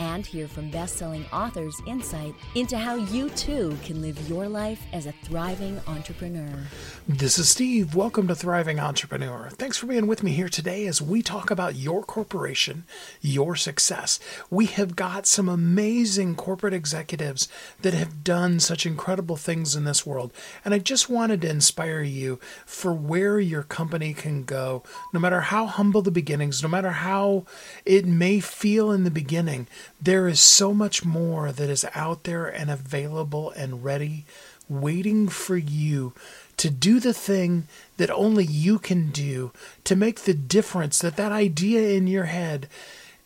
and 0.00 0.26
hear 0.26 0.48
from 0.48 0.70
best 0.70 0.96
selling 0.96 1.24
authors 1.32 1.80
insight 1.86 2.34
into 2.54 2.78
how 2.78 2.94
you 2.94 3.30
too 3.30 3.76
can 3.84 4.00
live 4.00 4.28
your 4.28 4.48
life 4.48 4.82
as 4.92 5.06
a 5.06 5.12
thriving 5.22 5.80
entrepreneur. 5.86 6.64
This 7.08 7.38
is 7.38 7.48
Steve. 7.48 7.94
Welcome 7.94 8.28
to 8.28 8.34
Thriving 8.34 8.80
Entrepreneur. 8.80 9.48
Thanks 9.50 9.76
for 9.76 9.86
being 9.86 10.06
with 10.06 10.22
me 10.22 10.32
here 10.32 10.48
today 10.48 10.86
as 10.86 11.02
we 11.02 11.22
talk 11.22 11.50
about 11.50 11.76
your 11.76 12.02
corporation, 12.02 12.84
your 13.20 13.56
success. 13.56 14.18
We 14.50 14.66
have 14.66 14.96
got 14.96 15.26
some 15.26 15.48
amazing 15.48 16.34
corporate 16.36 16.74
executives 16.74 17.48
that 17.82 17.94
have 17.94 18.24
done 18.24 18.60
such 18.60 18.86
incredible 18.86 19.36
things 19.36 19.76
in 19.76 19.84
this 19.84 20.06
world. 20.06 20.32
And 20.64 20.74
I 20.74 20.78
just 20.78 21.10
wanted 21.10 21.42
to 21.42 21.50
inspire 21.50 22.02
you 22.02 22.40
for 22.64 22.92
where 22.92 23.38
your 23.38 23.62
company 23.62 24.14
can 24.14 24.44
go, 24.44 24.82
no 25.12 25.20
matter 25.20 25.42
how 25.42 25.66
humble 25.66 26.02
the 26.02 26.10
beginnings, 26.10 26.62
no 26.62 26.68
matter 26.68 26.90
how 26.90 27.44
it 27.84 28.06
may 28.06 28.40
feel 28.40 28.90
in 28.90 29.04
the 29.04 29.10
beginning. 29.10 29.66
There 30.00 30.28
is 30.28 30.40
so 30.40 30.74
much 30.74 31.04
more 31.04 31.52
that 31.52 31.70
is 31.70 31.86
out 31.94 32.24
there 32.24 32.46
and 32.46 32.70
available 32.70 33.50
and 33.50 33.84
ready, 33.84 34.24
waiting 34.68 35.28
for 35.28 35.56
you 35.56 36.12
to 36.56 36.70
do 36.70 37.00
the 37.00 37.14
thing 37.14 37.66
that 37.96 38.10
only 38.10 38.44
you 38.44 38.78
can 38.78 39.10
do 39.10 39.52
to 39.84 39.96
make 39.96 40.20
the 40.20 40.34
difference 40.34 40.98
that 41.00 41.16
that 41.16 41.32
idea 41.32 41.96
in 41.96 42.06
your 42.06 42.24
head 42.24 42.68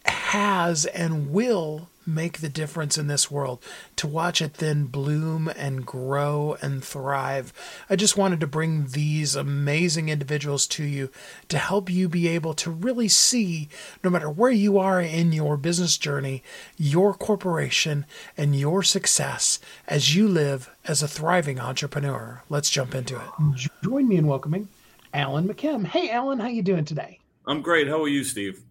has 0.05 0.86
and 0.86 1.31
will 1.31 1.88
make 2.09 2.39
the 2.39 2.48
difference 2.48 2.97
in 2.97 3.06
this 3.06 3.31
world, 3.31 3.62
to 3.97 4.06
watch 4.06 4.41
it 4.41 4.55
then 4.55 4.87
bloom 4.87 5.48
and 5.56 5.84
grow 5.84 6.56
and 6.62 6.83
thrive. 6.83 7.53
I 7.89 7.97
just 7.97 8.17
wanted 8.17 8.41
to 8.41 8.47
bring 8.47 8.87
these 8.87 9.37
amazing 9.37 10.09
individuals 10.09 10.67
to 10.69 10.84
you 10.84 11.11
to 11.48 11.59
help 11.59 11.91
you 11.91 12.09
be 12.09 12.27
able 12.29 12.55
to 12.55 12.70
really 12.70 13.09
see, 13.09 13.69
no 14.03 14.11
matter 14.11 14.31
where 14.31 14.51
you 14.51 14.79
are 14.79 15.01
in 15.01 15.33
your 15.33 15.56
business 15.56 15.98
journey, 15.98 16.42
your 16.77 17.12
corporation 17.12 18.06
and 18.36 18.56
your 18.56 18.83
success 18.83 19.61
as 19.86 20.17
you 20.17 20.27
live 20.27 20.70
as 20.86 21.03
a 21.03 21.09
thriving 21.09 21.61
entrepreneur. 21.61 22.42
Let's 22.48 22.70
jump 22.70 22.95
into 22.95 23.17
it. 23.17 23.70
Join 23.84 24.09
me 24.09 24.17
in 24.17 24.27
welcoming 24.27 24.69
Alan 25.12 25.47
McKim. 25.47 25.84
Hey, 25.84 26.11
Alan, 26.11 26.39
how 26.39 26.48
you 26.48 26.62
doing 26.62 26.84
today? 26.84 27.19
I'm 27.47 27.62
great. 27.62 27.89
How 27.89 28.03
are 28.03 28.09
you, 28.09 28.25
Steve? 28.25 28.62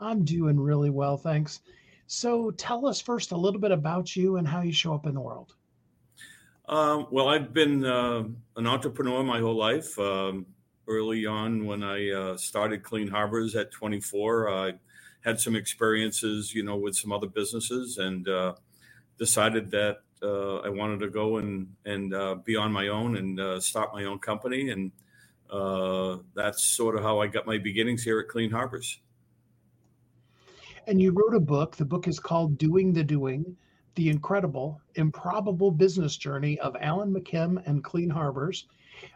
I'm 0.00 0.24
doing 0.24 0.60
really 0.60 0.90
well, 0.90 1.16
thanks. 1.16 1.60
So 2.06 2.50
tell 2.52 2.86
us 2.86 3.00
first 3.00 3.32
a 3.32 3.36
little 3.36 3.60
bit 3.60 3.72
about 3.72 4.14
you 4.14 4.36
and 4.36 4.46
how 4.46 4.60
you 4.60 4.72
show 4.72 4.94
up 4.94 5.06
in 5.06 5.14
the 5.14 5.20
world. 5.20 5.54
Um, 6.68 7.06
well, 7.10 7.28
I've 7.28 7.52
been 7.52 7.84
uh, 7.84 8.24
an 8.56 8.66
entrepreneur 8.66 9.22
my 9.22 9.40
whole 9.40 9.56
life. 9.56 9.98
Um, 9.98 10.46
early 10.88 11.26
on, 11.26 11.66
when 11.66 11.82
I 11.82 12.10
uh, 12.10 12.36
started 12.36 12.82
Clean 12.82 13.08
Harbors 13.08 13.54
at 13.56 13.70
24, 13.72 14.50
I 14.50 14.72
had 15.24 15.40
some 15.40 15.56
experiences, 15.56 16.54
you 16.54 16.64
know, 16.64 16.76
with 16.76 16.96
some 16.96 17.12
other 17.12 17.26
businesses, 17.26 17.98
and 17.98 18.28
uh, 18.28 18.54
decided 19.18 19.70
that 19.72 19.98
uh, 20.22 20.58
I 20.58 20.68
wanted 20.68 21.00
to 21.00 21.08
go 21.08 21.38
and 21.38 21.68
and 21.84 22.14
uh, 22.14 22.36
be 22.36 22.56
on 22.56 22.72
my 22.72 22.88
own 22.88 23.16
and 23.16 23.38
uh, 23.38 23.60
start 23.60 23.92
my 23.92 24.04
own 24.04 24.18
company, 24.18 24.70
and 24.70 24.92
that's 26.34 26.64
sort 26.64 26.96
of 26.96 27.02
how 27.02 27.20
I 27.20 27.26
got 27.26 27.46
my 27.46 27.58
beginnings 27.58 28.02
here 28.02 28.18
at 28.20 28.28
Clean 28.28 28.50
Harbors 28.50 29.00
and 30.86 31.00
you 31.00 31.12
wrote 31.12 31.34
a 31.34 31.40
book. 31.40 31.76
The 31.76 31.84
book 31.84 32.08
is 32.08 32.20
called 32.20 32.58
Doing 32.58 32.92
the 32.92 33.04
Doing 33.04 33.56
The 33.94 34.08
Incredible, 34.08 34.80
Improbable 34.94 35.70
Business 35.70 36.16
Journey 36.16 36.58
of 36.60 36.76
Alan 36.80 37.12
McKim 37.12 37.64
and 37.66 37.82
Clean 37.82 38.10
Harbors. 38.10 38.66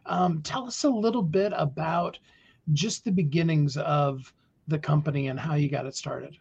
Um, 0.06 0.42
tell 0.42 0.66
us 0.66 0.84
a 0.84 0.90
little 0.90 1.22
bit 1.22 1.52
about 1.56 2.18
just 2.72 3.04
the 3.04 3.12
beginnings 3.12 3.76
of 3.76 4.32
the 4.68 4.78
company 4.78 5.28
and 5.28 5.38
how 5.38 5.54
you 5.54 5.68
got 5.68 5.86
it 5.86 5.94
started. 5.94 6.36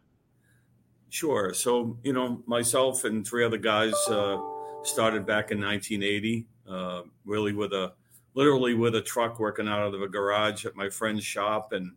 Sure. 1.10 1.54
So, 1.54 1.98
you 2.04 2.14
know, 2.14 2.44
myself 2.46 3.04
and 3.04 3.26
three 3.26 3.44
other 3.44 3.58
guys 3.58 3.94
uh, 4.10 4.38
started 4.84 5.26
back 5.26 5.52
in 5.52 5.60
1980, 5.60 6.46
uh, 6.70 7.02
really 7.26 7.54
with 7.54 7.74
a 7.74 7.94
literally 8.36 8.76
with 8.76 8.96
a 8.96 9.02
truck 9.02 9.40
working 9.40 9.68
out 9.68 9.94
of 9.94 10.02
a 10.02 10.08
garage 10.08 10.66
at 10.66 10.76
my 10.76 10.88
friend's 10.88 11.24
shop 11.24 11.74
and 11.74 11.92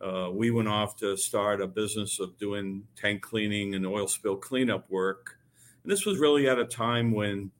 uh, 0.00 0.30
we 0.32 0.50
went 0.50 0.68
off 0.68 0.96
to 0.96 1.16
start 1.16 1.60
a 1.60 1.66
business 1.66 2.20
of 2.20 2.38
doing 2.38 2.84
tank 2.96 3.22
cleaning 3.22 3.74
and 3.74 3.86
oil 3.86 4.08
spill 4.08 4.36
cleanup 4.36 4.90
work. 4.90 5.38
And 5.82 5.92
this 5.92 6.06
was 6.06 6.18
really 6.18 6.48
at 6.48 6.58
a 6.58 6.64
time 6.64 7.12
when, 7.12 7.50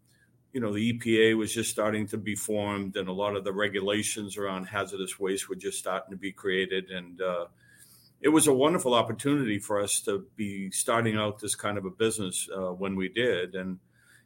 you 0.52 0.60
know, 0.60 0.72
the 0.72 0.92
EPA 0.92 1.36
was 1.36 1.52
just 1.52 1.70
starting 1.70 2.06
to 2.08 2.16
be 2.16 2.34
formed 2.34 2.96
and 2.96 3.08
a 3.08 3.12
lot 3.12 3.36
of 3.36 3.44
the 3.44 3.52
regulations 3.52 4.38
around 4.38 4.64
hazardous 4.64 5.20
waste 5.20 5.48
were 5.48 5.54
just 5.54 5.78
starting 5.78 6.10
to 6.10 6.16
be 6.16 6.32
created. 6.32 6.90
And 6.90 7.20
uh, 7.20 7.46
it 8.22 8.30
was 8.30 8.46
a 8.46 8.54
wonderful 8.54 8.94
opportunity 8.94 9.58
for 9.58 9.80
us 9.80 10.00
to 10.02 10.26
be 10.36 10.70
starting 10.70 11.16
out 11.16 11.40
this 11.40 11.54
kind 11.54 11.76
of 11.76 11.84
a 11.84 11.90
business 11.90 12.48
uh, 12.54 12.72
when 12.72 12.96
we 12.96 13.08
did. 13.10 13.54
And, 13.54 13.78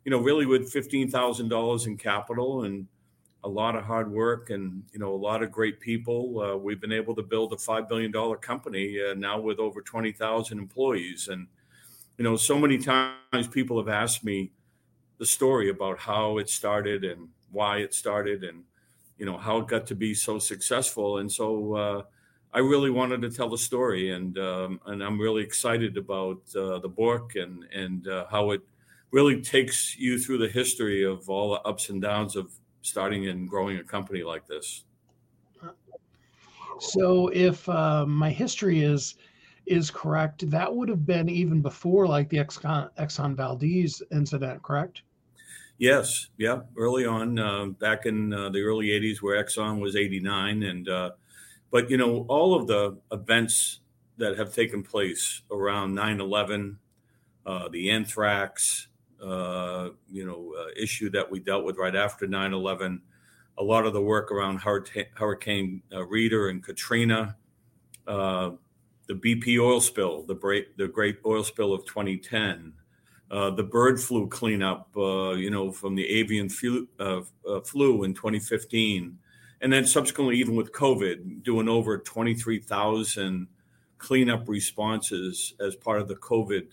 you 0.05 0.11
know, 0.11 0.21
really 0.21 0.47
with 0.47 0.73
$15,000 0.73 1.87
in 1.87 1.97
capital 1.97 2.63
and 2.63 2.87
a 3.45 3.49
lot 3.49 3.77
of 3.77 3.85
hard 3.85 4.11
work 4.11 4.51
and 4.51 4.83
you 4.93 4.99
know 4.99 5.15
a 5.15 5.17
lot 5.17 5.43
of 5.43 5.53
great 5.53 5.79
people. 5.79 6.41
Uh, 6.41 6.57
we've 6.57 6.81
been 6.81 6.93
able 6.93 7.15
to 7.15 7.23
build 7.23 7.53
a 7.53 7.59
five 7.59 7.89
billion 7.89 8.11
dollar 8.11 8.37
company 8.37 8.99
uh, 9.01 9.15
now 9.15 9.39
with 9.39 9.59
over 9.59 9.81
twenty 9.83 10.13
thousand 10.13 10.59
employees, 10.59 11.29
and 11.29 11.47
you 12.19 12.25
know 12.25 12.37
so 12.37 12.59
many 12.59 12.79
times 12.79 13.47
people 13.51 13.79
have 13.79 13.89
asked 13.89 14.25
me 14.25 14.51
the 15.19 15.27
story 15.27 15.69
about 15.71 15.99
how 15.99 16.39
it 16.39 16.49
started 16.49 17.05
and 17.05 17.29
why 17.53 17.79
it 17.79 17.95
started 17.95 18.43
and 18.43 18.65
you 19.19 19.27
know 19.27 19.37
how 19.37 19.59
it 19.59 19.69
got 19.69 19.87
to 19.87 19.95
be 19.95 20.15
so 20.15 20.39
successful, 20.39 21.19
and 21.19 21.31
so. 21.31 21.75
Uh, 21.77 22.03
I 22.57 22.61
really 22.61 22.91
wanted 22.91 23.21
to 23.23 23.31
tell 23.31 23.49
the 23.49 23.59
story, 23.59 24.13
and 24.13 24.39
um, 24.39 24.81
and 24.87 25.03
I'm 25.03 25.21
really 25.21 25.43
excited 25.43 25.97
about 25.97 26.41
uh, 26.55 26.79
the 26.79 26.89
book 26.89 27.35
and 27.35 27.65
and 27.75 28.07
uh, 28.07 28.27
how 28.31 28.53
it 28.53 28.61
really 29.11 29.43
takes 29.43 29.99
you 29.99 30.21
through 30.21 30.39
the 30.39 30.49
history 30.49 31.05
of 31.05 31.29
all 31.29 31.51
the 31.51 31.61
ups 31.63 31.91
and 31.91 32.01
downs 32.01 32.37
of 32.37 32.53
starting 32.85 33.29
and 33.29 33.49
growing 33.49 33.79
a 33.79 33.83
company 33.83 34.23
like 34.23 34.47
this. 34.47 34.85
So, 36.79 37.29
if 37.29 37.69
uh, 37.69 38.05
my 38.07 38.31
history 38.31 38.83
is 38.83 39.17
is 39.67 39.91
correct, 39.91 40.49
that 40.51 40.75
would 40.75 40.89
have 40.91 41.07
been 41.07 41.29
even 41.29 41.63
before 41.63 42.07
like 42.07 42.29
the 42.29 42.37
Exxon, 42.37 42.91
Exxon 42.99 43.35
Valdez 43.35 44.03
incident, 44.13 44.63
correct? 44.63 45.03
Yes, 45.79 46.29
yeah, 46.37 46.61
early 46.77 47.07
on, 47.07 47.39
uh, 47.39 47.67
back 47.67 48.07
in 48.07 48.33
uh, 48.33 48.51
the 48.51 48.61
early 48.61 48.89
'80s, 48.89 49.23
where 49.23 49.43
Exxon 49.43 49.81
was 49.81 49.97
'89, 49.97 50.63
and 50.63 50.89
uh, 50.89 51.11
but 51.71 51.89
you 51.91 51.97
know 51.97 52.27
all 52.29 52.55
of 52.55 52.67
the 52.67 52.99
events 53.11 53.81
that 54.19 54.37
have 54.37 54.55
taken 54.55 54.83
place 54.83 55.43
around 55.51 55.95
9/11, 55.95 56.77
uh, 57.47 57.69
the 57.69 57.91
anthrax, 57.91 58.89
uh, 59.25 59.91
you 60.09 60.27
know, 60.27 60.55
uh, 60.59 60.69
issue 60.77 61.11
that 61.11 61.31
we 61.31 61.41
dealt 61.41 61.65
with 61.65 61.79
right 61.79 61.97
after 61.97 62.27
9/11. 62.27 63.01
A 63.59 63.63
lot 63.63 63.87
of 63.87 63.93
the 63.93 64.03
work 64.03 64.33
around 64.33 64.59
Hurricane 64.59 65.83
uh, 65.93 66.05
Rita 66.05 66.49
and 66.49 66.63
Katrina, 66.63 67.37
uh, 68.07 68.51
the 69.07 69.15
BP 69.15 69.59
oil 69.59 69.81
spill, 69.81 70.25
the 70.25 70.35
great, 70.35 70.77
the 70.77 70.89
great 70.89 71.19
oil 71.25 71.45
spill 71.45 71.73
of 71.73 71.87
2010, 71.87 72.73
uh, 73.31 73.51
the 73.51 73.63
bird 73.63 74.01
flu 74.01 74.29
cleanup, 74.29 74.91
you 74.97 75.51
know, 75.51 75.71
from 75.71 75.95
the 75.95 76.07
avian 76.09 76.49
flu, 76.49 76.89
flu 77.65 78.03
in 78.03 78.13
2015, 78.13 79.19
and 79.61 79.73
then 79.73 79.87
subsequently, 79.87 80.37
even 80.37 80.57
with 80.57 80.73
COVID, 80.73 81.45
doing 81.45 81.69
over 81.69 81.99
23,000 81.99 83.47
cleanup 83.99 84.49
responses 84.49 85.55
as 85.61 85.77
part 85.77 86.01
of 86.01 86.09
the 86.09 86.17
COVID 86.17 86.67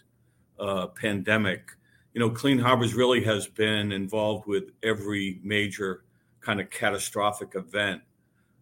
uh, 0.59 0.87
pandemic 0.87 1.71
you 2.13 2.19
know, 2.19 2.29
Clean 2.29 2.59
Harbors 2.59 2.93
really 2.93 3.23
has 3.23 3.47
been 3.47 3.91
involved 3.91 4.45
with 4.45 4.71
every 4.83 5.39
major 5.43 6.03
kind 6.41 6.59
of 6.59 6.69
catastrophic 6.69 7.55
event, 7.55 8.01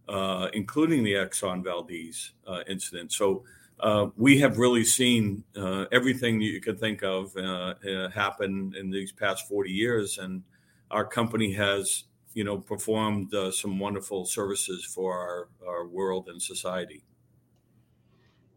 uh, 0.08 0.50
including 0.54 1.04
the 1.04 1.14
Exxon 1.14 1.64
Valdez 1.64 2.34
uh, 2.48 2.62
incident. 2.68 3.12
So 3.12 3.44
uh, 3.80 4.08
we 4.18 4.40
have 4.40 4.58
really 4.58 4.84
seen 4.84 5.44
uh, 5.56 5.86
everything 5.92 6.42
you 6.42 6.60
could 6.62 6.80
think 6.80 7.02
of 7.02 7.36
uh, 7.38 7.76
uh, 7.90 8.10
happen 8.10 8.74
in 8.78 8.92
these 8.92 9.12
past 9.12 9.48
40 9.48 9.72
years, 9.72 10.18
and 10.18 10.44
our 10.92 11.06
company 11.06 11.54
has, 11.54 12.04
you 12.34 12.44
know, 12.44 12.58
performed 12.58 13.34
some 13.54 13.80
wonderful 13.80 14.26
services 14.26 14.86
for 14.86 15.14
our, 15.18 15.48
our 15.68 15.88
world 15.88 16.28
and 16.28 16.42
society. 16.42 17.04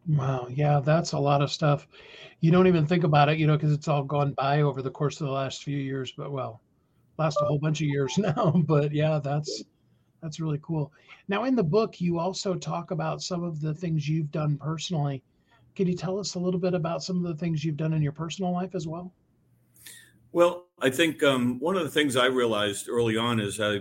Wow. 0.09 0.49
Yeah, 0.51 0.81
that's 0.81 1.13
a 1.13 1.19
lot 1.19 1.43
of 1.43 1.53
stuff. 1.53 1.87
You 2.43 2.51
don't 2.51 2.67
even 2.67 2.87
think 2.87 3.05
about 3.05 3.29
it, 3.29 3.39
you 3.39 3.47
know, 3.47 3.57
because 3.57 3.73
it's 3.73 3.87
all 3.87 4.03
gone 4.03 4.33
by 4.33 4.63
over 4.63 4.83
the 4.83 4.91
course 4.91 5.21
of 5.21 5.29
the 5.29 5.33
last 5.33 5.63
few 5.63 5.79
years. 5.79 6.13
But 6.17 6.33
well, 6.33 6.61
last 7.17 7.39
a 7.41 7.45
whole 7.45 7.59
bunch 7.59 7.81
of 7.81 7.87
years 7.87 8.19
now. 8.19 8.53
But 8.67 8.93
yeah, 8.93 9.21
that's 9.23 9.63
that's 10.21 10.41
really 10.41 10.59
cool. 10.61 10.93
Now, 11.29 11.45
in 11.45 11.55
the 11.55 11.63
book, 11.63 12.01
you 12.01 12.19
also 12.19 12.55
talk 12.55 12.91
about 12.91 13.23
some 13.23 13.45
of 13.45 13.61
the 13.61 13.73
things 13.73 14.09
you've 14.09 14.33
done 14.33 14.59
personally. 14.59 15.23
Can 15.77 15.87
you 15.87 15.95
tell 15.95 16.19
us 16.19 16.35
a 16.35 16.39
little 16.39 16.61
bit 16.61 16.75
about 16.75 17.03
some 17.03 17.17
of 17.17 17.23
the 17.23 17.39
things 17.39 17.65
you've 17.65 17.77
done 17.77 17.93
in 17.93 18.03
your 18.03 18.13
personal 18.13 18.53
life 18.53 18.75
as 18.75 18.87
well? 18.89 19.13
Well, 20.33 20.67
I 20.81 20.91
think 20.91 21.23
um, 21.23 21.61
one 21.61 21.77
of 21.77 21.85
the 21.85 21.91
things 21.91 22.17
I 22.17 22.27
realized 22.27 22.89
early 22.89 23.17
on 23.17 23.39
as 23.39 23.61
I 23.61 23.81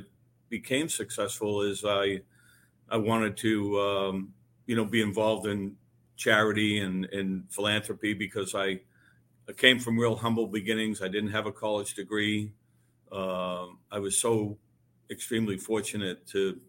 became 0.49 0.87
successful 0.87 1.63
is 1.63 1.83
I 1.83 2.21
I 2.89 2.97
wanted 2.97 3.37
to 3.37 3.79
um, 3.79 4.33
you 4.67 4.75
know 4.75 4.85
be 4.85 5.01
involved 5.01 5.47
in 5.47 5.75
charity 6.21 6.77
and, 6.77 7.05
and 7.05 7.43
philanthropy 7.49 8.13
because 8.13 8.53
I, 8.53 8.81
I 9.49 9.53
came 9.57 9.79
from 9.79 9.97
real 9.97 10.15
humble 10.15 10.45
beginnings. 10.45 11.01
I 11.01 11.07
didn't 11.07 11.31
have 11.31 11.47
a 11.47 11.51
college 11.51 11.95
degree. 11.95 12.53
Uh, 13.11 13.65
I 13.91 13.97
was 13.99 14.15
so 14.17 14.59
extremely 15.09 15.57
fortunate 15.57 16.27
to, 16.27 16.61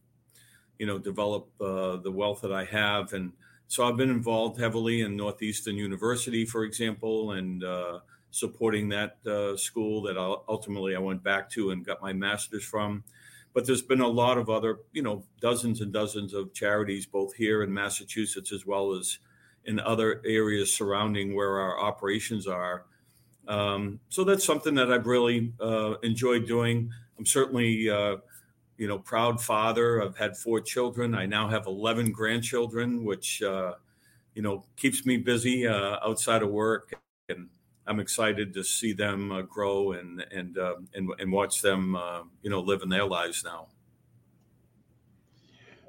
you 0.78 0.86
know, 0.86 0.98
develop 0.98 1.50
uh, 1.60 1.96
the 1.96 2.10
wealth 2.10 2.40
that 2.40 2.52
I 2.52 2.64
have, 2.64 3.12
and 3.12 3.34
so 3.68 3.84
I've 3.84 3.96
been 3.96 4.10
involved 4.10 4.58
heavily 4.58 5.00
in 5.02 5.16
Northeastern 5.16 5.76
University, 5.76 6.44
for 6.44 6.64
example, 6.64 7.32
and 7.32 7.62
uh, 7.62 8.00
supporting 8.30 8.88
that 8.88 9.16
uh, 9.26 9.56
school 9.56 10.02
that 10.02 10.18
I, 10.18 10.34
ultimately 10.48 10.96
I 10.96 10.98
went 10.98 11.22
back 11.22 11.50
to 11.50 11.70
and 11.70 11.84
got 11.84 12.02
my 12.02 12.12
master's 12.12 12.64
from. 12.64 13.04
But 13.54 13.66
there's 13.66 13.82
been 13.82 14.00
a 14.00 14.08
lot 14.08 14.38
of 14.38 14.48
other, 14.48 14.80
you 14.92 15.02
know, 15.02 15.24
dozens 15.40 15.80
and 15.82 15.92
dozens 15.92 16.32
of 16.32 16.54
charities, 16.54 17.06
both 17.06 17.34
here 17.34 17.62
in 17.62 17.72
Massachusetts 17.72 18.50
as 18.50 18.66
well 18.66 18.92
as 18.92 19.18
in 19.64 19.78
other 19.80 20.20
areas 20.24 20.72
surrounding 20.74 21.34
where 21.34 21.60
our 21.60 21.80
operations 21.80 22.46
are. 22.46 22.84
Um, 23.48 24.00
so 24.08 24.24
that's 24.24 24.44
something 24.44 24.74
that 24.74 24.92
I've 24.92 25.06
really 25.06 25.52
uh, 25.60 25.94
enjoyed 26.02 26.46
doing. 26.46 26.90
I'm 27.18 27.26
certainly, 27.26 27.88
uh, 27.90 28.16
you 28.76 28.88
know, 28.88 28.98
proud 28.98 29.40
father. 29.40 30.02
I've 30.02 30.16
had 30.16 30.36
four 30.36 30.60
children. 30.60 31.14
I 31.14 31.26
now 31.26 31.48
have 31.48 31.66
11 31.66 32.12
grandchildren, 32.12 33.04
which, 33.04 33.42
uh, 33.42 33.74
you 34.34 34.42
know, 34.42 34.64
keeps 34.76 35.04
me 35.04 35.16
busy 35.16 35.66
uh, 35.66 35.98
outside 36.04 36.42
of 36.42 36.50
work. 36.50 36.92
And 37.28 37.48
I'm 37.86 38.00
excited 38.00 38.54
to 38.54 38.64
see 38.64 38.92
them 38.92 39.32
uh, 39.32 39.42
grow 39.42 39.92
and 39.92 40.24
and, 40.30 40.56
uh, 40.56 40.76
and 40.94 41.10
and 41.18 41.32
watch 41.32 41.62
them, 41.62 41.96
you 42.42 42.50
know, 42.50 42.60
live 42.60 42.82
in 42.82 42.88
their 42.88 43.04
lives 43.04 43.44
now. 43.44 43.68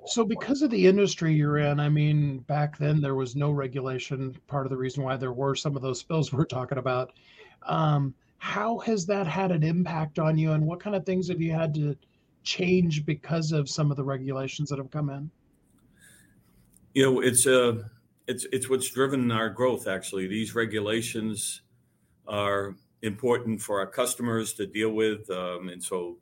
So, 0.05 0.25
because 0.25 0.61
of 0.61 0.69
the 0.69 0.87
industry 0.87 1.33
you're 1.33 1.59
in, 1.59 1.79
I 1.79 1.89
mean, 1.89 2.39
back 2.39 2.77
then 2.77 2.99
there 2.99 3.15
was 3.15 3.35
no 3.35 3.51
regulation. 3.51 4.35
Part 4.47 4.65
of 4.65 4.69
the 4.69 4.77
reason 4.77 5.03
why 5.03 5.15
there 5.15 5.31
were 5.31 5.55
some 5.55 5.75
of 5.75 5.81
those 5.81 5.99
spills 6.01 6.33
we're 6.33 6.45
talking 6.45 6.77
about. 6.77 7.13
Um, 7.63 8.13
how 8.37 8.79
has 8.79 9.05
that 9.05 9.25
had 9.25 9.51
an 9.51 9.63
impact 9.63 10.19
on 10.19 10.37
you, 10.37 10.51
and 10.51 10.65
what 10.65 10.81
kind 10.81 10.95
of 10.95 11.05
things 11.05 11.29
have 11.29 11.41
you 11.41 11.53
had 11.53 11.73
to 11.75 11.95
change 12.43 13.05
because 13.05 13.53
of 13.53 13.69
some 13.69 13.89
of 13.89 13.97
the 13.97 14.03
regulations 14.03 14.69
that 14.69 14.77
have 14.77 14.91
come 14.91 15.09
in? 15.09 15.31
You 16.93 17.03
know, 17.03 17.19
it's 17.21 17.47
uh, 17.47 17.83
it's 18.27 18.45
it's 18.51 18.69
what's 18.69 18.89
driven 18.89 19.31
our 19.31 19.49
growth. 19.49 19.87
Actually, 19.87 20.27
these 20.27 20.53
regulations 20.53 21.61
are 22.27 22.75
important 23.01 23.61
for 23.61 23.79
our 23.79 23.87
customers 23.87 24.53
to 24.53 24.67
deal 24.67 24.91
with, 24.91 25.29
um, 25.29 25.69
and 25.69 25.81
so 25.81 26.17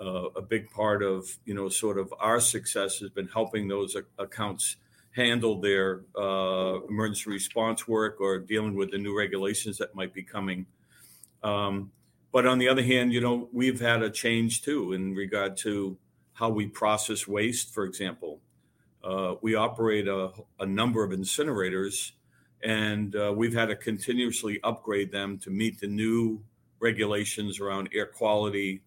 uh, 0.00 0.28
a 0.36 0.42
big 0.42 0.70
part 0.70 1.02
of 1.02 1.38
you 1.44 1.54
know 1.54 1.68
sort 1.68 1.98
of 1.98 2.12
our 2.18 2.40
success 2.40 2.98
has 2.98 3.10
been 3.10 3.28
helping 3.28 3.68
those 3.68 3.96
accounts 4.18 4.76
handle 5.12 5.60
their 5.60 6.00
uh, 6.18 6.80
emergency 6.88 7.30
response 7.30 7.86
work 7.86 8.20
or 8.20 8.38
dealing 8.38 8.74
with 8.74 8.90
the 8.90 8.98
new 8.98 9.16
regulations 9.16 9.78
that 9.78 9.94
might 9.94 10.12
be 10.12 10.22
coming. 10.22 10.66
Um, 11.44 11.92
but 12.32 12.46
on 12.46 12.58
the 12.58 12.68
other 12.68 12.82
hand, 12.82 13.12
you 13.12 13.20
know 13.20 13.48
we've 13.52 13.80
had 13.80 14.02
a 14.02 14.10
change 14.10 14.62
too 14.62 14.92
in 14.92 15.14
regard 15.14 15.56
to 15.58 15.96
how 16.32 16.48
we 16.48 16.66
process 16.66 17.28
waste. 17.28 17.72
For 17.72 17.84
example, 17.84 18.40
uh, 19.04 19.34
we 19.40 19.54
operate 19.54 20.08
a, 20.08 20.30
a, 20.58 20.66
number 20.66 21.04
of 21.04 21.12
incinerators, 21.12 22.12
and 22.62 23.14
uh, 23.14 23.32
we've 23.36 23.54
had 23.54 23.66
to 23.66 23.76
continuously 23.76 24.58
upgrade 24.64 25.12
them 25.12 25.38
to 25.38 25.50
meet 25.50 25.78
the 25.78 25.86
new 25.86 26.42
regulations 26.80 27.60
around 27.60 27.88
air 27.94 28.06
quality 28.06 28.82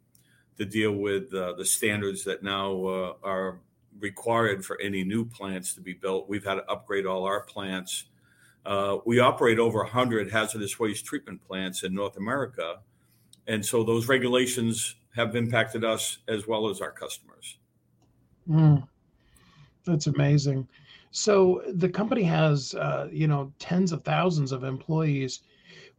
to 0.57 0.65
deal 0.65 0.93
with 0.93 1.33
uh, 1.33 1.53
the 1.53 1.65
standards 1.65 2.23
that 2.23 2.43
now 2.43 2.85
uh, 2.85 3.13
are 3.23 3.59
required 3.99 4.65
for 4.65 4.79
any 4.81 5.03
new 5.03 5.25
plants 5.25 5.73
to 5.73 5.81
be 5.81 5.93
built. 5.93 6.29
We've 6.29 6.43
had 6.43 6.55
to 6.55 6.69
upgrade 6.69 7.05
all 7.05 7.23
our 7.25 7.41
plants. 7.41 8.05
Uh, 8.65 8.97
we 9.05 9.19
operate 9.19 9.59
over 9.59 9.79
100 9.79 10.31
hazardous 10.31 10.79
waste 10.79 11.05
treatment 11.05 11.43
plants 11.47 11.83
in 11.83 11.93
North 11.93 12.17
America. 12.17 12.79
And 13.47 13.65
so 13.65 13.83
those 13.83 14.07
regulations 14.07 14.95
have 15.15 15.35
impacted 15.35 15.83
us 15.83 16.19
as 16.27 16.47
well 16.47 16.69
as 16.69 16.81
our 16.81 16.91
customers. 16.91 17.57
Mm, 18.49 18.87
that's 19.85 20.07
amazing. 20.07 20.67
So 21.11 21.63
the 21.73 21.89
company 21.89 22.23
has, 22.23 22.75
uh, 22.75 23.07
you 23.11 23.27
know, 23.27 23.51
tens 23.57 23.91
of 23.91 24.03
thousands 24.03 24.51
of 24.51 24.63
employees. 24.63 25.41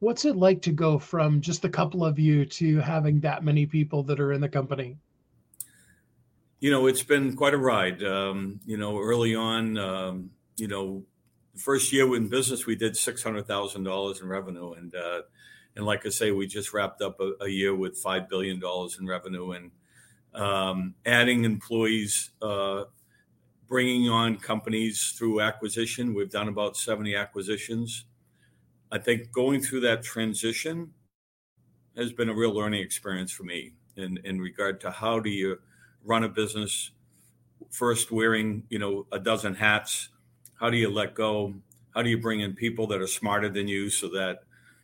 What's 0.00 0.24
it 0.24 0.36
like 0.36 0.62
to 0.62 0.70
go 0.70 0.98
from 0.98 1.40
just 1.40 1.64
a 1.64 1.68
couple 1.68 2.04
of 2.04 2.18
you 2.18 2.44
to 2.46 2.78
having 2.78 3.20
that 3.20 3.42
many 3.42 3.66
people 3.66 4.02
that 4.04 4.20
are 4.20 4.32
in 4.32 4.40
the 4.40 4.48
company? 4.48 4.96
You 6.60 6.70
know, 6.70 6.86
it's 6.86 7.02
been 7.02 7.34
quite 7.36 7.54
a 7.54 7.58
ride. 7.58 8.02
Um, 8.02 8.60
you 8.64 8.76
know, 8.76 8.98
early 8.98 9.34
on, 9.34 9.76
um, 9.78 10.30
you 10.56 10.68
know, 10.68 11.04
the 11.54 11.60
first 11.60 11.92
year 11.92 12.14
in 12.16 12.28
business, 12.28 12.66
we 12.66 12.76
did 12.76 12.96
six 12.96 13.22
hundred 13.22 13.46
thousand 13.46 13.84
dollars 13.84 14.20
in 14.20 14.28
revenue, 14.28 14.72
and 14.72 14.94
uh, 14.94 15.22
and 15.76 15.84
like 15.84 16.06
I 16.06 16.10
say, 16.10 16.30
we 16.30 16.46
just 16.46 16.72
wrapped 16.72 17.02
up 17.02 17.20
a, 17.20 17.32
a 17.44 17.48
year 17.48 17.74
with 17.74 17.96
five 17.96 18.28
billion 18.28 18.58
dollars 18.60 18.98
in 18.98 19.06
revenue, 19.06 19.52
and 19.52 19.70
um, 20.34 20.94
adding 21.06 21.44
employees, 21.44 22.30
uh, 22.42 22.84
bringing 23.68 24.08
on 24.08 24.36
companies 24.36 25.14
through 25.16 25.40
acquisition. 25.40 26.14
We've 26.14 26.30
done 26.30 26.48
about 26.48 26.76
seventy 26.76 27.14
acquisitions. 27.14 28.04
I 28.90 28.98
think 28.98 29.32
going 29.32 29.60
through 29.60 29.80
that 29.80 30.02
transition 30.02 30.92
has 31.96 32.12
been 32.12 32.28
a 32.28 32.34
real 32.34 32.52
learning 32.52 32.82
experience 32.82 33.30
for 33.30 33.42
me 33.42 33.72
in, 33.96 34.18
in 34.24 34.40
regard 34.40 34.80
to 34.82 34.90
how 34.90 35.20
do 35.20 35.30
you 35.30 35.58
run 36.04 36.24
a 36.24 36.28
business 36.28 36.92
first 37.70 38.10
wearing, 38.10 38.62
you 38.70 38.78
know, 38.78 39.06
a 39.12 39.18
dozen 39.18 39.54
hats. 39.54 40.08
How 40.58 40.70
do 40.70 40.76
you 40.76 40.90
let 40.90 41.14
go? 41.14 41.54
How 41.94 42.02
do 42.02 42.08
you 42.08 42.18
bring 42.18 42.40
in 42.40 42.54
people 42.54 42.86
that 42.88 43.00
are 43.00 43.06
smarter 43.06 43.48
than 43.48 43.68
you 43.68 43.90
so 43.90 44.08
that, 44.08 44.40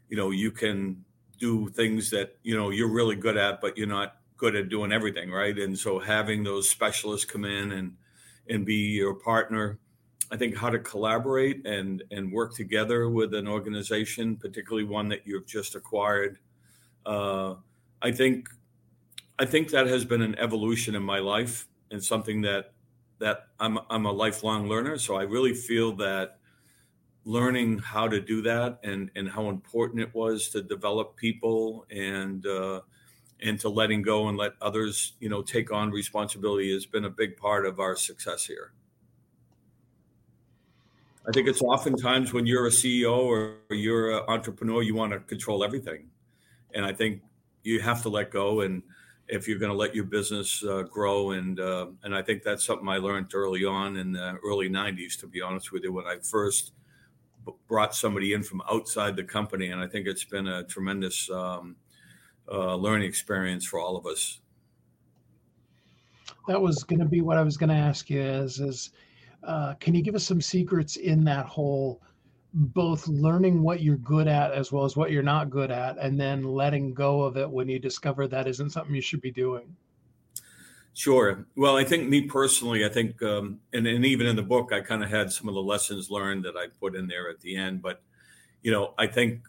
you 0.08 0.16
know, 0.16 0.30
you 0.30 0.50
can 0.50 1.04
do 1.38 1.68
things 1.70 2.10
that, 2.10 2.36
you 2.42 2.56
know, 2.56 2.70
you're 2.70 2.92
really 2.92 3.16
good 3.16 3.36
at, 3.36 3.60
but 3.60 3.78
you're 3.78 3.86
not 3.86 4.16
good 4.36 4.56
at 4.56 4.68
doing 4.68 4.92
everything, 4.92 5.30
right? 5.30 5.56
And 5.58 5.78
so 5.78 5.98
having 5.98 6.42
those 6.42 6.68
specialists 6.68 7.24
come 7.24 7.44
in 7.44 7.72
and 7.72 7.96
and 8.48 8.66
be 8.66 8.74
your 8.74 9.14
partner 9.14 9.78
I 10.34 10.36
think 10.36 10.56
how 10.56 10.68
to 10.68 10.80
collaborate 10.80 11.64
and 11.64 12.02
and 12.10 12.32
work 12.32 12.56
together 12.56 13.08
with 13.08 13.34
an 13.34 13.46
organization, 13.46 14.34
particularly 14.34 14.82
one 14.82 15.08
that 15.10 15.24
you've 15.24 15.46
just 15.46 15.76
acquired. 15.76 16.40
Uh, 17.06 17.54
I 18.02 18.10
think 18.10 18.48
I 19.38 19.44
think 19.44 19.70
that 19.70 19.86
has 19.86 20.04
been 20.04 20.22
an 20.22 20.36
evolution 20.36 20.96
in 20.96 21.04
my 21.04 21.20
life 21.20 21.68
and 21.92 22.02
something 22.02 22.40
that 22.40 22.72
that 23.20 23.46
I'm 23.60 23.78
I'm 23.88 24.06
a 24.06 24.10
lifelong 24.10 24.68
learner. 24.68 24.98
So 24.98 25.14
I 25.14 25.22
really 25.22 25.54
feel 25.54 25.94
that 25.98 26.40
learning 27.24 27.78
how 27.78 28.08
to 28.08 28.20
do 28.20 28.42
that 28.42 28.80
and 28.82 29.12
and 29.14 29.30
how 29.30 29.48
important 29.48 30.00
it 30.00 30.12
was 30.16 30.48
to 30.48 30.62
develop 30.62 31.14
people 31.14 31.86
and 31.92 32.44
uh, 32.44 32.80
and 33.40 33.60
to 33.60 33.68
letting 33.68 34.02
go 34.02 34.26
and 34.26 34.36
let 34.36 34.54
others 34.60 35.12
you 35.20 35.28
know 35.28 35.42
take 35.42 35.70
on 35.70 35.92
responsibility 35.92 36.74
has 36.74 36.86
been 36.86 37.04
a 37.04 37.10
big 37.22 37.36
part 37.36 37.64
of 37.66 37.78
our 37.78 37.94
success 37.94 38.44
here. 38.44 38.72
I 41.26 41.32
think 41.32 41.48
it's 41.48 41.62
oftentimes 41.62 42.32
when 42.32 42.46
you're 42.46 42.66
a 42.66 42.70
CEO 42.70 43.16
or 43.16 43.56
you're 43.70 44.18
an 44.18 44.24
entrepreneur, 44.28 44.82
you 44.82 44.94
want 44.94 45.12
to 45.12 45.20
control 45.20 45.64
everything, 45.64 46.08
and 46.74 46.84
I 46.84 46.92
think 46.92 47.22
you 47.62 47.80
have 47.80 48.02
to 48.02 48.10
let 48.10 48.30
go. 48.30 48.60
And 48.60 48.82
if 49.28 49.48
you're 49.48 49.58
going 49.58 49.72
to 49.72 49.76
let 49.76 49.94
your 49.94 50.04
business 50.04 50.62
uh, 50.62 50.82
grow, 50.82 51.30
and 51.30 51.58
uh, 51.58 51.86
and 52.02 52.14
I 52.14 52.20
think 52.22 52.42
that's 52.42 52.64
something 52.64 52.88
I 52.88 52.98
learned 52.98 53.32
early 53.34 53.64
on 53.64 53.96
in 53.96 54.12
the 54.12 54.38
early 54.44 54.68
'90s. 54.68 55.18
To 55.20 55.26
be 55.26 55.40
honest 55.40 55.72
with 55.72 55.82
you, 55.84 55.92
when 55.92 56.06
I 56.06 56.18
first 56.22 56.72
brought 57.68 57.94
somebody 57.94 58.34
in 58.34 58.42
from 58.42 58.62
outside 58.70 59.16
the 59.16 59.24
company, 59.24 59.68
and 59.68 59.80
I 59.80 59.86
think 59.86 60.06
it's 60.06 60.24
been 60.24 60.46
a 60.46 60.64
tremendous 60.64 61.30
um, 61.30 61.76
uh, 62.50 62.74
learning 62.74 63.08
experience 63.08 63.64
for 63.64 63.80
all 63.80 63.96
of 63.96 64.06
us. 64.06 64.40
That 66.48 66.60
was 66.60 66.84
going 66.84 67.00
to 67.00 67.06
be 67.06 67.22
what 67.22 67.38
I 67.38 67.42
was 67.42 67.56
going 67.56 67.70
to 67.70 67.76
ask 67.76 68.10
you. 68.10 68.20
Is 68.20 68.60
is 68.60 68.90
uh, 69.46 69.74
can 69.80 69.94
you 69.94 70.02
give 70.02 70.14
us 70.14 70.24
some 70.24 70.40
secrets 70.40 70.96
in 70.96 71.24
that 71.24 71.46
whole 71.46 72.00
both 72.52 73.08
learning 73.08 73.62
what 73.62 73.82
you're 73.82 73.96
good 73.96 74.28
at 74.28 74.52
as 74.52 74.70
well 74.70 74.84
as 74.84 74.96
what 74.96 75.10
you're 75.10 75.22
not 75.22 75.50
good 75.50 75.72
at 75.72 75.98
and 75.98 76.20
then 76.20 76.44
letting 76.44 76.94
go 76.94 77.22
of 77.22 77.36
it 77.36 77.50
when 77.50 77.68
you 77.68 77.80
discover 77.80 78.28
that 78.28 78.46
isn't 78.46 78.70
something 78.70 78.94
you 78.94 79.00
should 79.00 79.20
be 79.20 79.32
doing? 79.32 79.74
Sure. 80.92 81.44
Well 81.56 81.76
i 81.76 81.82
think 81.82 82.08
me 82.08 82.22
personally 82.22 82.84
i 82.84 82.88
think 82.88 83.20
um, 83.22 83.58
and, 83.72 83.86
and 83.86 84.04
even 84.06 84.26
in 84.26 84.36
the 84.36 84.42
book 84.42 84.72
i 84.72 84.80
kind 84.80 85.02
of 85.02 85.10
had 85.10 85.32
some 85.32 85.48
of 85.48 85.54
the 85.54 85.62
lessons 85.62 86.10
learned 86.10 86.44
that 86.44 86.56
i 86.56 86.66
put 86.80 86.94
in 86.94 87.08
there 87.08 87.28
at 87.28 87.40
the 87.40 87.56
end 87.56 87.82
but 87.82 88.02
you 88.62 88.70
know 88.70 88.94
i 88.96 89.06
think 89.06 89.40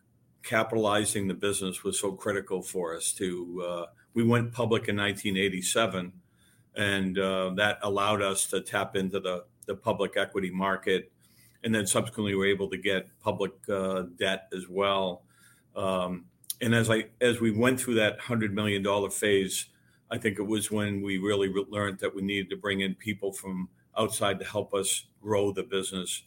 capitalizing 0.42 1.28
the 1.28 1.34
business 1.34 1.84
was 1.84 2.00
so 2.00 2.12
critical 2.12 2.62
for 2.62 2.96
us 2.96 3.12
to 3.14 3.64
uh, 3.68 3.86
we 4.16 4.24
went 4.24 4.54
public 4.54 4.88
in 4.88 4.96
1987, 4.96 6.14
and 6.76 7.20
uh, 7.20 7.52
that 7.56 7.78
allowed 7.84 8.22
us 8.22 8.48
to 8.48 8.62
tap 8.62 8.96
into 8.96 9.20
the 9.20 9.44
the 9.66 9.76
public 9.76 10.18
equity 10.18 10.52
market, 10.52 11.12
and 11.64 11.74
then 11.74 11.88
subsequently 11.88 12.34
we 12.34 12.38
were 12.38 12.46
able 12.46 12.70
to 12.70 12.78
get 12.78 13.08
public 13.20 13.54
uh, 13.70 14.04
debt 14.18 14.48
as 14.54 14.68
well. 14.70 15.24
Um, 15.76 16.26
and 16.62 16.74
as 16.74 16.90
I 16.90 17.06
as 17.22 17.42
we 17.42 17.52
went 17.52 17.80
through 17.80 17.96
that 17.96 18.20
hundred 18.20 18.54
million 18.54 18.82
dollar 18.82 19.10
phase, 19.10 19.66
I 20.10 20.18
think 20.18 20.40
it 20.40 20.44
was 20.44 20.72
when 20.72 21.02
we 21.02 21.18
really 21.18 21.50
learned 21.70 22.00
that 22.00 22.16
we 22.16 22.22
needed 22.22 22.50
to 22.52 22.58
bring 22.58 22.82
in 22.82 22.96
people 22.96 23.34
from 23.34 23.70
outside 23.98 24.40
to 24.40 24.46
help 24.46 24.74
us 24.74 25.06
grow 25.22 25.52
the 25.52 25.64
business. 25.64 26.24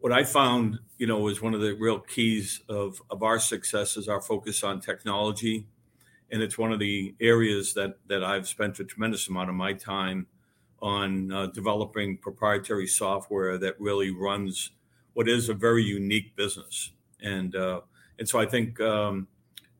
What 0.00 0.12
I 0.12 0.22
found, 0.22 0.78
you 0.96 1.06
know, 1.06 1.18
was 1.18 1.42
one 1.42 1.54
of 1.54 1.60
the 1.60 1.72
real 1.72 1.98
keys 1.98 2.60
of 2.68 3.02
of 3.10 3.22
our 3.22 3.38
success 3.38 3.96
is 3.96 4.08
our 4.08 4.20
focus 4.20 4.62
on 4.62 4.80
technology, 4.80 5.66
and 6.30 6.42
it's 6.42 6.58
one 6.58 6.72
of 6.72 6.78
the 6.78 7.14
areas 7.20 7.74
that 7.74 7.98
that 8.06 8.22
I've 8.22 8.46
spent 8.46 8.78
a 8.78 8.84
tremendous 8.84 9.28
amount 9.28 9.50
of 9.50 9.56
my 9.56 9.72
time 9.72 10.28
on 10.80 11.32
uh, 11.32 11.46
developing 11.46 12.16
proprietary 12.18 12.86
software 12.86 13.58
that 13.58 13.80
really 13.80 14.10
runs 14.10 14.70
what 15.14 15.28
is 15.28 15.48
a 15.48 15.54
very 15.54 15.82
unique 15.82 16.36
business. 16.36 16.92
And 17.20 17.54
uh, 17.56 17.80
and 18.18 18.28
so 18.28 18.38
I 18.38 18.46
think 18.46 18.80
um, 18.80 19.28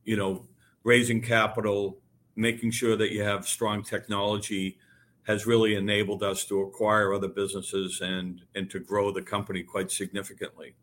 you 0.05 0.17
know 0.17 0.47
raising 0.85 1.23
capital, 1.23 1.99
making 2.35 2.71
sure 2.71 2.97
that 2.97 3.13
you 3.13 3.23
have 3.23 3.47
strong 3.47 3.83
technology 3.83 4.79
has 5.25 5.47
really 5.47 5.75
enabled 5.75 6.23
us 6.23 6.45
to 6.47 6.63
acquire 6.63 7.13
other 7.13 7.29
businesses 7.29 8.01
and 8.01 8.43
and 8.55 8.71
to 8.71 8.79
grow 8.81 9.13
the 9.13 9.23
company 9.23 9.63
quite 9.63 9.91
significantly. 9.91 10.75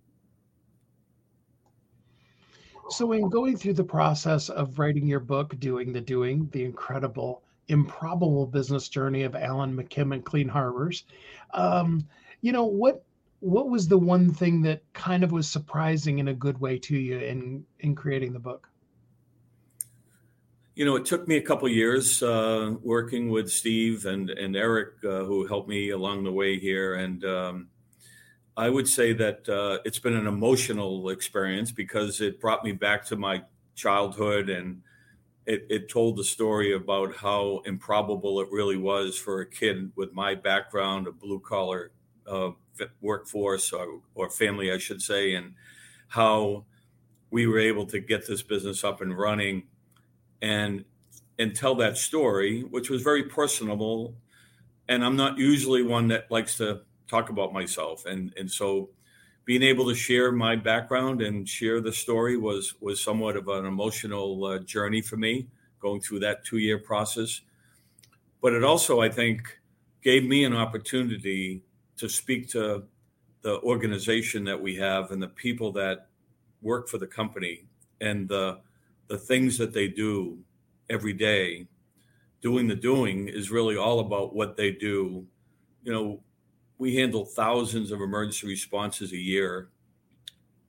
So, 2.89 3.11
in 3.13 3.29
going 3.29 3.57
through 3.57 3.73
the 3.73 3.83
process 3.83 4.49
of 4.49 4.77
writing 4.77 5.07
your 5.07 5.19
book, 5.19 5.59
Doing 5.59 5.91
the 5.91 6.01
Doing, 6.01 6.47
the 6.51 6.63
incredible 6.63 7.41
improbable 7.67 8.45
business 8.45 8.87
journey 8.89 9.23
of 9.23 9.35
Alan 9.35 9.75
McKim 9.75 10.13
and 10.13 10.23
Clean 10.23 10.47
Harbors. 10.47 11.03
Um, 11.53 12.07
you 12.41 12.51
know 12.51 12.65
what? 12.65 13.03
What 13.39 13.69
was 13.69 13.87
the 13.87 13.97
one 13.97 14.31
thing 14.31 14.61
that 14.63 14.81
kind 14.93 15.23
of 15.23 15.31
was 15.31 15.47
surprising 15.47 16.19
in 16.19 16.29
a 16.29 16.33
good 16.33 16.59
way 16.59 16.79
to 16.79 16.97
you 16.97 17.19
in 17.19 17.65
in 17.79 17.95
creating 17.95 18.33
the 18.33 18.39
book? 18.39 18.69
You 20.73 20.83
know, 20.83 20.95
it 20.95 21.05
took 21.05 21.27
me 21.27 21.37
a 21.37 21.41
couple 21.41 21.69
years 21.69 22.21
uh, 22.21 22.75
working 22.81 23.29
with 23.29 23.49
Steve 23.49 24.05
and 24.05 24.29
and 24.29 24.55
Eric, 24.55 25.03
uh, 25.03 25.23
who 25.23 25.45
helped 25.45 25.69
me 25.69 25.89
along 25.91 26.23
the 26.23 26.31
way 26.31 26.59
here, 26.59 26.95
and 26.95 27.23
um, 27.23 27.67
I 28.57 28.69
would 28.69 28.87
say 28.87 29.13
that 29.13 29.47
uh, 29.49 29.79
it's 29.83 29.99
been 29.99 30.15
an 30.15 30.27
emotional 30.27 31.09
experience 31.09 31.71
because 31.71 32.21
it 32.21 32.39
brought 32.39 32.63
me 32.63 32.71
back 32.71 33.05
to 33.07 33.15
my 33.15 33.43
childhood 33.75 34.49
and 34.49 34.81
it, 35.45 35.67
it 35.69 35.89
told 35.89 36.17
the 36.17 36.23
story 36.23 36.73
about 36.73 37.15
how 37.15 37.61
improbable 37.65 38.39
it 38.39 38.47
really 38.51 38.77
was 38.77 39.17
for 39.17 39.41
a 39.41 39.49
kid 39.49 39.91
with 39.95 40.11
my 40.13 40.33
background, 40.33 41.07
a 41.07 41.11
blue 41.11 41.39
collar 41.39 41.91
uh, 42.27 42.51
workforce 43.01 43.71
or, 43.71 44.01
or 44.15 44.29
family, 44.29 44.71
I 44.71 44.79
should 44.79 45.01
say, 45.01 45.35
and 45.35 45.53
how 46.07 46.65
we 47.29 47.47
were 47.47 47.59
able 47.59 47.85
to 47.87 47.99
get 47.99 48.27
this 48.27 48.41
business 48.41 48.83
up 48.83 49.01
and 49.01 49.17
running 49.17 49.63
and 50.41 50.85
and 51.37 51.53
tell 51.53 51.75
that 51.75 51.97
story, 51.97 52.61
which 52.61 52.89
was 52.89 53.01
very 53.01 53.23
personable. 53.23 54.15
And 54.87 55.03
I'm 55.03 55.17
not 55.17 55.37
usually 55.37 55.83
one 55.83 56.07
that 56.07 56.31
likes 56.31 56.57
to 56.57 56.81
talk 57.07 57.29
about 57.29 57.53
myself, 57.53 58.05
and 58.05 58.33
and 58.37 58.49
so 58.49 58.89
being 59.45 59.61
able 59.61 59.87
to 59.87 59.95
share 59.95 60.31
my 60.31 60.55
background 60.55 61.21
and 61.21 61.47
share 61.47 61.79
the 61.79 61.93
story 61.93 62.35
was 62.35 62.73
was 62.81 62.99
somewhat 62.99 63.37
of 63.37 63.47
an 63.47 63.65
emotional 63.65 64.43
uh, 64.45 64.59
journey 64.59 65.01
for 65.01 65.17
me 65.17 65.47
going 65.79 66.01
through 66.01 66.19
that 66.19 66.43
two 66.43 66.57
year 66.57 66.79
process. 66.79 67.41
But 68.41 68.53
it 68.53 68.63
also, 68.63 69.01
I 69.01 69.09
think, 69.09 69.59
gave 70.01 70.23
me 70.23 70.43
an 70.43 70.55
opportunity 70.55 71.61
to 71.97 72.09
speak 72.09 72.49
to 72.49 72.83
the 73.41 73.61
organization 73.61 74.43
that 74.45 74.59
we 74.59 74.75
have 74.75 75.11
and 75.11 75.21
the 75.21 75.27
people 75.27 75.71
that 75.73 76.07
work 76.63 76.89
for 76.89 76.97
the 76.97 77.07
company 77.07 77.65
and 78.01 78.27
the 78.27 78.59
the 79.07 79.17
things 79.17 79.57
that 79.59 79.73
they 79.73 79.87
do 79.87 80.39
every 80.89 81.13
day. 81.13 81.67
Doing 82.41 82.67
the 82.67 82.75
doing 82.75 83.27
is 83.27 83.51
really 83.51 83.77
all 83.77 83.99
about 83.99 84.35
what 84.35 84.57
they 84.57 84.71
do. 84.71 85.25
You 85.83 85.91
know, 85.91 86.19
we 86.77 86.95
handle 86.95 87.25
thousands 87.25 87.91
of 87.91 88.01
emergency 88.01 88.47
responses 88.47 89.11
a 89.11 89.17
year. 89.17 89.69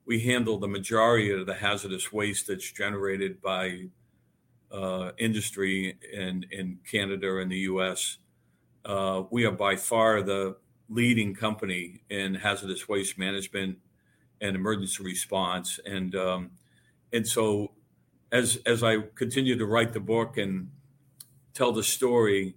We 0.05 0.21
handle 0.21 0.57
the 0.57 0.67
majority 0.67 1.31
of 1.31 1.45
the 1.45 1.55
hazardous 1.55 2.13
waste 2.13 2.47
that's 2.47 2.71
generated 2.71 3.41
by 3.41 3.89
uh, 4.71 5.11
industry 5.17 5.97
in, 6.13 6.45
in 6.51 6.79
Canada 6.89 7.39
and 7.39 7.51
the 7.51 7.59
US. 7.59 8.17
Uh, 8.85 9.23
we 9.29 9.45
are 9.45 9.51
by 9.51 9.75
far 9.75 10.21
the 10.21 10.57
leading 10.89 11.35
company 11.35 12.01
in 12.09 12.35
hazardous 12.35 12.87
waste 12.87 13.17
management 13.17 13.77
and 14.39 14.55
emergency 14.55 15.03
response. 15.03 15.79
And 15.85 16.15
um, 16.15 16.51
and 17.11 17.27
so 17.27 17.71
as 18.31 18.57
as 18.65 18.83
I 18.83 18.99
continue 19.15 19.57
to 19.57 19.65
write 19.65 19.93
the 19.93 19.99
book 19.99 20.37
and 20.37 20.71
tell 21.53 21.71
the 21.71 21.83
story, 21.83 22.55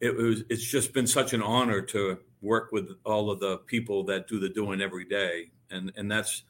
it 0.00 0.16
was 0.16 0.44
it's 0.48 0.64
just 0.64 0.92
been 0.94 1.06
such 1.06 1.32
an 1.32 1.42
honor 1.42 1.82
to 1.82 2.18
work 2.42 2.70
with 2.72 2.90
all 3.04 3.30
of 3.30 3.40
the 3.40 3.58
people 3.58 4.04
that 4.04 4.28
do 4.28 4.38
the 4.38 4.48
doing 4.48 4.80
every 4.80 5.04
day. 5.04 5.50
And 5.70 5.92
and 5.96 6.10
that's 6.10 6.44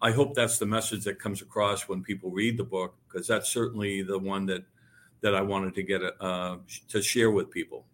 I 0.00 0.10
hope 0.10 0.34
that's 0.34 0.58
the 0.58 0.66
message 0.66 1.04
that 1.04 1.20
comes 1.20 1.42
across 1.42 1.88
when 1.88 2.02
people 2.02 2.30
read 2.30 2.56
the 2.56 2.64
book 2.64 2.94
because 3.06 3.28
that's 3.28 3.50
certainly 3.50 4.02
the 4.02 4.18
one 4.18 4.46
that 4.46 4.64
that 5.20 5.34
I 5.34 5.40
wanted 5.40 5.74
to 5.76 5.82
get 5.82 6.02
uh, 6.20 6.56
to 6.88 7.00
share 7.00 7.30
with 7.30 7.50
people. 7.50 7.86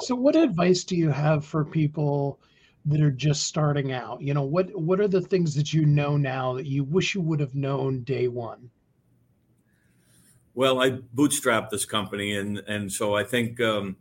So, 0.00 0.14
what 0.14 0.36
advice 0.36 0.84
do 0.84 0.94
you 0.94 1.10
have 1.10 1.44
for 1.44 1.64
people 1.64 2.38
that 2.84 3.00
are 3.00 3.10
just 3.10 3.44
starting 3.44 3.92
out? 3.92 4.20
You 4.20 4.34
know, 4.34 4.44
what 4.44 4.68
what 4.78 5.00
are 5.00 5.08
the 5.08 5.22
things 5.22 5.54
that 5.54 5.72
you 5.72 5.86
know 5.86 6.16
now 6.16 6.52
that 6.54 6.66
you 6.66 6.84
wish 6.84 7.14
you 7.14 7.22
would 7.22 7.40
have 7.40 7.54
known 7.54 8.02
day 8.02 8.28
one? 8.28 8.70
Well, 10.54 10.80
I 10.82 10.90
bootstrapped 10.90 11.70
this 11.70 11.86
company, 11.86 12.36
and 12.36 12.58
and 12.58 12.92
so 12.92 13.16
I 13.16 13.24
think 13.24 13.58
um, 13.60 13.96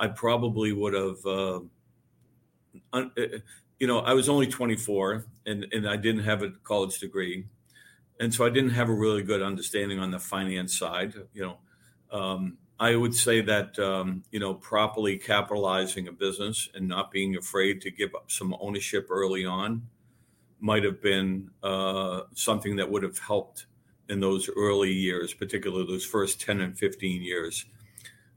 I 0.00 0.08
probably 0.08 0.72
would 0.72 0.94
have. 0.94 1.24
Uh, 1.24 1.60
un, 2.92 3.12
you 3.78 3.86
know, 3.86 4.00
I 4.00 4.14
was 4.14 4.28
only 4.28 4.46
24, 4.46 5.26
and 5.46 5.66
and 5.72 5.88
I 5.88 5.96
didn't 5.96 6.24
have 6.24 6.42
a 6.42 6.50
college 6.64 6.98
degree, 6.98 7.46
and 8.18 8.34
so 8.34 8.44
I 8.44 8.48
didn't 8.48 8.70
have 8.70 8.88
a 8.88 8.94
really 8.94 9.22
good 9.22 9.42
understanding 9.42 10.00
on 10.00 10.10
the 10.10 10.18
finance 10.18 10.76
side. 10.76 11.14
You 11.34 11.42
know, 11.42 12.18
um, 12.18 12.58
I 12.80 12.96
would 12.96 13.14
say 13.14 13.42
that 13.42 13.78
um, 13.78 14.24
you 14.32 14.40
know 14.40 14.54
properly 14.54 15.18
capitalizing 15.18 16.08
a 16.08 16.12
business 16.12 16.68
and 16.74 16.88
not 16.88 17.10
being 17.10 17.36
afraid 17.36 17.82
to 17.82 17.90
give 17.90 18.14
up 18.14 18.30
some 18.30 18.56
ownership 18.58 19.06
early 19.10 19.44
on 19.44 19.82
might 20.60 20.84
have 20.84 21.00
been 21.02 21.50
uh, 21.62 22.22
something 22.34 22.76
that 22.76 22.90
would 22.90 23.02
have 23.02 23.18
helped 23.18 23.66
in 24.08 24.20
those 24.20 24.50
early 24.56 24.92
years, 24.92 25.32
particularly 25.32 25.86
those 25.86 26.04
first 26.04 26.40
10 26.40 26.60
and 26.60 26.78
15 26.78 27.22
years. 27.22 27.64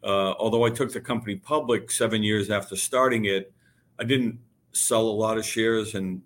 Uh, 0.04 0.34
although 0.38 0.66
I 0.66 0.70
took 0.70 0.92
the 0.92 1.02
company 1.02 1.36
public 1.36 1.90
seven 1.90 2.24
years 2.24 2.50
after 2.50 2.76
starting 2.76 3.26
it, 3.26 3.54
I 4.00 4.04
didn't 4.04 4.40
sell 4.74 5.02
a 5.02 5.18
lot 5.26 5.38
of 5.38 5.46
shares 5.46 5.96
and 5.96 6.22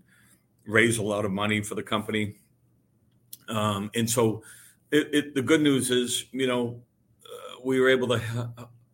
raise 0.65 0.97
a 0.97 1.03
lot 1.03 1.25
of 1.25 1.31
money 1.31 1.61
for 1.61 1.75
the 1.75 1.83
company. 1.83 2.35
Um, 3.47 3.91
and 3.95 4.09
so 4.09 4.41
it, 4.91 5.09
it, 5.13 5.35
the 5.35 5.41
good 5.41 5.61
news 5.61 5.91
is, 5.91 6.25
you 6.31 6.47
know, 6.47 6.81
we 7.63 7.79
were 7.79 7.89
able 7.89 8.07
to 8.07 8.21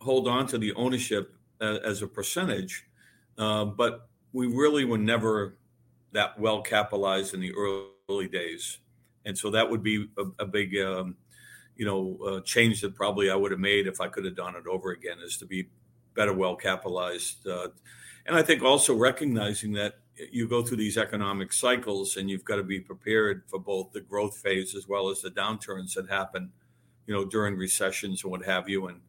hold 0.01 0.27
on 0.27 0.47
to 0.47 0.57
the 0.57 0.73
ownership 0.73 1.33
as, 1.61 1.77
as 1.79 2.01
a 2.01 2.07
percentage, 2.07 2.85
uh, 3.37 3.65
but 3.65 4.07
we 4.31 4.47
really 4.47 4.85
were 4.85 4.97
never 4.97 5.57
that 6.11 6.39
well 6.39 6.61
capitalized 6.61 7.33
in 7.33 7.39
the 7.39 7.53
early 7.53 8.27
days, 8.27 8.79
and 9.25 9.37
so 9.37 9.49
that 9.51 9.69
would 9.69 9.83
be 9.83 10.07
a, 10.17 10.23
a 10.39 10.45
big, 10.45 10.77
um, 10.77 11.15
you 11.75 11.85
know, 11.85 12.17
uh, 12.25 12.41
change 12.41 12.81
that 12.81 12.95
probably 12.95 13.29
I 13.29 13.35
would 13.35 13.51
have 13.51 13.59
made 13.59 13.87
if 13.87 13.99
I 14.01 14.07
could 14.07 14.25
have 14.25 14.35
done 14.35 14.55
it 14.55 14.67
over 14.67 14.91
again, 14.91 15.17
is 15.23 15.37
to 15.37 15.45
be 15.45 15.67
better 16.15 16.33
well 16.33 16.55
capitalized, 16.55 17.47
uh, 17.47 17.69
and 18.25 18.35
I 18.35 18.41
think 18.41 18.63
also 18.63 18.95
recognizing 18.95 19.73
that 19.73 19.95
you 20.31 20.47
go 20.47 20.61
through 20.61 20.77
these 20.77 20.97
economic 20.97 21.51
cycles 21.51 22.17
and 22.17 22.29
you've 22.29 22.45
got 22.45 22.57
to 22.57 22.63
be 22.63 22.79
prepared 22.79 23.43
for 23.47 23.59
both 23.59 23.91
the 23.91 24.01
growth 24.01 24.37
phase 24.37 24.75
as 24.75 24.87
well 24.87 25.09
as 25.09 25.21
the 25.21 25.31
downturns 25.31 25.95
that 25.95 26.07
happen 26.07 26.51
you 27.05 27.13
know, 27.13 27.25
during 27.25 27.55
recessions 27.55 28.23
and 28.23 28.31
what 28.31 28.45
have 28.45 28.69
you. 28.69 28.87
And 28.87 29.01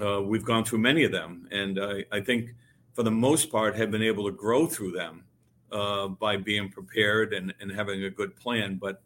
uh, 0.00 0.22
we've 0.22 0.44
gone 0.44 0.64
through 0.64 0.78
many 0.78 1.04
of 1.04 1.12
them. 1.12 1.48
And 1.50 1.78
I, 1.78 2.04
I, 2.10 2.20
think 2.20 2.54
for 2.94 3.02
the 3.02 3.10
most 3.10 3.50
part 3.50 3.76
have 3.76 3.90
been 3.90 4.02
able 4.02 4.24
to 4.24 4.32
grow 4.32 4.66
through 4.66 4.92
them 4.92 5.24
uh, 5.70 6.08
by 6.08 6.36
being 6.36 6.70
prepared 6.70 7.34
and, 7.34 7.52
and 7.60 7.70
having 7.70 8.04
a 8.04 8.10
good 8.10 8.34
plan. 8.36 8.78
But 8.80 9.02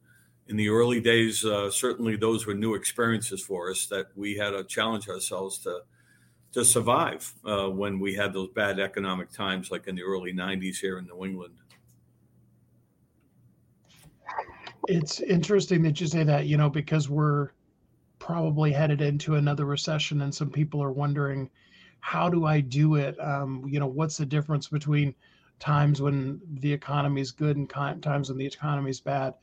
in 0.48 0.56
the 0.56 0.68
early 0.68 1.00
days, 1.00 1.44
uh, 1.44 1.70
certainly 1.70 2.16
those 2.16 2.46
were 2.46 2.54
new 2.54 2.74
experiences 2.74 3.42
for 3.42 3.70
us 3.70 3.86
that 3.86 4.06
we 4.14 4.36
had 4.36 4.50
to 4.50 4.64
challenge 4.64 5.08
ourselves 5.08 5.58
to 5.58 5.80
to 6.52 6.64
survive 6.64 7.34
uh, 7.44 7.68
when 7.68 7.98
we 7.98 8.14
had 8.14 8.32
those 8.32 8.48
bad 8.54 8.78
economic 8.80 9.30
times, 9.30 9.70
like 9.70 9.88
in 9.88 9.94
the 9.94 10.02
early 10.02 10.32
'90s 10.32 10.76
here 10.78 10.98
in 10.98 11.06
New 11.06 11.24
England. 11.24 11.54
It's 14.88 15.20
interesting 15.20 15.82
that 15.82 16.00
you 16.00 16.06
say 16.06 16.22
that, 16.22 16.46
you 16.46 16.56
know, 16.56 16.70
because 16.70 17.10
we're 17.10 17.50
probably 18.20 18.72
headed 18.72 19.00
into 19.00 19.34
another 19.34 19.64
recession, 19.64 20.22
and 20.22 20.34
some 20.34 20.50
people 20.50 20.82
are 20.82 20.92
wondering, 20.92 21.50
how 22.00 22.30
do 22.30 22.46
I 22.46 22.60
do 22.60 22.94
it? 22.94 23.18
Um, 23.20 23.64
you 23.68 23.80
know, 23.80 23.88
what's 23.88 24.16
the 24.16 24.24
difference 24.24 24.68
between 24.68 25.14
times 25.58 26.00
when 26.00 26.40
the 26.60 26.72
economy 26.72 27.20
is 27.20 27.32
good 27.32 27.56
and 27.56 27.68
times 27.68 28.28
when 28.28 28.38
the 28.38 28.46
economy 28.46 28.90
is 28.90 29.00
bad? 29.00 29.34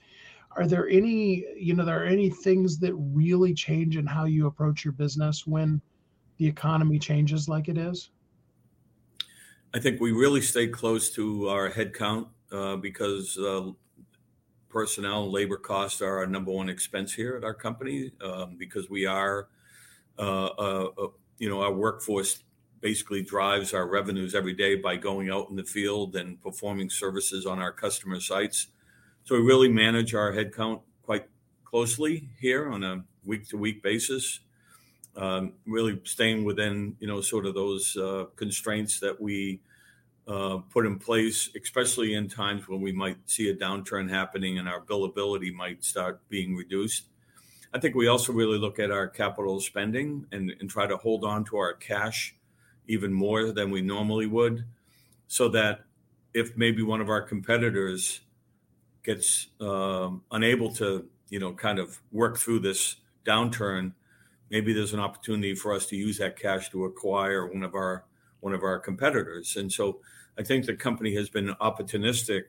Are 0.56 0.68
there 0.68 0.88
any, 0.88 1.46
you 1.58 1.74
know, 1.74 1.84
there 1.84 2.02
are 2.02 2.06
any 2.06 2.30
things 2.30 2.78
that 2.80 2.94
really 2.96 3.54
change 3.54 3.98
in 3.98 4.06
how 4.06 4.26
you 4.26 4.48
approach 4.48 4.86
your 4.86 4.92
business 4.92 5.48
when 5.48 5.82
the 6.38 6.48
economy 6.48 7.00
changes 7.00 7.50
like 7.50 7.70
it 7.70 7.78
is? 7.78 8.10
I 9.74 9.80
think 9.80 10.00
we 10.00 10.12
really 10.12 10.42
stay 10.42 10.68
close 10.68 11.10
to 11.12 11.50
our 11.50 11.72
headcount 11.72 12.28
uh, 12.52 12.76
because 12.76 13.38
uh, 13.38 13.72
personnel 14.70 15.24
and 15.24 15.32
labor 15.32 15.58
costs 15.58 16.02
are 16.02 16.20
our 16.20 16.28
number 16.28 16.52
one 16.52 16.70
expense 16.70 17.14
here 17.14 17.36
at 17.36 17.44
our 17.44 17.54
company 17.54 18.12
um, 18.24 18.56
because 18.58 18.90
we 18.90 19.06
are, 19.06 19.48
uh, 20.20 20.46
uh, 20.46 20.90
uh, 21.02 21.08
you 21.40 21.50
know, 21.50 21.62
our 21.62 21.74
workforce 21.74 22.44
basically 22.82 23.22
drives 23.22 23.74
our 23.74 23.88
revenues 23.88 24.36
every 24.36 24.54
day 24.54 24.76
by 24.76 24.96
going 24.96 25.30
out 25.30 25.50
in 25.50 25.56
the 25.56 25.64
field 25.64 26.16
and 26.16 26.42
performing 26.42 26.90
services 26.90 27.46
on 27.46 27.60
our 27.60 27.72
customer 27.72 28.20
sites. 28.20 28.68
So 29.26 29.36
we 29.36 29.42
really 29.42 29.70
manage 29.70 30.14
our 30.14 30.34
headcount 30.34 30.82
quite 31.02 31.26
closely 31.64 32.28
here 32.42 32.70
on 32.70 32.84
a 32.84 33.06
week 33.24 33.48
to 33.50 33.58
week 33.58 33.82
basis. 33.82 34.42
Um, 35.16 35.54
really 35.66 36.02
staying 36.04 36.44
within, 36.44 36.98
you 37.00 37.08
know, 37.08 37.22
sort 37.22 37.46
of 37.46 37.54
those 37.54 37.96
uh, 37.96 38.26
constraints 38.36 39.00
that 39.00 39.22
we 39.22 39.62
uh, 40.28 40.58
put 40.70 40.86
in 40.86 41.00
place, 41.00 41.50
especially 41.62 42.16
in 42.16 42.28
times 42.28 42.68
when 42.68 42.82
we 42.82 42.92
might 42.92 43.18
see 43.26 43.50
a 43.50 43.56
downturn 43.56 44.10
happening 44.10 44.58
and 44.58 44.68
our 44.68 44.82
billability 44.82 45.54
might 45.54 45.86
start 45.86 46.20
being 46.28 46.54
reduced. 46.54 47.06
I 47.74 47.80
think 47.80 47.96
we 47.96 48.08
also 48.08 48.34
really 48.34 48.58
look 48.58 48.78
at 48.78 48.92
our 48.92 49.08
capital 49.08 49.62
spending 49.62 50.26
and, 50.34 50.54
and 50.60 50.70
try 50.70 50.86
to 50.86 50.98
hold 50.98 51.24
on 51.24 51.46
to 51.46 51.58
our 51.58 51.74
cash 51.74 52.36
even 52.88 53.14
more 53.14 53.54
than 53.54 53.72
we 53.72 53.82
normally 53.82 54.26
would, 54.26 54.66
so 55.30 55.48
that 55.50 55.86
if 56.34 56.58
maybe 56.58 56.84
one 56.84 57.00
of 57.00 57.08
our 57.08 57.22
competitors 57.22 58.20
gets 59.04 59.48
um, 59.60 60.24
unable 60.32 60.72
to, 60.74 61.06
you 61.30 61.40
know, 61.40 61.54
kind 61.54 61.80
of 61.80 62.00
work 62.12 62.38
through 62.38 62.60
this 62.60 62.98
downturn, 63.26 63.94
maybe 64.50 64.74
there's 64.74 64.94
an 64.94 65.00
opportunity 65.00 65.56
for 65.56 65.74
us 65.74 65.86
to 65.88 65.96
use 65.96 66.18
that 66.18 66.38
cash 66.40 66.70
to 66.70 66.86
acquire 66.86 67.48
one 67.48 67.64
of 67.64 67.76
our 67.76 68.06
one 68.42 68.54
of 68.54 68.64
our 68.64 68.78
competitors. 68.78 69.56
And 69.56 69.72
so 69.72 70.00
I 70.38 70.44
think 70.44 70.66
the 70.66 70.76
company 70.76 71.16
has 71.16 71.30
been 71.30 71.56
opportunistic 71.62 72.44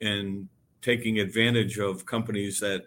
in 0.00 0.48
taking 0.80 1.20
advantage 1.20 1.78
of 1.78 2.04
companies 2.04 2.58
that 2.58 2.86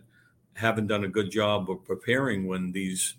haven't 0.54 0.88
done 0.88 1.06
a 1.06 1.08
good 1.08 1.32
job 1.32 1.70
of 1.70 1.86
preparing 1.86 2.46
when 2.46 2.72
these 2.74 3.16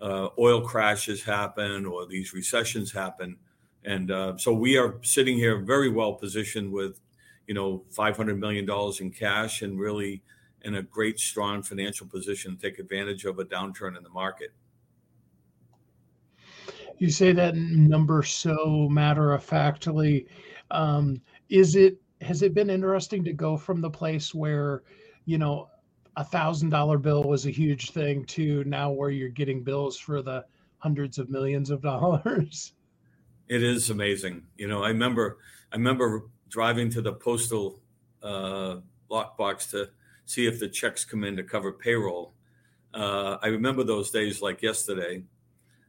uh, 0.00 0.28
oil 0.38 0.60
crashes 0.60 1.22
happen 1.22 1.86
or 1.86 2.06
these 2.06 2.32
recessions 2.32 2.92
happen. 2.92 3.36
And 3.84 4.10
uh, 4.10 4.36
so 4.36 4.52
we 4.52 4.76
are 4.76 4.94
sitting 5.02 5.36
here 5.36 5.58
very 5.58 5.88
well 5.88 6.12
positioned 6.14 6.72
with, 6.72 7.00
you 7.46 7.54
know, 7.54 7.84
$500 7.92 8.38
million 8.38 8.68
in 9.00 9.10
cash 9.10 9.62
and 9.62 9.78
really 9.78 10.22
in 10.64 10.76
a 10.76 10.82
great, 10.82 11.18
strong 11.18 11.62
financial 11.62 12.06
position 12.06 12.56
to 12.56 12.62
take 12.62 12.78
advantage 12.78 13.24
of 13.24 13.38
a 13.38 13.44
downturn 13.44 13.96
in 13.96 14.02
the 14.02 14.10
market. 14.10 14.52
You 16.98 17.10
say 17.10 17.32
that 17.32 17.56
number 17.56 18.22
so 18.22 18.88
matter 18.90 19.32
of 19.32 19.42
factly. 19.42 20.26
Um, 20.70 21.20
is 21.48 21.74
it 21.74 22.00
has 22.20 22.42
it 22.42 22.54
been 22.54 22.70
interesting 22.70 23.24
to 23.24 23.32
go 23.32 23.56
from 23.56 23.80
the 23.80 23.90
place 23.90 24.32
where, 24.32 24.84
you 25.24 25.38
know, 25.38 25.68
a 26.16 26.24
thousand 26.24 26.70
dollar 26.70 26.98
bill 26.98 27.24
was 27.24 27.46
a 27.46 27.50
huge 27.50 27.90
thing 27.90 28.24
to 28.26 28.62
now 28.64 28.90
where 28.90 29.10
you're 29.10 29.28
getting 29.28 29.64
bills 29.64 29.98
for 29.98 30.22
the 30.22 30.44
hundreds 30.78 31.18
of 31.18 31.30
millions 31.30 31.70
of 31.70 31.82
dollars? 31.82 32.74
It 33.48 33.62
is 33.62 33.90
amazing. 33.90 34.44
You 34.56 34.68
know, 34.68 34.84
I 34.84 34.88
remember 34.88 35.38
I 35.72 35.76
remember 35.76 36.26
driving 36.52 36.90
to 36.90 37.00
the 37.00 37.14
postal 37.14 37.80
uh, 38.22 38.76
lockbox 39.10 39.70
to 39.70 39.88
see 40.26 40.46
if 40.46 40.60
the 40.60 40.68
checks 40.68 41.04
come 41.04 41.24
in 41.24 41.34
to 41.36 41.42
cover 41.42 41.72
payroll. 41.72 42.34
Uh, 42.94 43.38
I 43.42 43.48
remember 43.48 43.82
those 43.82 44.10
days 44.10 44.42
like 44.42 44.60
yesterday. 44.60 45.24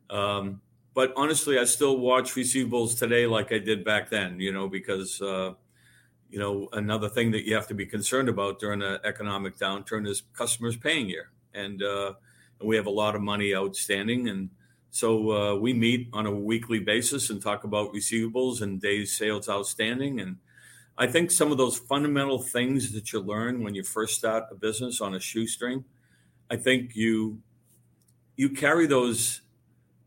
Um, 0.10 0.62
but 0.94 1.12
honestly, 1.18 1.60
I 1.60 1.66
still 1.66 1.98
watch 1.98 2.34
receivables 2.34 2.98
today 2.98 3.28
like 3.28 3.52
I 3.52 3.60
did 3.60 3.84
back 3.84 4.10
then. 4.10 4.40
You 4.40 4.54
know, 4.54 4.70
because 4.70 5.22
uh, 5.22 5.54
you 6.30 6.40
know 6.40 6.70
another 6.72 7.10
thing 7.10 7.32
that 7.32 7.46
you 7.46 7.56
have 7.56 7.68
to 7.68 7.74
be 7.74 7.86
concerned 7.86 8.30
about 8.30 8.60
during 8.60 8.82
an 8.82 9.00
economic 9.04 9.58
downturn 9.58 10.08
is 10.08 10.24
customers 10.34 10.78
paying 10.78 11.10
you, 11.10 11.24
and 11.54 11.84
uh, 11.84 12.14
and 12.60 12.70
we 12.70 12.78
have 12.78 12.86
a 12.86 12.92
lot 12.92 13.16
of 13.16 13.22
money 13.22 13.54
outstanding, 13.54 14.30
and 14.30 14.50
so 14.92 15.32
uh, 15.32 15.56
we 15.56 15.74
meet 15.74 16.08
on 16.14 16.26
a 16.26 16.32
weekly 16.32 16.80
basis 16.80 17.32
and 17.32 17.42
talk 17.42 17.64
about 17.64 17.94
receivables 17.94 18.62
and 18.62 18.80
days 18.80 19.18
sales 19.18 19.50
outstanding, 19.50 20.22
and 20.22 20.38
I 20.98 21.08
think 21.08 21.32
some 21.32 21.52
of 21.52 21.58
those 21.58 21.78
fundamental 21.78 22.42
things 22.42 22.92
that 22.94 23.12
you 23.12 23.20
learn 23.20 23.64
when 23.64 23.74
you 23.74 23.84
first 23.84 24.16
start 24.16 24.46
a 24.52 24.56
business 24.56 25.02
on 25.02 25.16
a 25.16 25.20
shoestring, 25.20 25.86
I 26.50 26.58
think 26.58 26.96
you 26.96 27.42
you 28.36 28.50
carry 28.50 28.88
those 28.88 29.42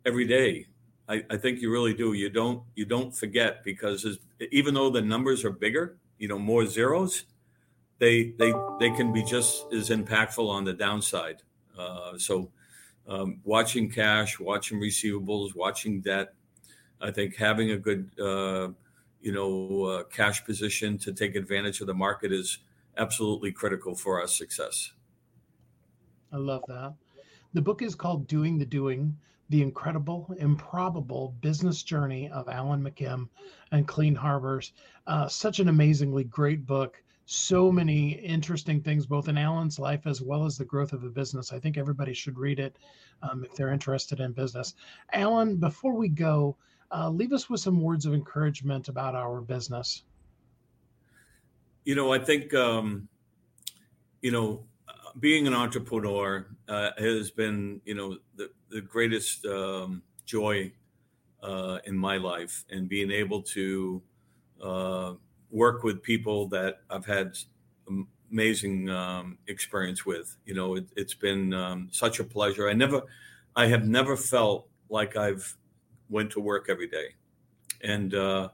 every 0.05 0.27
day 0.27 0.67
I, 1.09 1.25
I 1.31 1.37
think 1.37 1.61
you 1.61 1.71
really 1.71 1.95
do. 1.95 2.13
You 2.13 2.31
don't 2.31 2.63
you 2.75 2.85
don't 2.85 3.17
forget 3.17 3.63
because 3.65 4.19
even 4.51 4.75
though 4.75 4.91
the 4.91 5.01
numbers 5.03 5.45
are 5.45 5.51
bigger, 5.51 5.97
you 6.19 6.29
know, 6.29 6.39
more 6.39 6.67
zeros, 6.67 7.25
they 7.99 8.33
they 8.39 8.53
they 8.81 8.91
can 8.91 9.13
be 9.13 9.23
just 9.23 9.73
as 9.73 9.91
impactful 9.91 10.49
on 10.49 10.65
the 10.65 10.73
downside. 10.73 11.43
Uh, 11.79 12.19
so, 12.19 12.51
um, 13.07 13.41
watching 13.45 13.91
cash, 13.91 14.41
watching 14.41 14.81
receivables, 14.81 15.55
watching 15.55 16.01
debt, 16.01 16.35
I 17.01 17.11
think 17.11 17.37
having 17.37 17.71
a 17.71 17.77
good 17.77 18.11
uh, 18.19 18.69
you 19.27 19.33
know 19.33 19.83
uh, 19.83 20.05
cash 20.05 20.45
position 20.45 20.97
to 20.99 21.13
take 21.13 21.35
advantage 21.35 21.81
of 21.81 21.89
the 21.89 21.95
market 21.95 22.33
is 22.33 22.59
absolutely 22.97 23.51
critical 23.51 23.97
for 23.97 24.21
our 24.21 24.29
success. 24.29 24.93
I 26.33 26.37
love 26.37 26.63
that. 26.69 26.95
The 27.53 27.61
book 27.61 27.83
is 27.83 27.97
called 27.97 28.29
Doing 28.29 28.57
the 28.57 28.65
Doing 28.65 29.17
the 29.49 29.63
Incredible, 29.63 30.33
Improbable 30.39 31.35
Business 31.41 31.83
Journey 31.83 32.31
of 32.31 32.49
Alan 32.49 32.81
McKim 32.81 33.29
and 33.73 33.89
Clean 33.89 34.15
Harbors. 34.15 34.73
Uh, 35.09 35.27
such 35.27 35.59
an 35.59 35.69
amazingly 35.69 36.23
great 36.23 36.65
book. 36.65 37.03
So 37.25 37.73
many 37.73 38.13
interesting 38.13 38.81
things, 38.81 39.07
both 39.07 39.29
in 39.29 39.37
Alan's 39.37 39.81
life 39.81 40.07
as 40.07 40.23
well 40.23 40.45
as 40.45 40.57
the 40.57 40.65
growth 40.65 40.93
of 40.93 41.03
the 41.03 41.09
business. 41.09 41.53
I 41.53 41.59
think 41.59 41.77
everybody 41.77 42.15
should 42.15 42.39
read 42.39 42.61
it 42.61 42.79
um, 43.23 43.43
if 43.43 43.57
they're 43.57 43.73
interested 43.73 44.21
in 44.21 44.31
business. 44.31 44.75
Alan, 45.13 45.57
before 45.57 45.95
we 45.95 46.09
go, 46.09 46.57
uh, 46.91 47.11
leave 47.11 47.33
us 47.33 47.49
with 47.51 47.61
some 47.61 47.81
words 47.81 48.07
of 48.07 48.15
encouragement 48.15 48.89
about 48.89 49.15
our 49.15 49.41
business. 49.41 50.03
You 51.85 51.95
know, 51.95 52.13
I 52.13 52.19
think, 52.19 52.53
um, 52.55 53.09
you 54.21 54.33
know, 54.33 54.65
being 55.21 55.47
an 55.47 55.55
entrepreneur 55.55 56.47
uh, 56.69 56.91
has 56.99 57.31
been, 57.31 57.81
you 57.85 57.95
know, 57.95 58.19
the, 58.37 58.51
the 58.71 58.81
greatest 58.81 59.45
um, 59.47 60.03
joy 60.25 60.73
uh, 61.43 61.79
in 61.85 61.97
my 61.97 62.17
life, 62.17 62.65
and 62.71 62.89
being 62.89 63.11
able 63.11 63.41
to 63.41 64.03
uh, 64.63 65.13
work 65.51 65.85
with 65.85 66.03
people 66.03 66.49
that 66.49 66.81
I've 66.91 67.07
had 67.07 67.37
amazing 68.31 68.91
um, 68.91 69.39
experience 69.47 70.05
with. 70.05 70.37
You 70.45 70.55
know, 70.55 70.77
it, 70.77 70.87
has 70.97 71.15
been 71.15 71.55
um, 71.55 71.89
such 71.93 72.19
a 72.21 72.25
pleasure. 72.25 72.69
I 72.69 72.73
never, 72.73 73.03
I 73.55 73.67
have 73.67 73.87
never 73.87 74.17
felt 74.17 74.69
like 74.89 75.17
I've 75.17 75.57
went 76.09 76.31
to 76.33 76.41
work 76.41 76.67
every 76.69 76.89
day, 76.89 77.15
and 77.83 78.15
uh, 78.15 78.49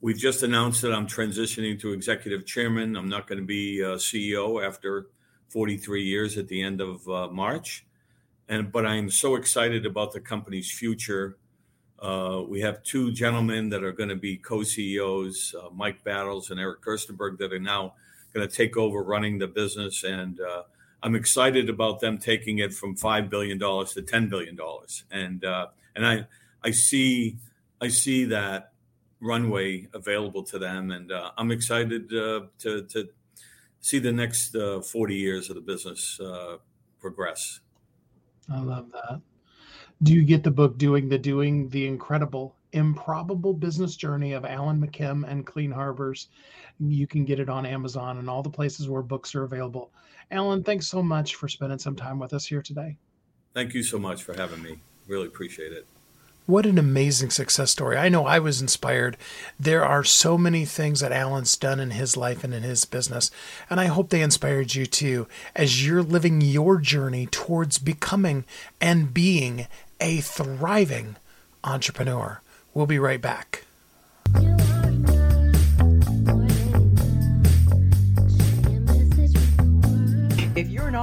we've 0.00 0.18
just 0.18 0.42
announced 0.42 0.82
that 0.82 0.92
I'm 0.92 1.06
transitioning 1.06 1.80
to 1.80 1.92
executive 1.92 2.46
chairman. 2.46 2.96
I'm 2.96 3.08
not 3.08 3.26
going 3.26 3.38
to 3.38 3.46
be 3.46 3.78
CEO 3.78 4.66
after 4.66 5.06
43 5.52 6.02
years 6.02 6.38
at 6.38 6.48
the 6.48 6.62
end 6.62 6.80
of 6.80 7.06
uh, 7.08 7.28
March. 7.28 7.84
And 8.48 8.72
but 8.72 8.86
I 8.86 8.96
am 8.96 9.10
so 9.10 9.36
excited 9.36 9.84
about 9.84 10.12
the 10.12 10.20
company's 10.20 10.70
future. 10.70 11.36
Uh, 11.98 12.42
we 12.48 12.60
have 12.62 12.82
two 12.82 13.12
gentlemen 13.12 13.68
that 13.68 13.84
are 13.84 13.92
going 13.92 14.08
to 14.08 14.16
be 14.16 14.36
co-CEOs, 14.36 15.54
uh, 15.54 15.68
Mike 15.72 16.02
Battles 16.02 16.50
and 16.50 16.58
Eric 16.58 16.82
Gerstenberg, 16.82 17.38
that 17.38 17.52
are 17.52 17.60
now 17.60 17.94
going 18.34 18.48
to 18.48 18.52
take 18.52 18.76
over 18.76 19.02
running 19.02 19.38
the 19.38 19.46
business. 19.46 20.02
And 20.02 20.40
uh, 20.40 20.64
I'm 21.02 21.14
excited 21.14 21.68
about 21.68 22.00
them 22.00 22.18
taking 22.18 22.58
it 22.58 22.72
from 22.74 22.96
five 22.96 23.28
billion 23.30 23.58
dollars 23.58 23.92
to 23.92 24.02
ten 24.02 24.28
billion 24.28 24.56
dollars. 24.56 25.04
And 25.10 25.44
uh, 25.44 25.66
and 25.94 26.06
I 26.06 26.26
I 26.64 26.70
see 26.70 27.36
I 27.80 27.88
see 27.88 28.24
that 28.26 28.72
runway 29.20 29.88
available 29.94 30.42
to 30.44 30.58
them, 30.58 30.90
and 30.90 31.10
uh, 31.10 31.30
I'm 31.36 31.50
excited 31.50 32.08
to 32.10 32.48
to 32.60 33.08
see 33.80 33.98
the 33.98 34.12
next 34.12 34.54
uh, 34.54 34.80
40 34.80 35.16
years 35.16 35.50
of 35.50 35.56
the 35.56 35.60
business 35.60 36.18
uh, 36.20 36.56
progress. 37.00 37.60
I 38.50 38.60
love 38.60 38.90
that. 38.92 39.20
Do 40.02 40.14
you 40.14 40.24
get 40.24 40.42
the 40.42 40.50
book 40.50 40.78
Doing 40.78 41.08
the 41.08 41.18
Doing, 41.18 41.68
the 41.68 41.86
incredible, 41.86 42.56
improbable 42.72 43.52
business 43.52 43.94
journey 43.96 44.32
of 44.32 44.44
Alan 44.44 44.80
McKim 44.80 45.28
and 45.28 45.46
Clean 45.46 45.70
Harbors? 45.70 46.28
You 46.80 47.06
can 47.06 47.24
get 47.24 47.38
it 47.38 47.48
on 47.48 47.66
Amazon 47.66 48.18
and 48.18 48.28
all 48.28 48.42
the 48.42 48.50
places 48.50 48.88
where 48.88 49.02
books 49.02 49.34
are 49.34 49.44
available. 49.44 49.92
Alan, 50.30 50.64
thanks 50.64 50.88
so 50.88 51.02
much 51.02 51.36
for 51.36 51.48
spending 51.48 51.78
some 51.78 51.94
time 51.94 52.18
with 52.18 52.32
us 52.32 52.46
here 52.46 52.62
today. 52.62 52.96
Thank 53.54 53.74
you 53.74 53.82
so 53.82 53.98
much 53.98 54.22
for 54.22 54.34
having 54.34 54.62
me. 54.62 54.78
Really 55.06 55.26
appreciate 55.26 55.72
it. 55.72 55.86
What 56.46 56.66
an 56.66 56.76
amazing 56.76 57.30
success 57.30 57.70
story. 57.70 57.96
I 57.96 58.08
know 58.08 58.26
I 58.26 58.40
was 58.40 58.60
inspired. 58.60 59.16
There 59.60 59.84
are 59.84 60.02
so 60.02 60.36
many 60.36 60.64
things 60.64 60.98
that 60.98 61.12
Alan's 61.12 61.56
done 61.56 61.78
in 61.78 61.92
his 61.92 62.16
life 62.16 62.42
and 62.42 62.52
in 62.52 62.64
his 62.64 62.84
business, 62.84 63.30
and 63.70 63.78
I 63.78 63.86
hope 63.86 64.10
they 64.10 64.22
inspired 64.22 64.74
you 64.74 64.84
too 64.84 65.28
as 65.54 65.86
you're 65.86 66.02
living 66.02 66.40
your 66.40 66.78
journey 66.78 67.26
towards 67.26 67.78
becoming 67.78 68.44
and 68.80 69.14
being 69.14 69.68
a 70.00 70.20
thriving 70.20 71.16
entrepreneur. 71.62 72.40
We'll 72.74 72.86
be 72.86 72.98
right 72.98 73.20
back. 73.20 73.64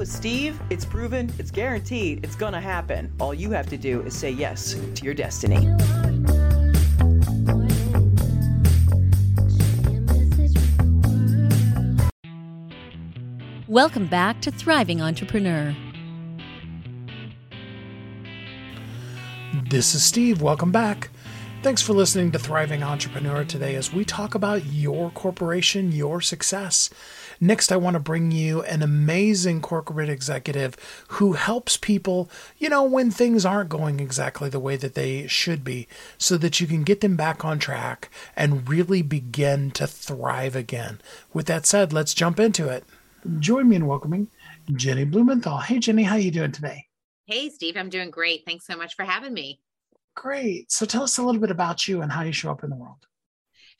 with 0.00 0.10
Steve. 0.10 0.58
It's 0.70 0.86
proven, 0.86 1.30
it's 1.38 1.50
guaranteed, 1.50 2.24
it's 2.24 2.34
going 2.34 2.54
to 2.54 2.60
happen. 2.60 3.12
All 3.20 3.34
you 3.34 3.50
have 3.50 3.66
to 3.68 3.76
do 3.76 4.00
is 4.00 4.16
say 4.16 4.30
yes 4.30 4.74
to 4.94 5.04
your 5.04 5.12
destiny. 5.12 5.68
Welcome 13.68 14.06
back 14.06 14.40
to 14.40 14.50
Thriving 14.50 15.02
Entrepreneur. 15.02 15.76
This 19.68 19.94
is 19.94 20.02
Steve. 20.02 20.40
Welcome 20.40 20.72
back. 20.72 21.10
Thanks 21.62 21.82
for 21.82 21.92
listening 21.92 22.32
to 22.32 22.38
Thriving 22.38 22.82
Entrepreneur 22.82 23.44
today 23.44 23.74
as 23.74 23.92
we 23.92 24.06
talk 24.06 24.34
about 24.34 24.64
your 24.64 25.10
corporation, 25.10 25.92
your 25.92 26.22
success. 26.22 26.88
Next, 27.42 27.72
I 27.72 27.76
want 27.76 27.94
to 27.94 28.00
bring 28.00 28.30
you 28.30 28.62
an 28.62 28.82
amazing 28.82 29.62
corporate 29.62 30.10
executive 30.10 30.76
who 31.08 31.32
helps 31.32 31.78
people, 31.78 32.30
you 32.58 32.68
know, 32.68 32.82
when 32.82 33.10
things 33.10 33.46
aren't 33.46 33.70
going 33.70 33.98
exactly 33.98 34.50
the 34.50 34.60
way 34.60 34.76
that 34.76 34.94
they 34.94 35.26
should 35.26 35.64
be, 35.64 35.88
so 36.18 36.36
that 36.36 36.60
you 36.60 36.66
can 36.66 36.82
get 36.82 37.00
them 37.00 37.16
back 37.16 37.42
on 37.42 37.58
track 37.58 38.10
and 38.36 38.68
really 38.68 39.00
begin 39.00 39.70
to 39.70 39.86
thrive 39.86 40.54
again. 40.54 41.00
With 41.32 41.46
that 41.46 41.64
said, 41.64 41.94
let's 41.94 42.12
jump 42.12 42.38
into 42.38 42.68
it. 42.68 42.84
Join 43.38 43.70
me 43.70 43.76
in 43.76 43.86
welcoming 43.86 44.28
Jennie 44.72 45.04
Blumenthal. 45.04 45.58
Hey, 45.58 45.78
Jennie, 45.78 46.02
how 46.02 46.16
you 46.16 46.30
doing 46.30 46.52
today? 46.52 46.88
Hey, 47.24 47.48
Steve, 47.48 47.76
I'm 47.78 47.88
doing 47.88 48.10
great. 48.10 48.44
Thanks 48.44 48.66
so 48.66 48.76
much 48.76 48.96
for 48.96 49.04
having 49.04 49.32
me. 49.32 49.60
Great. 50.14 50.70
So 50.70 50.84
tell 50.84 51.04
us 51.04 51.16
a 51.16 51.22
little 51.22 51.40
bit 51.40 51.50
about 51.50 51.88
you 51.88 52.02
and 52.02 52.12
how 52.12 52.22
you 52.22 52.32
show 52.32 52.50
up 52.50 52.64
in 52.64 52.70
the 52.70 52.76
world. 52.76 53.06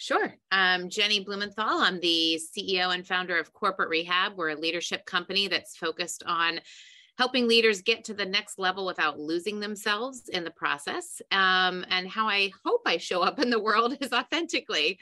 Sure. 0.00 0.34
Um, 0.50 0.88
Jennie 0.88 1.22
Blumenthal. 1.22 1.62
I'm 1.82 2.00
the 2.00 2.40
CEO 2.56 2.94
and 2.94 3.06
founder 3.06 3.38
of 3.38 3.52
Corporate 3.52 3.90
Rehab. 3.90 4.32
We're 4.34 4.48
a 4.48 4.56
leadership 4.58 5.04
company 5.04 5.46
that's 5.46 5.76
focused 5.76 6.22
on 6.24 6.60
helping 7.18 7.46
leaders 7.46 7.82
get 7.82 8.04
to 8.04 8.14
the 8.14 8.24
next 8.24 8.58
level 8.58 8.86
without 8.86 9.20
losing 9.20 9.60
themselves 9.60 10.30
in 10.30 10.42
the 10.42 10.50
process. 10.52 11.20
Um, 11.30 11.84
and 11.90 12.08
how 12.08 12.26
I 12.28 12.50
hope 12.64 12.80
I 12.86 12.96
show 12.96 13.20
up 13.20 13.40
in 13.40 13.50
the 13.50 13.60
world 13.60 13.98
is 14.00 14.10
authentically, 14.10 14.98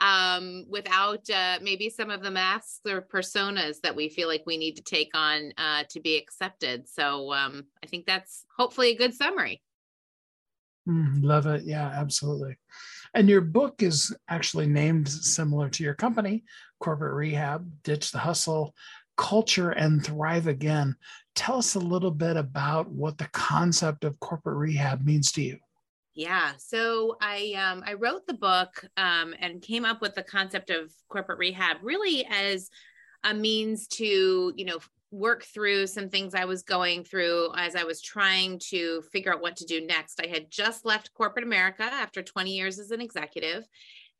um, 0.00 0.64
without 0.68 1.30
uh, 1.30 1.60
maybe 1.62 1.88
some 1.88 2.10
of 2.10 2.20
the 2.20 2.32
masks 2.32 2.80
or 2.88 3.02
personas 3.02 3.80
that 3.84 3.94
we 3.94 4.08
feel 4.08 4.26
like 4.26 4.42
we 4.46 4.56
need 4.56 4.74
to 4.78 4.82
take 4.82 5.12
on 5.14 5.52
uh, 5.58 5.84
to 5.90 6.00
be 6.00 6.16
accepted. 6.16 6.88
So 6.88 7.32
um, 7.32 7.66
I 7.84 7.86
think 7.86 8.04
that's 8.04 8.44
hopefully 8.58 8.90
a 8.90 8.98
good 8.98 9.14
summary. 9.14 9.62
Mm, 10.88 11.22
love 11.22 11.46
it. 11.46 11.62
Yeah, 11.64 11.86
absolutely. 11.86 12.56
And 13.14 13.28
your 13.28 13.40
book 13.40 13.82
is 13.82 14.14
actually 14.28 14.66
named 14.66 15.08
similar 15.08 15.68
to 15.70 15.82
your 15.82 15.94
company, 15.94 16.44
Corporate 16.78 17.14
Rehab, 17.14 17.68
Ditch 17.82 18.12
the 18.12 18.18
Hustle, 18.18 18.74
Culture, 19.16 19.70
and 19.70 20.04
Thrive 20.04 20.46
Again. 20.46 20.94
Tell 21.34 21.58
us 21.58 21.74
a 21.74 21.80
little 21.80 22.10
bit 22.10 22.36
about 22.36 22.88
what 22.90 23.18
the 23.18 23.28
concept 23.32 24.04
of 24.04 24.18
corporate 24.20 24.56
rehab 24.56 25.04
means 25.04 25.32
to 25.32 25.42
you. 25.42 25.58
Yeah, 26.14 26.52
so 26.58 27.16
I 27.20 27.54
um, 27.54 27.82
I 27.86 27.94
wrote 27.94 28.26
the 28.26 28.34
book 28.34 28.84
um, 28.96 29.34
and 29.38 29.62
came 29.62 29.84
up 29.84 30.00
with 30.00 30.14
the 30.14 30.22
concept 30.22 30.70
of 30.70 30.92
corporate 31.08 31.38
rehab 31.38 31.78
really 31.82 32.26
as 32.26 32.68
a 33.24 33.32
means 33.32 33.86
to 33.86 34.52
you 34.56 34.64
know 34.64 34.78
work 35.10 35.44
through 35.44 35.86
some 35.86 36.08
things 36.08 36.34
I 36.34 36.44
was 36.44 36.62
going 36.62 37.04
through 37.04 37.50
as 37.56 37.74
I 37.74 37.84
was 37.84 38.00
trying 38.00 38.60
to 38.70 39.02
figure 39.12 39.32
out 39.32 39.40
what 39.40 39.56
to 39.56 39.64
do 39.64 39.84
next. 39.84 40.20
I 40.20 40.28
had 40.28 40.50
just 40.50 40.84
left 40.84 41.14
corporate 41.14 41.44
America 41.44 41.82
after 41.82 42.22
20 42.22 42.50
years 42.50 42.78
as 42.78 42.90
an 42.90 43.00
executive. 43.00 43.66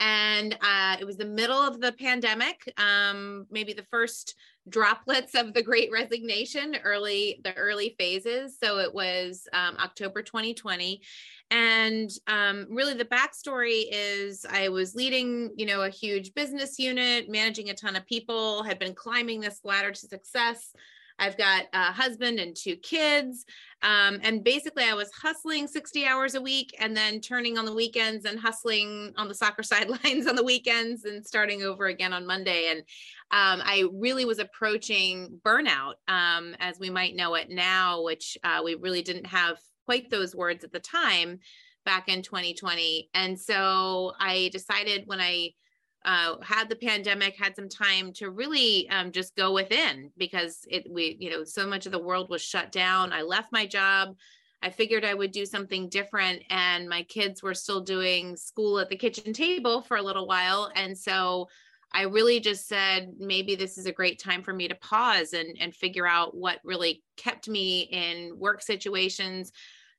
And 0.00 0.56
uh, 0.62 0.96
it 0.98 1.04
was 1.04 1.18
the 1.18 1.26
middle 1.26 1.58
of 1.58 1.80
the 1.80 1.92
pandemic, 1.92 2.72
um, 2.78 3.46
maybe 3.50 3.74
the 3.74 3.84
first 3.84 4.34
droplets 4.68 5.34
of 5.34 5.52
the 5.52 5.62
great 5.62 5.90
resignation, 5.92 6.76
early, 6.82 7.40
the 7.44 7.54
early 7.54 7.94
phases. 7.98 8.56
So 8.58 8.78
it 8.78 8.92
was 8.92 9.46
um, 9.52 9.76
October 9.78 10.22
2020. 10.22 11.02
And 11.50 12.10
um, 12.28 12.66
really, 12.70 12.94
the 12.94 13.04
backstory 13.04 13.84
is 13.90 14.46
I 14.48 14.68
was 14.68 14.94
leading, 14.94 15.50
you 15.56 15.66
know, 15.66 15.82
a 15.82 15.90
huge 15.90 16.32
business 16.34 16.78
unit, 16.78 17.28
managing 17.28 17.70
a 17.70 17.74
ton 17.74 17.96
of 17.96 18.06
people, 18.06 18.62
had 18.62 18.78
been 18.78 18.94
climbing 18.94 19.40
this 19.40 19.60
ladder 19.64 19.90
to 19.90 19.98
success. 19.98 20.72
I've 21.20 21.36
got 21.36 21.66
a 21.72 21.92
husband 21.92 22.40
and 22.40 22.56
two 22.56 22.76
kids. 22.76 23.44
Um, 23.82 24.20
and 24.22 24.42
basically, 24.42 24.84
I 24.84 24.94
was 24.94 25.10
hustling 25.12 25.66
60 25.66 26.06
hours 26.06 26.34
a 26.34 26.40
week 26.40 26.74
and 26.78 26.96
then 26.96 27.20
turning 27.20 27.58
on 27.58 27.66
the 27.66 27.74
weekends 27.74 28.24
and 28.24 28.38
hustling 28.38 29.12
on 29.16 29.28
the 29.28 29.34
soccer 29.34 29.62
sidelines 29.64 30.26
on 30.26 30.36
the 30.36 30.44
weekends 30.44 31.04
and 31.04 31.24
starting 31.24 31.62
over 31.62 31.86
again 31.86 32.12
on 32.12 32.26
Monday. 32.26 32.68
And 32.70 32.80
um, 33.32 33.62
I 33.64 33.84
really 33.92 34.24
was 34.24 34.38
approaching 34.38 35.40
burnout, 35.44 35.94
um, 36.08 36.56
as 36.58 36.78
we 36.78 36.90
might 36.90 37.16
know 37.16 37.34
it 37.34 37.50
now, 37.50 38.02
which 38.02 38.38
uh, 38.42 38.60
we 38.64 38.74
really 38.76 39.02
didn't 39.02 39.26
have 39.26 39.58
quite 39.90 40.08
those 40.08 40.36
words 40.36 40.62
at 40.62 40.70
the 40.70 40.78
time 40.78 41.40
back 41.84 42.08
in 42.08 42.22
2020. 42.22 43.10
And 43.12 43.36
so 43.36 44.12
I 44.20 44.48
decided 44.52 45.02
when 45.06 45.20
I 45.20 45.50
uh, 46.04 46.36
had 46.42 46.68
the 46.68 46.76
pandemic, 46.76 47.34
had 47.36 47.56
some 47.56 47.68
time 47.68 48.12
to 48.12 48.30
really 48.30 48.88
um, 48.90 49.10
just 49.10 49.34
go 49.34 49.52
within 49.52 50.12
because 50.16 50.60
it 50.70 50.86
we 50.88 51.16
you 51.18 51.28
know 51.28 51.42
so 51.42 51.66
much 51.66 51.86
of 51.86 51.92
the 51.92 51.98
world 51.98 52.30
was 52.30 52.40
shut 52.40 52.70
down. 52.70 53.12
I 53.12 53.22
left 53.22 53.50
my 53.50 53.66
job. 53.66 54.14
I 54.62 54.70
figured 54.70 55.04
I 55.04 55.14
would 55.14 55.32
do 55.32 55.44
something 55.44 55.88
different, 55.88 56.44
and 56.50 56.88
my 56.88 57.02
kids 57.02 57.42
were 57.42 57.54
still 57.54 57.80
doing 57.80 58.36
school 58.36 58.78
at 58.78 58.90
the 58.90 58.96
kitchen 58.96 59.32
table 59.32 59.82
for 59.82 59.96
a 59.96 60.02
little 60.02 60.28
while, 60.28 60.70
and 60.76 60.96
so 60.96 61.48
I 61.92 62.02
really 62.02 62.38
just 62.38 62.68
said 62.68 63.14
maybe 63.18 63.56
this 63.56 63.76
is 63.76 63.86
a 63.86 63.92
great 63.92 64.20
time 64.22 64.44
for 64.44 64.52
me 64.52 64.68
to 64.68 64.76
pause 64.76 65.32
and 65.32 65.56
and 65.60 65.74
figure 65.74 66.06
out 66.06 66.36
what 66.36 66.60
really 66.62 67.02
kept 67.16 67.48
me 67.48 67.88
in 67.90 68.38
work 68.38 68.62
situations 68.62 69.50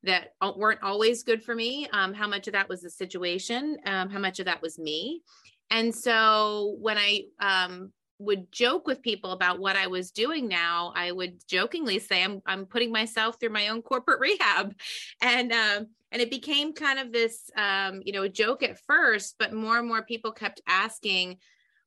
that 0.03 0.29
weren't 0.55 0.83
always 0.83 1.23
good 1.23 1.43
for 1.43 1.53
me. 1.53 1.87
Um, 1.93 2.13
how 2.13 2.27
much 2.27 2.47
of 2.47 2.53
that 2.53 2.69
was 2.69 2.81
the 2.81 2.89
situation? 2.89 3.77
Um, 3.85 4.09
how 4.09 4.19
much 4.19 4.39
of 4.39 4.45
that 4.45 4.61
was 4.61 4.79
me? 4.79 5.21
And 5.69 5.93
so 5.93 6.75
when 6.79 6.97
I 6.97 7.23
um, 7.39 7.91
would 8.19 8.51
joke 8.51 8.87
with 8.87 9.01
people 9.01 9.31
about 9.31 9.59
what 9.59 9.75
I 9.75 9.87
was 9.87 10.11
doing 10.11 10.47
now, 10.47 10.91
I 10.95 11.11
would 11.11 11.37
jokingly 11.47 11.99
say, 11.99 12.23
"I'm 12.23 12.41
I'm 12.45 12.65
putting 12.65 12.91
myself 12.91 13.39
through 13.39 13.49
my 13.49 13.69
own 13.69 13.81
corporate 13.81 14.19
rehab," 14.19 14.75
and 15.21 15.51
um, 15.51 15.87
and 16.11 16.21
it 16.21 16.29
became 16.29 16.73
kind 16.73 16.99
of 16.99 17.11
this 17.11 17.49
um, 17.55 18.01
you 18.03 18.11
know 18.11 18.27
joke 18.27 18.63
at 18.63 18.79
first, 18.85 19.35
but 19.39 19.53
more 19.53 19.77
and 19.77 19.87
more 19.87 20.03
people 20.03 20.31
kept 20.31 20.61
asking 20.67 21.37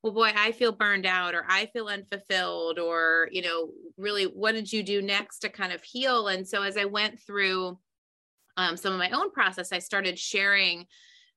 well 0.03 0.13
boy 0.13 0.31
i 0.37 0.53
feel 0.53 0.71
burned 0.71 1.07
out 1.07 1.35
or 1.35 1.47
i 1.49 1.65
feel 1.73 1.87
unfulfilled 1.87 2.79
or 2.79 3.27
you 3.33 3.41
know 3.41 3.71
really 3.97 4.25
what 4.25 4.53
did 4.53 4.71
you 4.71 4.83
do 4.83 5.01
next 5.01 5.39
to 5.39 5.49
kind 5.49 5.73
of 5.73 5.83
heal 5.83 6.29
and 6.29 6.47
so 6.47 6.63
as 6.63 6.77
i 6.77 6.85
went 6.85 7.19
through 7.19 7.79
um, 8.57 8.77
some 8.77 8.93
of 8.93 8.99
my 8.99 9.11
own 9.11 9.31
process 9.31 9.73
i 9.73 9.79
started 9.79 10.19
sharing 10.19 10.87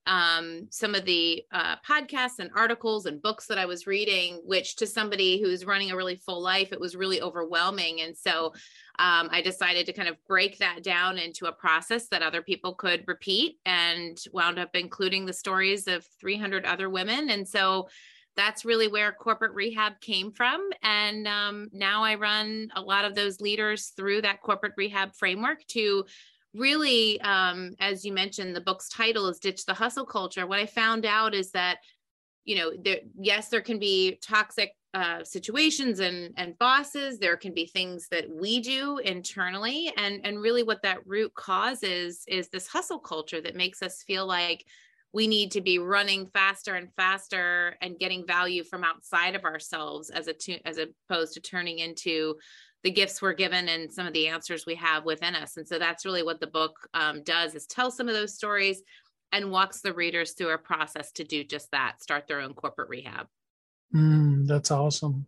um, 0.07 0.67
some 0.69 0.95
of 0.95 1.05
the 1.05 1.43
uh, 1.51 1.75
podcasts 1.87 2.39
and 2.39 2.49
articles 2.55 3.05
and 3.05 3.21
books 3.21 3.45
that 3.47 3.57
I 3.57 3.65
was 3.65 3.85
reading, 3.85 4.41
which 4.45 4.77
to 4.77 4.87
somebody 4.87 5.41
who's 5.41 5.65
running 5.65 5.91
a 5.91 5.97
really 5.97 6.15
full 6.15 6.41
life, 6.41 6.71
it 6.71 6.79
was 6.79 6.95
really 6.95 7.21
overwhelming. 7.21 8.01
And 8.01 8.17
so 8.17 8.53
um, 8.99 9.29
I 9.31 9.41
decided 9.43 9.85
to 9.85 9.93
kind 9.93 10.07
of 10.07 10.15
break 10.25 10.57
that 10.59 10.81
down 10.81 11.17
into 11.17 11.45
a 11.45 11.51
process 11.51 12.07
that 12.07 12.23
other 12.23 12.41
people 12.41 12.73
could 12.73 13.03
repeat 13.05 13.59
and 13.65 14.17
wound 14.31 14.57
up 14.57 14.69
including 14.73 15.25
the 15.25 15.33
stories 15.33 15.87
of 15.87 16.07
300 16.21 16.65
other 16.65 16.89
women. 16.89 17.29
And 17.29 17.47
so 17.47 17.89
that's 18.37 18.63
really 18.63 18.87
where 18.87 19.11
corporate 19.11 19.55
rehab 19.55 19.99
came 19.99 20.31
from. 20.31 20.69
And 20.83 21.27
um, 21.27 21.69
now 21.73 22.03
I 22.03 22.15
run 22.15 22.69
a 22.75 22.81
lot 22.81 23.03
of 23.03 23.13
those 23.13 23.41
leaders 23.41 23.87
through 23.97 24.21
that 24.21 24.41
corporate 24.41 24.73
rehab 24.77 25.15
framework 25.15 25.65
to 25.67 26.05
really, 26.57 27.21
um, 27.21 27.75
as 27.79 28.03
you 28.03 28.13
mentioned, 28.13 28.55
the 28.55 28.61
book's 28.61 28.89
title 28.89 29.27
is 29.27 29.39
Ditch 29.39 29.65
the 29.65 29.73
Hustle 29.73 30.05
Culture. 30.05 30.47
What 30.47 30.59
I 30.59 30.65
found 30.65 31.05
out 31.05 31.33
is 31.33 31.51
that, 31.51 31.77
you 32.45 32.55
know, 32.55 32.71
there, 32.81 32.99
yes, 33.19 33.49
there 33.49 33.61
can 33.61 33.79
be 33.79 34.19
toxic 34.21 34.71
uh, 34.93 35.23
situations 35.23 35.99
and 35.99 36.33
and 36.37 36.57
bosses. 36.57 37.19
There 37.19 37.37
can 37.37 37.53
be 37.53 37.67
things 37.67 38.07
that 38.09 38.25
we 38.29 38.61
do 38.61 38.97
internally, 38.99 39.93
and 39.97 40.21
and 40.23 40.41
really 40.41 40.63
what 40.63 40.81
that 40.83 41.05
root 41.05 41.33
cause 41.35 41.83
is 41.83 42.23
is 42.27 42.49
this 42.49 42.67
hustle 42.67 42.99
culture 42.99 43.41
that 43.41 43.55
makes 43.55 43.83
us 43.83 44.01
feel 44.03 44.25
like 44.25 44.65
we 45.13 45.27
need 45.27 45.51
to 45.51 45.61
be 45.61 45.79
running 45.79 46.27
faster 46.27 46.75
and 46.75 46.93
faster 46.95 47.75
and 47.81 47.99
getting 47.99 48.25
value 48.25 48.63
from 48.63 48.83
outside 48.83 49.35
of 49.35 49.45
ourselves 49.45 50.09
as 50.09 50.27
a 50.27 50.33
to, 50.33 50.59
as 50.67 50.77
opposed 50.77 51.33
to 51.33 51.41
turning 51.41 51.79
into 51.79 52.35
the 52.87 52.91
gifts 52.91 53.21
we're 53.21 53.33
given 53.33 53.67
and 53.67 53.91
some 53.91 54.07
of 54.07 54.13
the 54.13 54.29
answers 54.29 54.65
we 54.65 54.75
have 54.75 55.03
within 55.03 55.35
us. 55.35 55.57
And 55.57 55.67
so 55.67 55.77
that's 55.77 56.05
really 56.05 56.23
what 56.23 56.39
the 56.39 56.47
book 56.47 56.87
um, 56.93 57.21
does 57.21 57.53
is 57.53 57.67
tell 57.67 57.91
some 57.91 58.07
of 58.07 58.15
those 58.15 58.33
stories 58.33 58.81
and 59.33 59.51
walks 59.51 59.81
the 59.81 59.91
readers 59.91 60.31
through 60.31 60.53
a 60.53 60.57
process 60.57 61.11
to 61.11 61.25
do 61.25 61.43
just 61.43 61.69
that, 61.71 62.01
start 62.01 62.27
their 62.29 62.39
own 62.39 62.53
corporate 62.53 62.87
rehab. 62.87 63.27
Mm, 63.93 64.47
that's 64.47 64.71
awesome. 64.71 65.25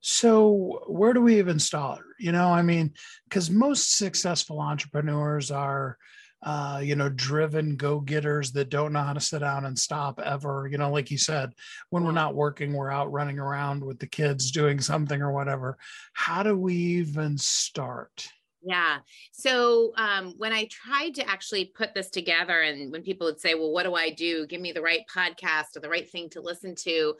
So, 0.00 0.84
where 0.86 1.14
do 1.14 1.22
we 1.22 1.38
even 1.38 1.58
start? 1.58 2.04
You 2.20 2.30
know, 2.32 2.48
I 2.48 2.60
mean, 2.60 2.92
because 3.24 3.48
most 3.48 3.96
successful 3.96 4.60
entrepreneurs 4.60 5.50
are 5.50 5.96
uh, 6.42 6.80
you 6.82 6.94
know, 6.94 7.08
driven 7.08 7.76
go 7.76 8.00
getters 8.00 8.52
that 8.52 8.70
don't 8.70 8.92
know 8.92 9.02
how 9.02 9.12
to 9.12 9.20
sit 9.20 9.40
down 9.40 9.64
and 9.64 9.78
stop 9.78 10.20
ever. 10.24 10.68
You 10.70 10.78
know, 10.78 10.90
like 10.90 11.10
you 11.10 11.18
said, 11.18 11.52
when 11.90 12.04
we're 12.04 12.12
not 12.12 12.34
working, 12.34 12.72
we're 12.72 12.90
out 12.90 13.10
running 13.10 13.38
around 13.38 13.84
with 13.84 13.98
the 13.98 14.06
kids 14.06 14.50
doing 14.50 14.80
something 14.80 15.20
or 15.20 15.32
whatever. 15.32 15.78
How 16.12 16.42
do 16.42 16.56
we 16.56 16.74
even 16.74 17.38
start? 17.38 18.28
Yeah. 18.62 18.98
So 19.32 19.92
um, 19.96 20.34
when 20.36 20.52
I 20.52 20.68
tried 20.70 21.14
to 21.16 21.28
actually 21.28 21.72
put 21.76 21.94
this 21.94 22.10
together, 22.10 22.60
and 22.60 22.92
when 22.92 23.02
people 23.02 23.26
would 23.26 23.40
say, 23.40 23.54
Well, 23.54 23.72
what 23.72 23.84
do 23.84 23.94
I 23.94 24.10
do? 24.10 24.46
Give 24.46 24.60
me 24.60 24.72
the 24.72 24.82
right 24.82 25.02
podcast 25.12 25.76
or 25.76 25.80
the 25.80 25.88
right 25.88 26.08
thing 26.08 26.28
to 26.30 26.40
listen 26.40 26.74
to. 26.76 27.14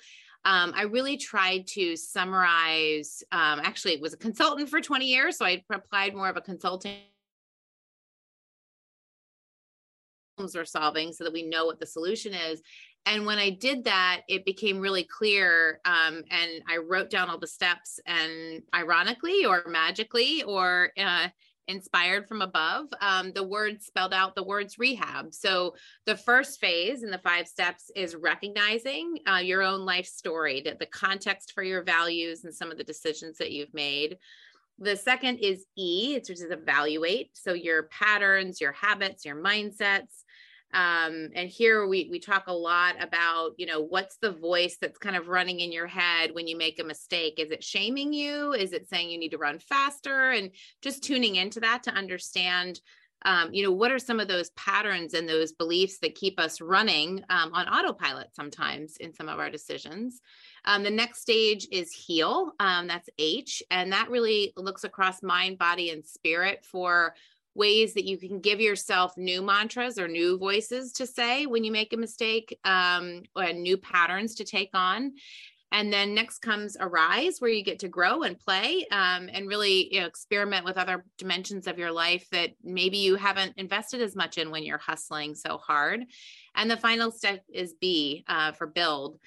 Um, 0.45 0.73
I 0.75 0.83
really 0.83 1.17
tried 1.17 1.67
to 1.69 1.97
summarize. 1.97 3.23
Um, 3.33 3.61
actually, 3.63 3.95
it 3.95 4.01
was 4.01 4.15
a 4.15 4.19
consultant 4.19 4.69
for 4.69 4.81
20 4.81 5.05
years. 5.05 5.37
So 5.39 5.45
I 5.45 5.63
applied 5.73 6.15
more 6.15 6.29
of 6.29 6.37
a 6.37 6.41
consulting 6.41 6.99
we're 10.39 10.65
solving 10.65 11.13
so 11.13 11.25
that 11.25 11.33
we 11.33 11.43
know 11.43 11.67
what 11.67 11.81
the 11.81 11.87
solution 11.87 12.33
is 12.33 12.63
and 13.07 13.27
when 13.27 13.39
i 13.39 13.51
did 13.51 13.85
that 13.85 14.23
it 14.29 14.45
became 14.45 14.79
really 14.79 15.05
clear 15.05 15.81
um, 15.85 16.23
and 16.31 16.63
i 16.69 16.77
wrote 16.77 17.11
down 17.11 17.29
all 17.29 17.39
the 17.39 17.47
steps 17.47 18.01
and 18.07 18.63
ironically 18.75 19.45
or 19.45 19.65
magically 19.67 20.43
or 20.45 20.91
uh, 20.99 21.29
inspired 21.67 22.27
from 22.27 22.41
above 22.41 22.87
um, 23.03 23.31
the 23.33 23.43
words 23.43 23.85
spelled 23.85 24.15
out 24.15 24.35
the 24.35 24.43
words 24.43 24.79
rehab 24.79 25.35
so 25.35 25.75
the 26.07 26.17
first 26.17 26.61
phase 26.61 27.03
in 27.03 27.11
the 27.11 27.19
five 27.19 27.47
steps 27.47 27.91
is 27.95 28.17
recognizing 28.17 29.19
uh, 29.31 29.37
your 29.37 29.63
own 29.63 29.85
life 29.85 30.07
story 30.07 30.63
the, 30.63 30.77
the 30.79 30.87
context 30.87 31.53
for 31.53 31.63
your 31.63 31.83
values 31.83 32.45
and 32.45 32.55
some 32.55 32.71
of 32.71 32.79
the 32.79 32.85
decisions 32.85 33.37
that 33.37 33.53
you've 33.53 33.75
made 33.75 34.17
the 34.79 34.97
second 34.97 35.39
is 35.39 35.67
E, 35.77 36.15
which 36.15 36.31
is 36.31 36.43
evaluate. 36.43 37.37
So 37.37 37.53
your 37.53 37.85
patterns, 37.85 38.61
your 38.61 38.73
habits, 38.73 39.25
your 39.25 39.37
mindsets. 39.37 40.25
Um, 40.75 41.31
and 41.35 41.49
here 41.49 41.87
we 41.87 42.09
we 42.11 42.19
talk 42.19 42.45
a 42.47 42.53
lot 42.53 43.03
about, 43.03 43.53
you 43.57 43.67
know, 43.67 43.81
what's 43.81 44.19
the 44.19 44.33
voice 44.33 44.77
that's 44.81 44.99
kind 44.99 45.17
of 45.17 45.29
running 45.29 45.61
in 45.61 45.73
your 45.73 45.87
head 45.87 46.35
when 46.35 46.47
you 46.47 46.57
make 46.57 46.79
a 46.79 46.85
mistake? 46.85 47.35
Is 47.39 47.51
it 47.51 47.65
shaming 47.65 48.13
you? 48.13 48.53
Is 48.53 48.73
it 48.73 48.89
saying 48.89 49.11
you 49.11 49.19
need 49.19 49.31
to 49.31 49.39
run 49.39 49.59
faster? 49.59 50.31
And 50.31 50.51
just 50.83 51.03
tuning 51.03 51.37
into 51.37 51.61
that 51.61 51.83
to 51.85 51.91
understand 51.91 52.81
um, 53.23 53.53
you 53.53 53.65
know, 53.65 53.73
what 53.73 53.91
are 53.91 53.99
some 53.99 54.21
of 54.21 54.29
those 54.29 54.51
patterns 54.51 55.15
and 55.15 55.29
those 55.29 55.53
beliefs 55.53 55.99
that 55.99 56.15
keep 56.15 56.39
us 56.39 56.61
running 56.61 57.25
um, 57.31 57.53
on 57.53 57.67
autopilot 57.67 58.29
sometimes 58.35 58.97
in 58.99 59.13
some 59.13 59.29
of 59.29 59.39
our 59.39 59.51
decisions? 59.51 60.21
Um, 60.65 60.85
the 60.85 60.91
next 60.91 61.21
stage 61.21 61.67
is 61.73 61.93
heal. 61.93 62.53
Um, 62.61 62.87
that's 62.87 63.11
H. 63.19 63.63
And 63.71 63.93
that 63.93 64.11
really 64.11 64.53
looks 64.57 64.85
across 64.85 65.23
mind, 65.23 65.59
body, 65.59 65.91
and 65.91 66.05
spirit 66.05 66.65
for 66.65 67.15
ways 67.59 67.93
that 67.95 68.07
you 68.07 68.17
can 68.17 68.41
give 68.41 68.61
yourself 68.61 69.13
new 69.19 69.43
mantras 69.43 69.99
or 69.99 70.09
new 70.09 70.39
voices 70.39 70.93
to 70.93 71.07
say 71.07 71.45
when 71.45 71.65
you 71.65 71.73
make 71.73 71.93
a 71.93 71.97
mistake 71.97 72.59
um, 72.65 73.23
or 73.37 73.53
new 73.53 73.77
patterns 73.77 74.37
to 74.37 74.45
take 74.45 74.71
on. 74.73 75.13
And 75.71 75.93
then 75.93 76.15
next 76.15 76.39
comes 76.39 76.79
Arise, 76.81 77.41
where 77.41 77.51
you 77.51 77.63
get 77.63 77.81
to 77.81 77.89
grow 77.89 78.23
and 78.23 78.39
play 78.39 78.87
um, 78.91 79.29
and 79.31 79.47
really 79.47 79.93
you 79.93 80.01
know, 80.01 80.07
experiment 80.07 80.65
with 80.65 80.79
other 80.79 81.05
dimensions 81.19 81.67
of 81.67 81.79
your 81.79 81.93
life 81.93 82.27
that 82.33 82.53
maybe 82.65 82.97
you 82.97 83.17
haven't 83.17 83.53
invested 83.59 84.01
as 84.01 84.17
much 84.17 84.39
in 84.39 84.51
when 84.51 84.63
you're 84.63 84.79
hustling 84.79 85.35
so 85.35 85.59
hard. 85.59 86.05
And 86.55 86.71
the 86.71 86.79
final 86.79 87.11
step 87.11 87.45
is 87.53 87.75
B 87.79 88.25
uh, 88.29 88.53
for 88.53 88.67
build 88.67 89.19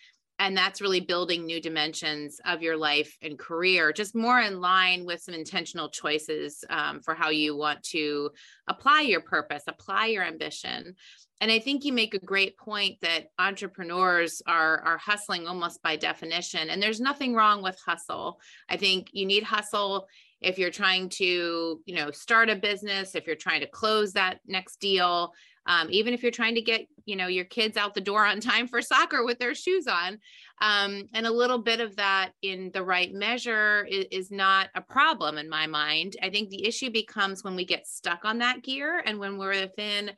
and 0.42 0.58
that's 0.58 0.82
really 0.82 1.00
building 1.00 1.46
new 1.46 1.62
dimensions 1.62 2.42
of 2.46 2.64
your 2.64 2.76
life 2.76 3.16
and 3.22 3.38
career 3.38 3.94
just 3.94 4.16
more 4.16 4.40
in 4.40 4.60
line 4.60 5.06
with 5.06 5.22
some 5.22 5.36
intentional 5.36 5.88
choices 5.88 6.66
um, 6.72 7.00
for 7.00 7.14
how 7.14 7.30
you 7.30 7.56
want 7.56 7.82
to 7.84 8.32
apply 8.68 9.02
your 9.02 9.22
purpose 9.22 9.64
apply 9.68 10.08
your 10.08 10.24
ambition. 10.24 10.96
And 11.42 11.52
i 11.52 11.60
think 11.60 11.86
you 11.86 11.94
make 11.94 12.16
a 12.16 12.20
great 12.20 12.58
point 12.58 12.98
that 13.02 13.28
entrepreneurs 13.38 14.42
are 14.48 14.80
are 14.82 14.98
hustling 14.98 15.48
almost 15.48 15.82
by 15.84 15.96
definition 15.96 16.72
and 16.72 16.82
there's 16.82 17.00
nothing 17.00 17.36
wrong 17.36 17.62
with 17.62 17.80
hustle. 17.86 18.40
I 18.68 18.78
think 18.78 19.10
you 19.14 19.28
need 19.28 19.44
hustle 19.44 20.08
if 20.42 20.58
you're 20.58 20.72
trying 20.72 21.10
to 21.10 21.82
you 21.86 21.96
know 21.96 22.10
start 22.10 22.50
a 22.50 22.56
business 22.56 23.14
if 23.14 23.28
you're 23.28 23.36
trying 23.36 23.62
to 23.62 23.68
close 23.68 24.14
that 24.14 24.40
next 24.48 24.78
deal 24.78 25.34
um, 25.66 25.88
even 25.92 26.14
if 26.14 26.24
you're 26.24 26.32
trying 26.32 26.56
to 26.56 26.62
get 26.62 26.88
you 27.06 27.16
know 27.16 27.28
your 27.28 27.46
kids 27.46 27.78
out 27.78 27.94
the 27.94 28.02
door 28.02 28.26
on 28.26 28.40
time 28.40 28.68
for 28.68 28.82
soccer 28.82 29.24
with 29.26 29.40
their 29.40 29.56
shoes 29.56 29.88
on 29.88 30.20
um, 30.62 31.08
and 31.14 31.26
a 31.26 31.32
little 31.32 31.58
bit 31.58 31.80
of 31.80 31.96
that 31.96 32.32
in 32.42 32.70
the 32.72 32.84
right 32.84 33.12
measure 33.14 33.86
is, 33.90 34.06
is, 34.12 34.32
not 34.32 34.70
a 34.76 34.82
problem 34.82 35.40
in 35.40 35.50
my 35.50 35.66
mind. 35.66 36.16
I 36.22 36.30
think 36.30 36.50
the 36.50 36.68
issue 36.68 36.92
becomes 36.92 37.44
when 37.44 37.56
we 37.56 37.66
get 37.66 37.88
stuck 37.88 38.26
on 38.26 38.38
that 38.40 38.62
gear 38.62 39.02
and 39.04 39.18
when 39.18 39.40
we're 39.40 39.60
within 39.60 40.12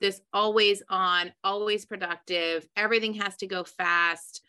this 0.00 0.20
always 0.32 0.82
on 0.88 1.32
always 1.42 1.86
productive 1.86 2.66
everything 2.76 3.14
has 3.14 3.36
to 3.36 3.46
go 3.46 3.64
fast 3.64 4.42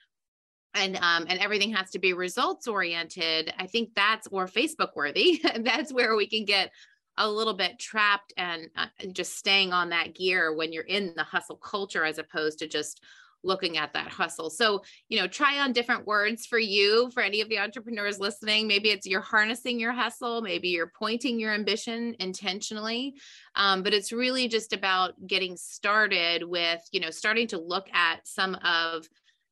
and 0.73 0.97
um, 0.97 1.25
and 1.29 1.39
everything 1.39 1.73
has 1.73 1.89
to 1.91 1.99
be 1.99 2.13
results 2.13 2.67
oriented 2.67 3.53
i 3.57 3.65
think 3.65 3.89
that's 3.95 4.27
or 4.27 4.47
facebook 4.47 4.95
worthy 4.95 5.41
that's 5.61 5.93
where 5.93 6.15
we 6.15 6.27
can 6.27 6.45
get 6.45 6.71
a 7.17 7.29
little 7.29 7.53
bit 7.53 7.79
trapped 7.79 8.33
and 8.37 8.69
uh, 8.75 8.87
just 9.11 9.37
staying 9.37 9.73
on 9.73 9.89
that 9.89 10.15
gear 10.15 10.55
when 10.55 10.71
you're 10.71 10.83
in 10.83 11.13
the 11.15 11.23
hustle 11.23 11.57
culture 11.57 12.05
as 12.05 12.17
opposed 12.17 12.59
to 12.59 12.67
just 12.67 13.01
looking 13.43 13.77
at 13.77 13.93
that 13.93 14.07
hustle. 14.07 14.49
So, 14.49 14.83
you 15.09 15.19
know, 15.19 15.27
try 15.27 15.59
on 15.59 15.71
different 15.71 16.05
words 16.05 16.45
for 16.45 16.59
you, 16.59 17.09
for 17.13 17.21
any 17.21 17.41
of 17.41 17.49
the 17.49 17.59
entrepreneurs 17.59 18.19
listening. 18.19 18.67
Maybe 18.67 18.89
it's 18.89 19.05
you're 19.05 19.21
harnessing 19.21 19.79
your 19.79 19.93
hustle, 19.93 20.41
maybe 20.41 20.69
you're 20.69 20.91
pointing 20.97 21.39
your 21.39 21.53
ambition 21.53 22.15
intentionally. 22.19 23.15
Um, 23.55 23.83
but 23.83 23.93
it's 23.93 24.11
really 24.11 24.47
just 24.47 24.73
about 24.73 25.13
getting 25.25 25.55
started 25.55 26.43
with, 26.43 26.81
you 26.91 26.99
know, 26.99 27.11
starting 27.11 27.47
to 27.49 27.59
look 27.59 27.87
at 27.93 28.27
some 28.27 28.55
of 28.55 29.07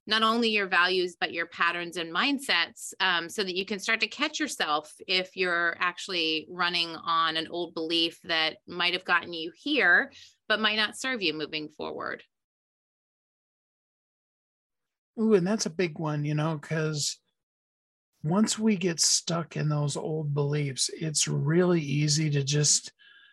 not 0.08 0.24
only 0.24 0.50
your 0.50 0.68
values 0.68 1.15
but 1.20 1.34
your 1.34 1.46
patterns 1.48 1.98
and 1.98 2.13
mindsets 2.13 2.94
um, 3.00 3.30
so 3.30 3.44
that 3.44 3.56
you 3.56 3.65
can 3.65 3.80
start 3.80 4.00
to 4.00 4.08
catch 4.08 4.39
yourself 4.39 4.94
if 5.08 5.36
you're 5.36 5.76
actually 5.80 6.48
running 6.50 6.96
on 6.96 7.38
an 7.38 7.48
old 7.50 7.74
belief 7.74 8.20
that 8.24 8.58
might 8.68 8.94
have 8.94 9.06
gotten 9.06 9.34
you 9.34 9.52
here 9.56 10.12
but 10.48 10.60
might 10.60 10.78
not 10.78 10.98
serve 10.98 11.22
you 11.22 11.34
moving 11.34 11.70
forward 11.70 12.24
Ooh, 15.20 15.34
and 15.36 15.48
that's 15.48 15.65
a 15.65 15.70
big 15.70 15.98
one, 15.98 16.26
you 16.26 16.36
know, 16.36 16.58
because 16.62 17.20
once 18.24 18.60
we 18.60 18.76
get 18.76 19.00
stuck 19.00 19.56
in 19.56 19.70
those 19.70 19.96
old 19.96 20.34
beliefs, 20.34 20.89
it's 20.94 21.28
really 21.28 21.82
easy 21.82 22.30
to 22.32 22.44
just 22.44 22.91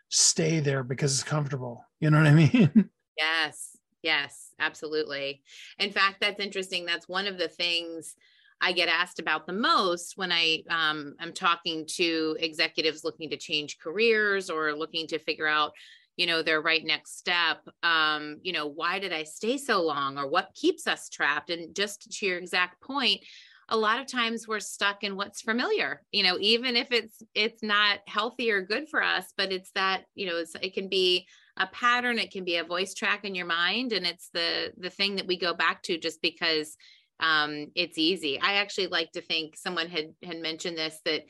stay 0.09 0.61
there 0.61 0.85
because 0.85 1.15
it's 1.15 1.29
comfortable. 1.29 1.85
You 1.99 2.11
know 2.11 2.19
what 2.19 2.27
I 2.27 2.35
mean? 2.35 2.91
Yes. 3.19 3.77
Yes, 4.03 4.53
absolutely. 4.59 5.43
In 5.79 5.91
fact, 5.93 6.17
that's 6.21 6.41
interesting. 6.41 6.85
That's 6.85 7.09
one 7.09 7.27
of 7.27 7.38
the 7.38 7.49
things 7.49 8.15
I 8.61 8.73
get 8.73 8.88
asked 8.88 9.19
about 9.19 9.47
the 9.47 9.53
most 9.53 10.17
when 10.17 10.33
I 10.33 10.62
um, 10.69 11.15
am 11.21 11.33
talking 11.33 11.85
to 11.97 12.37
executives 12.41 13.05
looking 13.05 13.31
to 13.31 13.37
change 13.37 13.79
careers 13.79 14.51
or 14.51 14.75
looking 14.75 15.07
to 15.09 15.19
figure 15.19 15.47
out, 15.47 15.73
you 16.17 16.27
know, 16.27 16.43
their 16.43 16.61
right 16.61 16.85
next 16.85 17.19
step. 17.19 17.59
Um, 17.83 18.38
you 18.43 18.53
know, 18.53 18.67
why 18.67 18.99
did 18.99 19.12
I 19.12 19.25
stay 19.25 19.57
so 19.57 19.83
long, 19.83 20.19
or 20.19 20.29
what 20.29 20.55
keeps 20.55 20.87
us 20.87 21.09
trapped? 21.09 21.51
And 21.51 21.75
just 21.75 22.11
to 22.19 22.27
your 22.27 22.38
exact 22.38 22.81
point, 22.81 23.21
a 23.69 23.77
lot 23.77 24.01
of 24.01 24.07
times 24.07 24.47
we're 24.47 24.61
stuck 24.61 25.03
in 25.03 25.17
what's 25.17 25.41
familiar 25.41 26.03
you 26.11 26.23
know 26.23 26.37
even 26.41 26.77
if 26.77 26.91
it's 26.91 27.23
it's 27.35 27.62
not 27.62 28.01
healthy 28.07 28.51
or 28.51 28.61
good 28.61 28.88
for 28.88 29.03
us 29.03 29.33
but 29.37 29.53
it's 29.53 29.71
that 29.71 30.03
you 30.15 30.27
know 30.27 30.43
it 30.61 30.75
can 30.75 30.88
be 30.88 31.27
a 31.59 31.67
pattern 31.67 32.19
it 32.19 32.31
can 32.31 32.45
be 32.45 32.57
a 32.57 32.65
voice 32.65 32.95
track 32.95 33.25
in 33.25 33.35
your 33.35 33.47
mind 33.47 33.93
and 33.93 34.07
it's 34.07 34.31
the 34.33 34.73
the 34.79 34.91
thing 34.91 35.17
that 35.17 35.27
we 35.27 35.38
go 35.38 35.53
back 35.53 35.83
to 35.83 35.99
just 35.99 36.23
because 36.23 36.77
um 37.21 37.67
it's 37.75 37.99
easy. 37.99 38.41
I 38.41 38.55
actually 38.55 38.88
like 38.88 39.12
to 39.12 39.21
think 39.21 39.57
someone 39.57 39.88
had 39.88 40.15
had 40.23 40.38
mentioned 40.38 40.77
this 40.77 40.99
that 41.05 41.23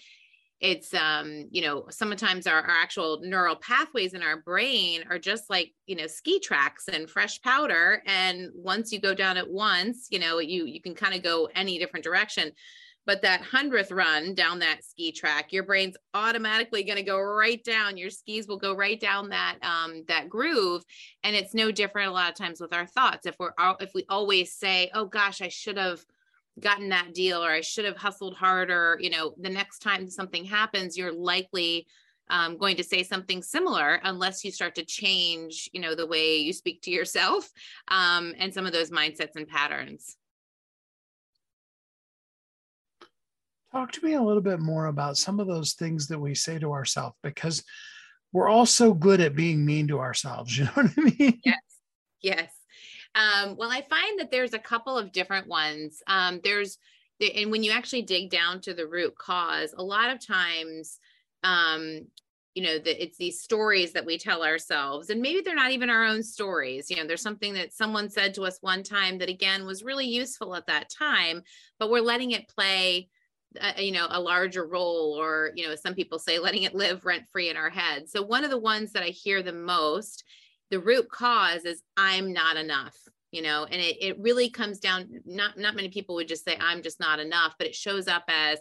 it's 0.61 0.95
um 0.95 1.49
you 1.51 1.61
know 1.61 1.87
sometimes 1.91 2.47
our, 2.47 2.63
our 2.63 2.71
actual 2.71 3.21
neural 3.23 3.57
pathways 3.57 4.15
in 4.15 4.23
our 4.23 4.41
brain 4.43 5.05
are 5.11 5.19
just 5.19 5.51
like 5.51 5.73
you 5.87 5.97
know 5.97 6.07
ski 6.07 6.39
tracks 6.39 6.89
and 6.89 7.11
fresh 7.11 7.43
powder 7.43 8.01
and 8.07 8.49
once 8.55 8.93
you 8.93 9.01
go 9.01 9.13
down 9.13 9.37
it 9.37 9.51
once 9.51 10.07
you 10.11 10.21
know 10.21 10.39
you 10.39 10.65
you 10.65 10.81
can 10.81 10.95
kind 10.95 11.15
of 11.15 11.23
go 11.23 11.49
any 11.55 11.79
different 11.79 12.05
direction 12.05 12.53
but 13.07 13.23
that 13.23 13.43
hundredth 13.43 13.91
run 13.91 14.35
down 14.35 14.59
that 14.61 14.85
ski 14.85 15.13
track 15.13 15.53
your 15.53 15.65
brain's 15.65 15.97
automatically 16.15 16.83
going 16.83 16.97
to 16.97 17.03
go 17.03 17.21
right 17.21 17.63
down. 17.65 17.97
Your 17.97 18.11
skis 18.11 18.47
will 18.47 18.59
go 18.59 18.75
right 18.75 19.01
down 19.01 19.31
that 19.31 19.59
um 19.63 20.05
that 20.09 20.29
groove. 20.29 20.83
And 21.25 21.35
it's 21.37 21.55
no 21.55 21.71
different 21.71 22.11
a 22.11 22.13
lot 22.13 22.31
of 22.31 22.37
times 22.37 22.61
with 22.61 22.73
our 22.73 22.87
thoughts. 22.87 23.27
If 23.27 23.37
we're 23.39 23.53
if 23.81 23.91
we 23.95 24.05
always 24.09 24.53
say 24.55 24.91
oh 24.95 25.07
gosh 25.07 25.43
i 25.43 25.49
should 25.49 25.79
have 25.79 26.05
gotten 26.61 26.91
that 26.91 27.15
deal 27.15 27.43
or 27.43 27.51
I 27.51 27.61
should 27.61 27.85
have 27.85 27.97
hustled 27.97 28.35
harder, 28.35 28.99
you 29.01 29.11
know, 29.11 29.35
the 29.41 29.49
next 29.49 29.81
time 29.81 30.09
something 30.09 30.45
happens, 30.45 30.97
you're 30.97 31.13
likely 31.13 31.87
um, 32.31 32.57
going 32.57 32.77
to 32.77 32.85
say 32.85 33.03
something 33.03 33.43
similar 33.43 34.01
unless 34.05 34.45
you 34.45 34.51
start 34.51 34.75
to 34.77 34.85
change, 34.85 35.69
you 35.73 35.81
know, 35.81 35.95
the 35.95 36.07
way 36.07 36.37
you 36.37 36.53
speak 36.53 36.83
to 36.83 36.91
yourself 36.91 37.51
um, 37.89 38.35
and 38.39 38.53
some 38.53 38.67
of 38.67 38.73
those 38.73 38.91
mindsets 38.91 39.37
and 39.37 39.49
patterns. 39.49 40.17
Talk 43.73 43.91
to 43.93 44.05
me 44.05 44.15
a 44.15 44.23
little 44.23 44.43
bit 44.43 44.61
more 44.61 44.87
about 44.87 45.17
some 45.17 45.41
of 45.41 45.47
those 45.47 45.73
things 45.73 46.07
that 46.09 46.19
we 46.19 46.35
say 46.35 46.59
to 46.59 46.73
ourselves 46.73 47.17
because 47.23 47.65
we're 48.31 48.49
all 48.49 48.67
so 48.67 48.93
good 48.93 49.21
at 49.21 49.35
being 49.35 49.65
mean 49.65 49.89
to 49.89 49.99
ourselves. 49.99 50.57
You 50.59 50.65
know 50.65 50.71
what 50.75 50.93
I 50.97 51.01
mean? 51.01 51.41
Yes. 51.43 51.61
Yes. 52.21 52.53
Um, 53.15 53.57
well, 53.57 53.71
I 53.71 53.83
find 53.83 54.21
that 54.21 54.31
there's 54.31 54.55
a 54.55 54.59
couple 54.59 54.97
of 54.97 55.13
different 55.13 55.47
ones. 55.47 56.03
Um, 56.07 56.41
there's, 56.45 56.79
and 57.35 57.51
when 57.51 57.63
you 57.63 57.73
actually 57.73 58.03
dig 58.03 58.31
down 58.31 58.61
to 58.63 58.75
the 58.75 58.87
root 58.87 59.17
cause, 59.17 59.75
a 59.77 59.83
lot 59.83 60.11
of 60.11 60.25
times, 60.25 60.99
um, 61.43 62.07
you 62.55 62.63
know, 62.63 62.79
that 62.79 63.03
it's 63.03 63.17
these 63.17 63.41
stories 63.41 63.93
that 63.93 64.05
we 64.05 64.19
tell 64.19 64.45
ourselves, 64.45 65.09
and 65.09 65.23
maybe 65.23 65.41
they're 65.41 65.55
not 65.55 65.71
even 65.71 65.89
our 65.89 66.05
own 66.05 66.23
stories. 66.23 66.91
You 66.91 66.97
know, 66.97 67.07
there's 67.07 67.23
something 67.23 67.55
that 67.55 67.73
someone 67.73 68.11
said 68.11 68.35
to 68.35 68.45
us 68.45 68.59
one 68.61 68.83
time 68.83 69.19
that 69.19 69.31
again 69.31 69.65
was 69.65 69.83
really 69.83 70.07
useful 70.07 70.55
at 70.55 70.67
that 70.67 70.91
time, 70.91 71.43
but 71.79 71.91
we're 71.91 72.03
letting 72.03 72.33
it 72.33 72.49
play 72.49 73.09
uh, 73.61 73.73
you 73.79 73.93
know 73.93 74.07
a 74.11 74.21
larger 74.21 74.67
role 74.67 75.17
or 75.19 75.53
you 75.55 75.67
know 75.67 75.75
some 75.75 75.95
people 75.95 76.19
say 76.19 76.39
letting 76.39 76.63
it 76.63 76.75
live 76.75 77.05
rent 77.05 77.25
free 77.33 77.51
in 77.51 77.57
our 77.57 77.71
head. 77.71 78.09
So 78.09 78.23
one 78.23 78.45
of 78.45 78.51
the 78.51 78.59
ones 78.59 78.93
that 78.93 79.03
i 79.03 79.09
hear 79.09 79.43
the 79.43 79.53
most 79.53 80.25
the 80.73 80.81
root 80.81 81.09
cause 81.11 81.65
is 81.65 81.83
i'm 81.97 82.33
not 82.33 82.57
enough 82.57 82.97
you 83.31 83.43
know 83.43 83.65
and 83.65 83.81
it, 83.81 83.97
it 84.01 84.19
really 84.19 84.49
comes 84.49 84.81
down 84.81 85.07
not 85.27 85.59
not 85.59 85.77
many 85.77 85.89
people 85.89 86.15
would 86.15 86.27
just 86.27 86.45
say 86.45 86.57
i'm 86.61 86.83
just 86.83 86.99
not 86.99 87.21
enough 87.21 87.55
but 87.59 87.69
it 87.69 87.75
shows 87.75 88.09
up 88.09 88.25
as 88.29 88.59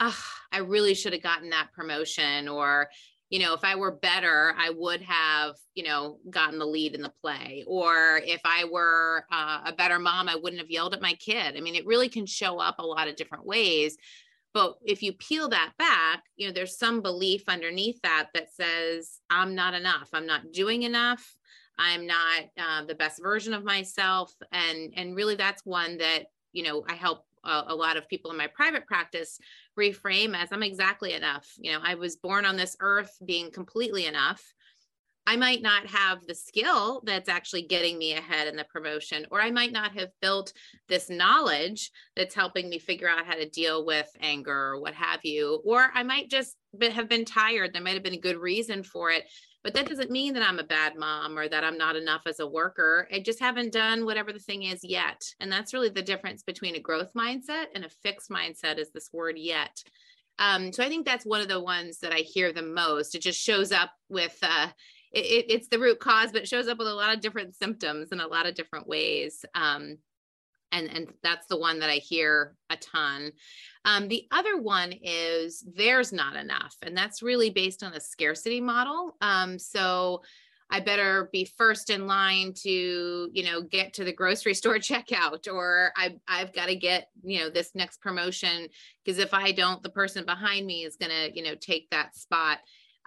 oh, 0.00 0.24
i 0.52 0.58
really 0.58 0.94
should 0.94 1.14
have 1.14 1.22
gotten 1.22 1.50
that 1.50 1.72
promotion 1.72 2.46
or 2.46 2.88
you 3.30 3.38
know 3.38 3.54
if 3.54 3.64
i 3.64 3.74
were 3.74 3.90
better 3.90 4.54
i 4.58 4.68
would 4.68 5.00
have 5.00 5.54
you 5.74 5.82
know 5.82 6.18
gotten 6.28 6.58
the 6.58 6.66
lead 6.66 6.94
in 6.94 7.00
the 7.00 7.12
play 7.22 7.64
or 7.66 8.20
if 8.24 8.42
i 8.44 8.64
were 8.70 9.24
uh, 9.32 9.62
a 9.64 9.72
better 9.72 9.98
mom 9.98 10.28
i 10.28 10.36
wouldn't 10.36 10.60
have 10.60 10.70
yelled 10.70 10.94
at 10.94 11.00
my 11.00 11.14
kid. 11.14 11.56
I 11.56 11.60
mean 11.60 11.74
it 11.74 11.86
really 11.86 12.10
can 12.10 12.26
show 12.26 12.58
up 12.58 12.78
a 12.78 12.86
lot 12.86 13.08
of 13.08 13.16
different 13.16 13.46
ways 13.46 13.96
but 14.56 14.76
if 14.82 15.02
you 15.02 15.12
peel 15.12 15.50
that 15.50 15.72
back 15.78 16.22
you 16.36 16.46
know 16.46 16.52
there's 16.54 16.78
some 16.78 17.02
belief 17.02 17.42
underneath 17.46 18.00
that 18.02 18.28
that 18.32 18.48
says 18.50 19.20
i'm 19.28 19.54
not 19.54 19.74
enough. 19.74 20.08
I'm 20.12 20.26
not 20.26 20.52
doing 20.52 20.82
enough. 20.82 21.36
I'm 21.78 22.06
not 22.06 22.40
uh, 22.58 22.84
the 22.86 22.94
best 22.94 23.22
version 23.22 23.52
of 23.52 23.64
myself. 23.64 24.32
And 24.52 24.94
and 24.96 25.14
really 25.14 25.36
that's 25.36 25.66
one 25.66 25.98
that 25.98 26.24
you 26.52 26.62
know 26.62 26.84
i 26.88 26.94
help 26.94 27.24
a, 27.44 27.64
a, 27.68 27.74
lot 27.74 27.96
of 27.96 28.08
people 28.08 28.30
in 28.30 28.36
my 28.36 28.48
private 28.48 28.86
practice 28.86 29.38
reframe 29.78 30.34
as 30.34 30.48
i'm 30.52 30.62
exactly 30.62 31.12
enough. 31.12 31.46
You 31.58 31.72
know 31.72 31.80
i 31.82 31.94
was 31.94 32.16
born 32.16 32.44
on 32.46 32.56
this 32.56 32.76
earth 32.80 33.14
being 33.24 33.50
completely 33.50 34.06
enough 34.06 34.42
I 35.26 35.36
might 35.36 35.60
not 35.60 35.86
have 35.86 36.24
the 36.24 36.34
skill 36.34 37.02
that's 37.04 37.28
actually 37.28 37.62
getting 37.62 37.98
me 37.98 38.12
ahead 38.12 38.46
in 38.46 38.56
the 38.56 38.64
promotion, 38.64 39.26
or 39.30 39.40
I 39.40 39.50
might 39.50 39.72
not 39.72 39.92
have 39.98 40.10
built 40.22 40.52
this 40.88 41.10
knowledge 41.10 41.90
that's 42.14 42.34
helping 42.34 42.68
me 42.68 42.78
figure 42.78 43.08
out 43.08 43.26
how 43.26 43.34
to 43.34 43.48
deal 43.48 43.84
with 43.84 44.08
anger 44.20 44.52
or 44.52 44.80
what 44.80 44.94
have 44.94 45.20
you. 45.24 45.60
Or 45.64 45.90
I 45.92 46.04
might 46.04 46.30
just 46.30 46.56
have 46.80 47.08
been 47.08 47.24
tired. 47.24 47.72
There 47.72 47.82
might 47.82 47.94
have 47.94 48.04
been 48.04 48.14
a 48.14 48.18
good 48.18 48.36
reason 48.36 48.82
for 48.82 49.10
it. 49.10 49.24
But 49.64 49.74
that 49.74 49.88
doesn't 49.88 50.12
mean 50.12 50.34
that 50.34 50.48
I'm 50.48 50.60
a 50.60 50.64
bad 50.64 50.94
mom 50.96 51.36
or 51.36 51.48
that 51.48 51.64
I'm 51.64 51.76
not 51.76 51.96
enough 51.96 52.22
as 52.26 52.38
a 52.38 52.46
worker. 52.46 53.08
I 53.12 53.18
just 53.18 53.40
haven't 53.40 53.72
done 53.72 54.04
whatever 54.04 54.32
the 54.32 54.38
thing 54.38 54.62
is 54.62 54.84
yet. 54.84 55.20
And 55.40 55.50
that's 55.50 55.74
really 55.74 55.88
the 55.88 56.02
difference 56.02 56.44
between 56.44 56.76
a 56.76 56.80
growth 56.80 57.12
mindset 57.14 57.64
and 57.74 57.84
a 57.84 57.88
fixed 57.88 58.30
mindset 58.30 58.78
is 58.78 58.92
this 58.92 59.10
word 59.12 59.36
yet. 59.36 59.82
Um, 60.38 60.72
so 60.72 60.84
I 60.84 60.88
think 60.88 61.04
that's 61.04 61.26
one 61.26 61.40
of 61.40 61.48
the 61.48 61.60
ones 61.60 61.98
that 61.98 62.12
I 62.12 62.18
hear 62.18 62.52
the 62.52 62.62
most. 62.62 63.16
It 63.16 63.22
just 63.22 63.40
shows 63.40 63.72
up 63.72 63.90
with, 64.08 64.38
uh, 64.40 64.68
it, 65.16 65.46
it's 65.48 65.68
the 65.68 65.78
root 65.78 65.98
cause, 66.00 66.32
but 66.32 66.42
it 66.42 66.48
shows 66.48 66.68
up 66.68 66.78
with 66.78 66.88
a 66.88 66.94
lot 66.94 67.14
of 67.14 67.20
different 67.20 67.54
symptoms 67.54 68.12
in 68.12 68.20
a 68.20 68.26
lot 68.26 68.46
of 68.46 68.54
different 68.54 68.86
ways. 68.86 69.44
Um, 69.54 69.98
and 70.72 70.88
and 70.90 71.12
that's 71.22 71.46
the 71.46 71.58
one 71.58 71.78
that 71.78 71.90
I 71.90 71.96
hear 71.96 72.54
a 72.70 72.76
ton. 72.76 73.32
Um, 73.84 74.08
the 74.08 74.26
other 74.32 74.60
one 74.60 74.92
is 75.00 75.64
there's 75.74 76.12
not 76.12 76.36
enough, 76.36 76.74
and 76.82 76.96
that's 76.96 77.22
really 77.22 77.50
based 77.50 77.82
on 77.82 77.94
a 77.94 78.00
scarcity 78.00 78.60
model. 78.60 79.16
Um, 79.20 79.58
so 79.58 80.22
I 80.68 80.80
better 80.80 81.28
be 81.32 81.44
first 81.56 81.90
in 81.90 82.08
line 82.08 82.52
to, 82.64 83.30
you 83.32 83.44
know, 83.44 83.62
get 83.62 83.94
to 83.94 84.04
the 84.04 84.12
grocery 84.12 84.54
store 84.60 84.76
checkout, 84.76 85.46
or 85.52 85.92
I, 85.96 86.16
I've 86.26 86.52
got 86.52 86.66
to 86.66 86.74
get, 86.74 87.08
you 87.22 87.40
know, 87.40 87.50
this 87.50 87.74
next 87.74 88.00
promotion 88.00 88.68
because 89.04 89.18
if 89.18 89.32
I 89.32 89.52
don't, 89.52 89.82
the 89.82 89.90
person 89.90 90.24
behind 90.24 90.66
me 90.66 90.84
is 90.84 90.96
going 90.96 91.12
to, 91.12 91.36
you 91.36 91.44
know, 91.44 91.54
take 91.54 91.88
that 91.90 92.16
spot. 92.16 92.58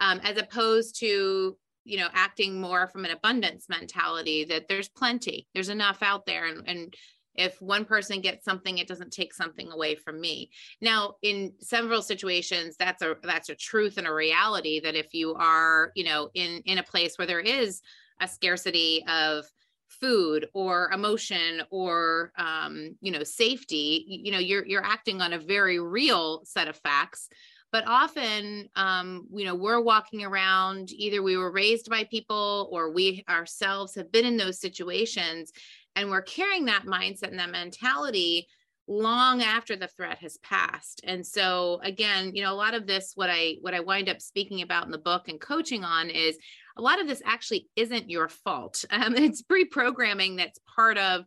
Um, 0.02 0.18
as 0.24 0.38
opposed 0.38 0.98
to 1.00 1.58
you 1.90 1.98
know 1.98 2.08
acting 2.14 2.60
more 2.60 2.86
from 2.86 3.04
an 3.04 3.10
abundance 3.10 3.66
mentality 3.68 4.44
that 4.44 4.68
there's 4.68 4.88
plenty 4.88 5.46
there's 5.54 5.68
enough 5.68 6.02
out 6.02 6.26
there. 6.26 6.46
And, 6.46 6.62
and 6.66 6.94
if 7.34 7.60
one 7.62 7.84
person 7.84 8.20
gets 8.20 8.44
something 8.44 8.78
it 8.78 8.88
doesn't 8.88 9.12
take 9.12 9.34
something 9.34 9.70
away 9.72 9.94
from 9.94 10.20
me. 10.20 10.50
Now 10.80 11.14
in 11.22 11.52
several 11.60 12.02
situations 12.02 12.76
that's 12.78 13.02
a 13.02 13.16
that's 13.22 13.48
a 13.48 13.54
truth 13.54 13.98
and 13.98 14.06
a 14.06 14.12
reality 14.12 14.80
that 14.80 14.94
if 14.94 15.14
you 15.14 15.34
are 15.34 15.92
you 15.94 16.04
know 16.04 16.30
in 16.34 16.62
in 16.64 16.78
a 16.78 16.82
place 16.82 17.18
where 17.18 17.26
there 17.26 17.40
is 17.40 17.80
a 18.20 18.28
scarcity 18.28 19.04
of 19.08 19.44
food 19.88 20.48
or 20.54 20.90
emotion 20.92 21.62
or 21.70 22.32
um, 22.38 22.96
you 23.00 23.12
know 23.12 23.24
safety 23.24 24.04
you 24.06 24.32
know 24.32 24.38
you're 24.38 24.66
you're 24.66 24.84
acting 24.84 25.20
on 25.20 25.32
a 25.32 25.38
very 25.38 25.80
real 25.80 26.42
set 26.44 26.68
of 26.68 26.76
facts 26.76 27.28
but 27.72 27.84
often 27.86 28.68
um, 28.76 29.26
you 29.32 29.44
know 29.44 29.54
we're 29.54 29.80
walking 29.80 30.24
around 30.24 30.90
either 30.92 31.22
we 31.22 31.36
were 31.36 31.52
raised 31.52 31.88
by 31.88 32.04
people 32.04 32.68
or 32.72 32.92
we 32.92 33.24
ourselves 33.28 33.94
have 33.94 34.10
been 34.12 34.24
in 34.24 34.36
those 34.36 34.60
situations 34.60 35.52
and 35.96 36.10
we're 36.10 36.22
carrying 36.22 36.66
that 36.66 36.86
mindset 36.86 37.28
and 37.28 37.38
that 37.38 37.50
mentality 37.50 38.46
long 38.86 39.42
after 39.42 39.76
the 39.76 39.86
threat 39.88 40.18
has 40.18 40.36
passed. 40.38 41.00
And 41.04 41.24
so 41.24 41.80
again 41.82 42.34
you 42.34 42.42
know 42.42 42.52
a 42.52 42.54
lot 42.54 42.74
of 42.74 42.86
this 42.86 43.12
what 43.14 43.30
i 43.30 43.56
what 43.60 43.74
i 43.74 43.80
wind 43.80 44.08
up 44.08 44.20
speaking 44.20 44.62
about 44.62 44.84
in 44.84 44.90
the 44.90 44.98
book 44.98 45.28
and 45.28 45.40
coaching 45.40 45.84
on 45.84 46.10
is 46.10 46.38
a 46.76 46.82
lot 46.82 47.00
of 47.00 47.06
this 47.06 47.22
actually 47.24 47.68
isn't 47.76 48.10
your 48.10 48.28
fault. 48.28 48.84
Um, 48.90 49.14
it's 49.16 49.42
pre-programming 49.42 50.36
that's 50.36 50.58
part 50.74 50.98
of 50.98 51.24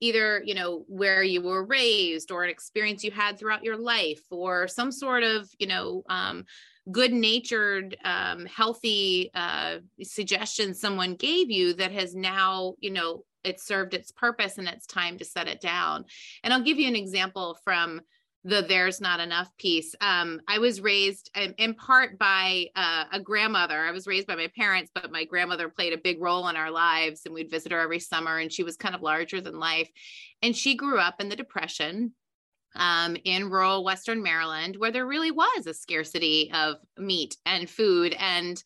either 0.00 0.42
you 0.44 0.54
know 0.54 0.84
where 0.88 1.22
you 1.22 1.42
were 1.42 1.64
raised 1.64 2.30
or 2.30 2.42
an 2.42 2.50
experience 2.50 3.04
you 3.04 3.10
had 3.10 3.38
throughout 3.38 3.64
your 3.64 3.76
life 3.76 4.20
or 4.30 4.66
some 4.66 4.90
sort 4.90 5.22
of 5.22 5.48
you 5.58 5.66
know 5.66 6.02
um, 6.08 6.44
good 6.90 7.12
natured 7.12 7.96
um, 8.04 8.46
healthy 8.46 9.30
uh, 9.34 9.76
suggestion 10.02 10.74
someone 10.74 11.14
gave 11.14 11.50
you 11.50 11.74
that 11.74 11.92
has 11.92 12.14
now 12.14 12.74
you 12.80 12.90
know 12.90 13.24
it 13.42 13.60
served 13.60 13.94
its 13.94 14.12
purpose 14.12 14.58
and 14.58 14.68
it's 14.68 14.86
time 14.86 15.16
to 15.16 15.24
set 15.24 15.48
it 15.48 15.60
down. 15.60 16.04
And 16.42 16.52
i'll 16.52 16.62
give 16.62 16.78
you 16.78 16.88
an 16.88 16.96
example 16.96 17.58
from 17.64 18.00
the 18.44 18.64
there's 18.66 19.00
not 19.00 19.20
enough 19.20 19.50
piece. 19.58 19.94
Um, 20.00 20.40
I 20.48 20.58
was 20.58 20.80
raised 20.80 21.30
in, 21.34 21.54
in 21.58 21.74
part 21.74 22.18
by 22.18 22.66
uh, 22.74 23.04
a 23.12 23.20
grandmother. 23.20 23.78
I 23.78 23.90
was 23.90 24.06
raised 24.06 24.26
by 24.26 24.36
my 24.36 24.48
parents, 24.56 24.90
but 24.94 25.12
my 25.12 25.24
grandmother 25.24 25.68
played 25.68 25.92
a 25.92 25.98
big 25.98 26.22
role 26.22 26.48
in 26.48 26.56
our 26.56 26.70
lives, 26.70 27.22
and 27.26 27.34
we'd 27.34 27.50
visit 27.50 27.72
her 27.72 27.80
every 27.80 28.00
summer. 28.00 28.38
And 28.38 28.50
she 28.52 28.62
was 28.62 28.76
kind 28.76 28.94
of 28.94 29.02
larger 29.02 29.40
than 29.42 29.58
life. 29.58 29.90
And 30.42 30.56
she 30.56 30.74
grew 30.74 30.98
up 30.98 31.20
in 31.20 31.28
the 31.28 31.36
Depression. 31.36 32.12
um, 32.74 33.16
in 33.24 33.50
rural 33.50 33.84
Western 33.84 34.22
Maryland, 34.22 34.76
where 34.76 34.92
there 34.92 35.06
really 35.06 35.30
was 35.30 35.66
a 35.66 35.74
scarcity 35.74 36.50
of 36.54 36.76
meat 36.98 37.36
and 37.44 37.68
food 37.68 38.14
and 38.18 38.62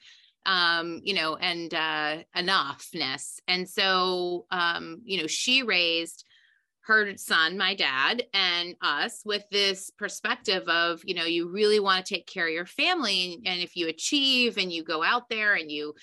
um, 0.47 1.01
you 1.05 1.15
know, 1.15 1.37
and 1.37 1.73
uh, 1.73 2.19
enoughness. 2.37 3.39
And 3.49 3.67
so, 3.67 4.45
um, 4.51 5.01
you 5.05 5.19
know, 5.19 5.27
she 5.27 5.63
raised 5.63 6.27
her 6.87 7.17
son, 7.17 7.57
my 7.57 7.75
dad, 7.75 8.25
and 8.35 8.77
us 8.83 9.23
with 9.25 9.45
this 9.51 9.91
perspective 9.91 10.69
of, 10.69 11.01
you 11.05 11.15
know, 11.15 11.25
you 11.25 11.49
really 11.51 11.81
want 11.81 12.05
to 12.05 12.15
take 12.15 12.27
care 12.27 12.47
of 12.47 12.53
your 12.53 12.67
family. 12.67 13.41
And, 13.47 13.65
if 13.65 13.77
you 13.77 13.89
achieve 13.89 14.59
and 14.59 14.71
you 14.71 14.85
go 14.85 15.03
out 15.03 15.29
there 15.31 15.55
and 15.55 15.71
you, 15.71 15.95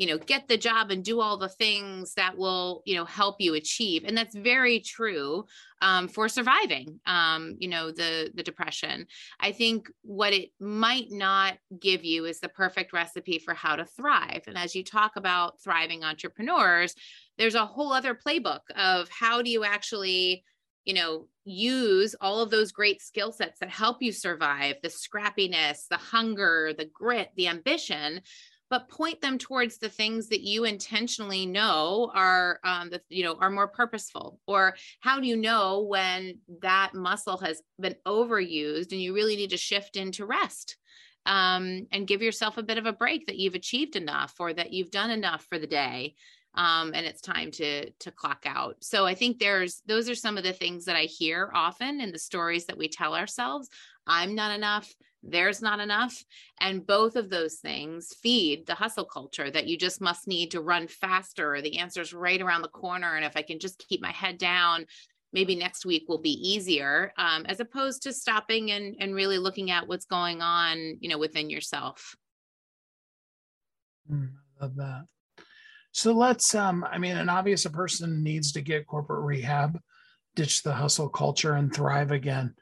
you 0.00 0.06
know 0.06 0.16
get 0.16 0.48
the 0.48 0.56
job 0.56 0.90
and 0.90 1.04
do 1.04 1.20
all 1.20 1.36
the 1.36 1.48
things 1.48 2.14
that 2.14 2.36
will 2.36 2.82
you 2.86 2.96
know 2.96 3.04
help 3.04 3.36
you 3.38 3.54
achieve 3.54 4.04
and 4.06 4.16
that's 4.16 4.34
very 4.34 4.80
true 4.80 5.44
um, 5.82 6.08
for 6.08 6.26
surviving 6.26 6.98
um, 7.04 7.54
you 7.58 7.68
know 7.68 7.90
the 7.90 8.30
the 8.34 8.42
depression 8.42 9.06
i 9.40 9.52
think 9.52 9.90
what 10.00 10.32
it 10.32 10.48
might 10.58 11.10
not 11.10 11.58
give 11.78 12.02
you 12.02 12.24
is 12.24 12.40
the 12.40 12.48
perfect 12.48 12.94
recipe 12.94 13.38
for 13.38 13.52
how 13.52 13.76
to 13.76 13.84
thrive 13.84 14.42
and 14.46 14.56
as 14.56 14.74
you 14.74 14.82
talk 14.82 15.12
about 15.16 15.60
thriving 15.60 16.02
entrepreneurs 16.02 16.94
there's 17.40 17.54
a 17.54 17.66
whole 17.66 17.92
other 17.92 18.14
playbook 18.14 18.60
of 18.76 19.08
how 19.08 19.40
do 19.40 19.50
you 19.50 19.64
actually 19.64 20.44
you 20.84 20.94
know 20.94 21.26
use 21.44 22.14
all 22.20 22.40
of 22.40 22.50
those 22.50 22.70
great 22.70 23.02
skill 23.02 23.32
sets 23.32 23.58
that 23.58 23.70
help 23.70 24.02
you 24.02 24.12
survive 24.12 24.76
the 24.82 24.88
scrappiness 24.88 25.88
the 25.88 25.96
hunger 25.96 26.72
the 26.76 26.88
grit 26.92 27.30
the 27.36 27.48
ambition 27.48 28.20
but 28.68 28.88
point 28.88 29.20
them 29.20 29.36
towards 29.36 29.78
the 29.78 29.88
things 29.88 30.28
that 30.28 30.42
you 30.42 30.64
intentionally 30.64 31.44
know 31.44 32.12
are 32.14 32.60
um, 32.62 32.90
the, 32.90 33.00
you 33.08 33.24
know 33.24 33.36
are 33.40 33.50
more 33.50 33.68
purposeful 33.68 34.38
or 34.46 34.76
how 35.00 35.18
do 35.18 35.26
you 35.26 35.36
know 35.36 35.80
when 35.80 36.38
that 36.62 36.92
muscle 36.94 37.38
has 37.38 37.62
been 37.80 37.96
overused 38.06 38.92
and 38.92 39.00
you 39.00 39.14
really 39.14 39.34
need 39.34 39.50
to 39.50 39.56
shift 39.56 39.96
into 39.96 40.26
rest? 40.26 40.76
Um, 41.26 41.86
and 41.92 42.08
give 42.08 42.22
yourself 42.22 42.56
a 42.56 42.62
bit 42.62 42.78
of 42.78 42.86
a 42.86 42.94
break 42.94 43.26
that 43.26 43.36
you've 43.36 43.54
achieved 43.54 43.94
enough 43.94 44.34
or 44.40 44.54
that 44.54 44.72
you've 44.72 44.90
done 44.90 45.10
enough 45.10 45.44
for 45.50 45.58
the 45.58 45.66
day 45.66 46.14
um, 46.54 46.92
and 46.94 47.06
it's 47.06 47.20
time 47.20 47.50
to 47.50 47.90
to 47.92 48.10
clock 48.10 48.42
out 48.44 48.76
so 48.80 49.06
i 49.06 49.14
think 49.14 49.38
there's 49.38 49.82
those 49.86 50.08
are 50.08 50.14
some 50.14 50.36
of 50.36 50.44
the 50.44 50.52
things 50.52 50.84
that 50.84 50.96
i 50.96 51.04
hear 51.04 51.50
often 51.54 52.00
in 52.00 52.12
the 52.12 52.18
stories 52.18 52.66
that 52.66 52.78
we 52.78 52.88
tell 52.88 53.14
ourselves 53.14 53.68
i'm 54.06 54.34
not 54.34 54.52
enough 54.52 54.92
there's 55.22 55.60
not 55.60 55.80
enough. 55.80 56.24
And 56.60 56.86
both 56.86 57.16
of 57.16 57.30
those 57.30 57.56
things 57.56 58.14
feed 58.22 58.66
the 58.66 58.74
hustle 58.74 59.04
culture 59.04 59.50
that 59.50 59.66
you 59.66 59.76
just 59.76 60.00
must 60.00 60.26
need 60.26 60.50
to 60.52 60.60
run 60.60 60.88
faster. 60.88 61.60
The 61.60 61.78
answer's 61.78 62.12
right 62.12 62.40
around 62.40 62.62
the 62.62 62.68
corner. 62.68 63.16
And 63.16 63.24
if 63.24 63.36
I 63.36 63.42
can 63.42 63.58
just 63.58 63.84
keep 63.86 64.00
my 64.00 64.12
head 64.12 64.38
down, 64.38 64.86
maybe 65.32 65.54
next 65.54 65.84
week 65.84 66.04
will 66.08 66.20
be 66.20 66.32
easier, 66.32 67.12
um, 67.16 67.44
as 67.46 67.60
opposed 67.60 68.02
to 68.02 68.12
stopping 68.12 68.70
and, 68.70 68.96
and 68.98 69.14
really 69.14 69.38
looking 69.38 69.70
at 69.70 69.86
what's 69.86 70.06
going 70.06 70.40
on, 70.40 70.96
you 71.00 71.08
know, 71.08 71.18
within 71.18 71.50
yourself. 71.50 72.16
Mm, 74.10 74.30
I 74.58 74.64
love 74.64 74.76
that. 74.76 75.04
So 75.92 76.12
let's, 76.12 76.54
um, 76.54 76.84
I 76.84 76.98
mean, 76.98 77.16
an 77.16 77.28
obvious 77.28 77.64
a 77.64 77.70
person 77.70 78.22
needs 78.22 78.52
to 78.52 78.60
get 78.60 78.86
corporate 78.86 79.24
rehab, 79.24 79.78
ditch 80.34 80.62
the 80.62 80.72
hustle 80.72 81.08
culture 81.08 81.54
and 81.54 81.74
thrive 81.74 82.12
again. 82.12 82.54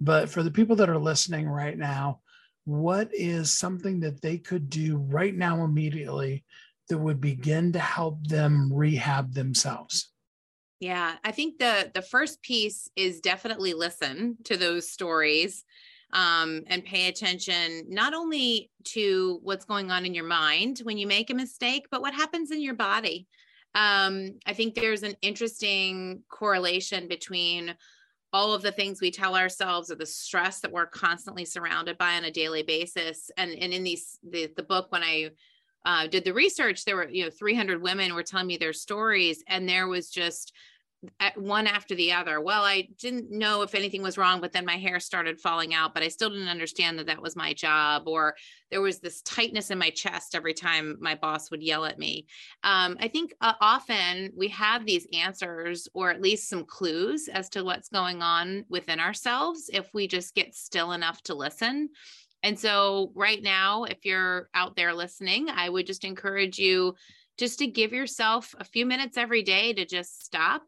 But 0.00 0.28
for 0.28 0.42
the 0.42 0.50
people 0.50 0.76
that 0.76 0.90
are 0.90 0.98
listening 0.98 1.48
right 1.48 1.76
now, 1.76 2.20
what 2.64 3.10
is 3.12 3.56
something 3.56 4.00
that 4.00 4.20
they 4.20 4.38
could 4.38 4.68
do 4.68 4.96
right 4.96 5.34
now 5.34 5.64
immediately 5.64 6.44
that 6.88 6.98
would 6.98 7.20
begin 7.20 7.72
to 7.72 7.78
help 7.78 8.26
them 8.26 8.72
rehab 8.72 9.32
themselves? 9.32 10.10
Yeah, 10.80 11.16
I 11.24 11.30
think 11.30 11.58
the 11.58 11.90
the 11.94 12.02
first 12.02 12.42
piece 12.42 12.90
is 12.96 13.20
definitely 13.20 13.72
listen 13.72 14.36
to 14.44 14.56
those 14.56 14.90
stories 14.90 15.64
um, 16.12 16.62
and 16.66 16.84
pay 16.84 17.08
attention 17.08 17.84
not 17.88 18.14
only 18.14 18.70
to 18.84 19.40
what's 19.42 19.64
going 19.64 19.90
on 19.90 20.06
in 20.06 20.14
your 20.14 20.24
mind 20.24 20.80
when 20.84 20.98
you 20.98 21.06
make 21.06 21.30
a 21.30 21.34
mistake, 21.34 21.86
but 21.90 22.02
what 22.02 22.14
happens 22.14 22.50
in 22.50 22.60
your 22.60 22.74
body. 22.74 23.26
Um, 23.74 24.38
I 24.46 24.52
think 24.52 24.74
there's 24.74 25.02
an 25.02 25.16
interesting 25.20 26.22
correlation 26.28 27.08
between 27.08 27.74
all 28.34 28.52
of 28.52 28.62
the 28.62 28.72
things 28.72 29.00
we 29.00 29.12
tell 29.12 29.36
ourselves 29.36 29.92
or 29.92 29.94
the 29.94 30.04
stress 30.04 30.58
that 30.58 30.72
we're 30.72 30.86
constantly 30.86 31.44
surrounded 31.44 31.96
by 31.98 32.16
on 32.16 32.24
a 32.24 32.30
daily 32.32 32.64
basis 32.64 33.30
and 33.36 33.52
and 33.52 33.72
in 33.72 33.84
these 33.84 34.18
the, 34.28 34.50
the 34.56 34.62
book 34.62 34.90
when 34.90 35.04
i 35.04 35.30
uh, 35.86 36.06
did 36.08 36.24
the 36.24 36.34
research 36.34 36.84
there 36.84 36.96
were 36.96 37.08
you 37.08 37.24
know 37.24 37.30
300 37.30 37.80
women 37.80 38.14
were 38.14 38.24
telling 38.24 38.48
me 38.48 38.56
their 38.56 38.72
stories 38.72 39.44
and 39.46 39.68
there 39.68 39.86
was 39.86 40.10
just 40.10 40.52
one 41.36 41.66
after 41.66 41.94
the 41.94 42.12
other. 42.12 42.40
Well, 42.40 42.62
I 42.62 42.88
didn't 42.98 43.30
know 43.30 43.62
if 43.62 43.74
anything 43.74 44.02
was 44.02 44.18
wrong, 44.18 44.40
but 44.40 44.52
then 44.52 44.64
my 44.64 44.76
hair 44.76 45.00
started 45.00 45.40
falling 45.40 45.74
out, 45.74 45.94
but 45.94 46.02
I 46.02 46.08
still 46.08 46.30
didn't 46.30 46.48
understand 46.48 46.98
that 46.98 47.06
that 47.06 47.22
was 47.22 47.36
my 47.36 47.52
job. 47.52 48.04
Or 48.06 48.34
there 48.70 48.80
was 48.80 49.00
this 49.00 49.22
tightness 49.22 49.70
in 49.70 49.78
my 49.78 49.90
chest 49.90 50.34
every 50.34 50.54
time 50.54 50.96
my 51.00 51.14
boss 51.14 51.50
would 51.50 51.62
yell 51.62 51.84
at 51.84 51.98
me. 51.98 52.26
Um, 52.62 52.96
I 53.00 53.08
think 53.08 53.34
uh, 53.40 53.54
often 53.60 54.32
we 54.36 54.48
have 54.48 54.84
these 54.84 55.06
answers 55.12 55.88
or 55.94 56.10
at 56.10 56.22
least 56.22 56.48
some 56.48 56.64
clues 56.64 57.28
as 57.28 57.48
to 57.50 57.64
what's 57.64 57.88
going 57.88 58.22
on 58.22 58.64
within 58.68 59.00
ourselves 59.00 59.70
if 59.72 59.92
we 59.94 60.06
just 60.06 60.34
get 60.34 60.54
still 60.54 60.92
enough 60.92 61.22
to 61.24 61.34
listen. 61.34 61.90
And 62.42 62.58
so, 62.58 63.10
right 63.14 63.42
now, 63.42 63.84
if 63.84 64.04
you're 64.04 64.50
out 64.54 64.76
there 64.76 64.92
listening, 64.92 65.48
I 65.48 65.68
would 65.68 65.86
just 65.86 66.04
encourage 66.04 66.58
you 66.58 66.94
just 67.38 67.58
to 67.58 67.66
give 67.66 67.92
yourself 67.92 68.54
a 68.58 68.64
few 68.64 68.86
minutes 68.86 69.16
every 69.16 69.42
day 69.42 69.72
to 69.72 69.84
just 69.84 70.24
stop 70.24 70.62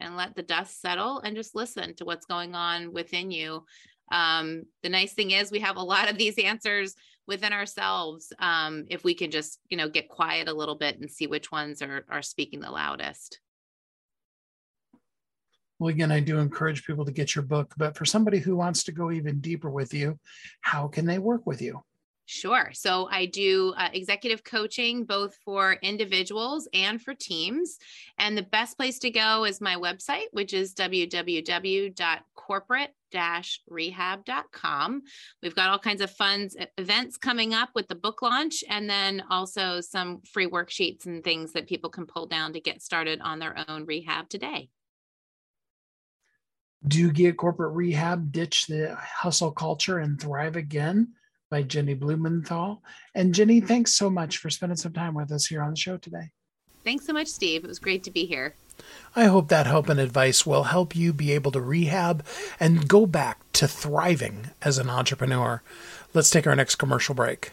and 0.00 0.16
let 0.16 0.34
the 0.34 0.42
dust 0.42 0.80
settle 0.80 1.20
and 1.20 1.36
just 1.36 1.54
listen 1.54 1.94
to 1.96 2.04
what's 2.04 2.26
going 2.26 2.54
on 2.54 2.92
within 2.92 3.30
you. 3.30 3.64
Um, 4.10 4.64
the 4.82 4.88
nice 4.88 5.12
thing 5.12 5.32
is 5.32 5.50
we 5.50 5.60
have 5.60 5.76
a 5.76 5.82
lot 5.82 6.10
of 6.10 6.16
these 6.16 6.38
answers 6.42 6.94
within 7.28 7.52
ourselves 7.52 8.32
um, 8.40 8.86
if 8.88 9.04
we 9.04 9.14
can 9.14 9.30
just 9.30 9.60
you 9.68 9.76
know 9.76 9.88
get 9.88 10.08
quiet 10.08 10.48
a 10.48 10.52
little 10.52 10.74
bit 10.74 10.98
and 10.98 11.10
see 11.10 11.28
which 11.28 11.52
ones 11.52 11.82
are 11.82 12.04
are 12.08 12.22
speaking 12.22 12.58
the 12.58 12.70
loudest 12.70 13.38
well 15.78 15.90
again 15.90 16.10
i 16.10 16.18
do 16.18 16.38
encourage 16.38 16.84
people 16.84 17.04
to 17.04 17.12
get 17.12 17.34
your 17.34 17.44
book 17.44 17.74
but 17.76 17.96
for 17.96 18.06
somebody 18.06 18.38
who 18.38 18.56
wants 18.56 18.82
to 18.82 18.92
go 18.92 19.12
even 19.12 19.40
deeper 19.40 19.70
with 19.70 19.92
you 19.92 20.18
how 20.62 20.88
can 20.88 21.04
they 21.04 21.18
work 21.18 21.46
with 21.46 21.60
you 21.60 21.80
Sure. 22.30 22.72
So 22.74 23.08
I 23.10 23.24
do 23.24 23.72
uh, 23.78 23.88
executive 23.94 24.44
coaching 24.44 25.04
both 25.04 25.34
for 25.46 25.78
individuals 25.80 26.68
and 26.74 27.00
for 27.00 27.14
teams. 27.14 27.78
And 28.18 28.36
the 28.36 28.42
best 28.42 28.76
place 28.76 28.98
to 28.98 29.08
go 29.08 29.46
is 29.46 29.62
my 29.62 29.76
website, 29.76 30.26
which 30.32 30.52
is 30.52 30.74
www.corporate 30.74 31.94
rehab.com. 33.70 35.02
We've 35.42 35.54
got 35.54 35.70
all 35.70 35.78
kinds 35.78 36.02
of 36.02 36.10
fun 36.10 36.50
events 36.76 37.16
coming 37.16 37.54
up 37.54 37.70
with 37.74 37.88
the 37.88 37.94
book 37.94 38.20
launch, 38.20 38.62
and 38.68 38.90
then 38.90 39.24
also 39.30 39.80
some 39.80 40.20
free 40.30 40.46
worksheets 40.46 41.06
and 41.06 41.24
things 41.24 41.54
that 41.54 41.66
people 41.66 41.88
can 41.88 42.04
pull 42.04 42.26
down 42.26 42.52
to 42.52 42.60
get 42.60 42.82
started 42.82 43.22
on 43.22 43.38
their 43.38 43.56
own 43.68 43.86
rehab 43.86 44.28
today. 44.28 44.68
Do 46.86 47.10
get 47.10 47.38
corporate 47.38 47.72
rehab, 47.72 48.30
ditch 48.32 48.66
the 48.66 48.94
hustle 48.96 49.52
culture, 49.52 49.96
and 49.96 50.20
thrive 50.20 50.56
again? 50.56 51.14
By 51.50 51.62
Jennie 51.62 51.94
Blumenthal. 51.94 52.82
And 53.14 53.34
Jennie, 53.34 53.60
thanks 53.60 53.94
so 53.94 54.10
much 54.10 54.38
for 54.38 54.50
spending 54.50 54.76
some 54.76 54.92
time 54.92 55.14
with 55.14 55.32
us 55.32 55.46
here 55.46 55.62
on 55.62 55.70
the 55.70 55.76
show 55.76 55.96
today. 55.96 56.30
Thanks 56.84 57.06
so 57.06 57.12
much, 57.12 57.28
Steve. 57.28 57.64
It 57.64 57.68
was 57.68 57.78
great 57.78 58.02
to 58.04 58.10
be 58.10 58.26
here. 58.26 58.54
I 59.16 59.24
hope 59.24 59.48
that 59.48 59.66
help 59.66 59.88
and 59.88 59.98
advice 59.98 60.46
will 60.46 60.64
help 60.64 60.94
you 60.94 61.12
be 61.12 61.32
able 61.32 61.50
to 61.52 61.60
rehab 61.60 62.24
and 62.60 62.88
go 62.88 63.06
back 63.06 63.40
to 63.54 63.66
thriving 63.66 64.50
as 64.62 64.78
an 64.78 64.88
entrepreneur. 64.88 65.62
Let's 66.14 66.30
take 66.30 66.46
our 66.46 66.56
next 66.56 66.76
commercial 66.76 67.14
break. 67.14 67.52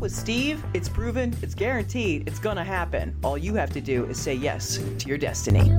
with 0.00 0.14
Steve. 0.14 0.64
It's 0.74 0.88
proven, 0.88 1.36
it's 1.42 1.54
guaranteed, 1.54 2.28
it's 2.28 2.38
going 2.38 2.56
to 2.56 2.64
happen. 2.64 3.16
All 3.24 3.36
you 3.36 3.54
have 3.54 3.70
to 3.70 3.80
do 3.80 4.04
is 4.06 4.18
say 4.18 4.34
yes 4.34 4.78
to 4.98 5.08
your 5.08 5.18
destiny. 5.18 5.70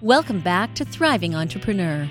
Welcome 0.00 0.40
back 0.40 0.74
to 0.76 0.84
Thriving 0.84 1.34
Entrepreneur. 1.34 2.08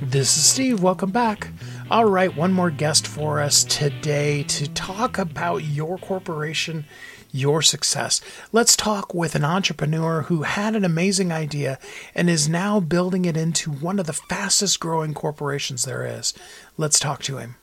This 0.00 0.36
is 0.36 0.44
Steve. 0.44 0.82
Welcome 0.82 1.10
back. 1.10 1.48
All 1.90 2.04
right, 2.04 2.34
one 2.36 2.52
more 2.52 2.70
guest 2.70 3.06
for 3.06 3.40
us 3.40 3.64
today 3.64 4.42
to 4.44 4.68
talk 4.68 5.18
about 5.18 5.64
your 5.64 5.98
corporation, 5.98 6.84
your 7.30 7.62
success. 7.62 8.20
Let's 8.52 8.76
talk 8.76 9.14
with 9.14 9.34
an 9.34 9.44
entrepreneur 9.44 10.22
who 10.22 10.42
had 10.42 10.74
an 10.74 10.84
amazing 10.84 11.32
idea 11.32 11.78
and 12.14 12.28
is 12.28 12.48
now 12.48 12.80
building 12.80 13.24
it 13.24 13.36
into 13.36 13.70
one 13.70 13.98
of 13.98 14.06
the 14.06 14.12
fastest 14.12 14.80
growing 14.80 15.14
corporations 15.14 15.84
there 15.84 16.06
is. 16.06 16.34
Let's 16.76 16.98
talk 16.98 17.22
to 17.24 17.38
him. 17.38 17.56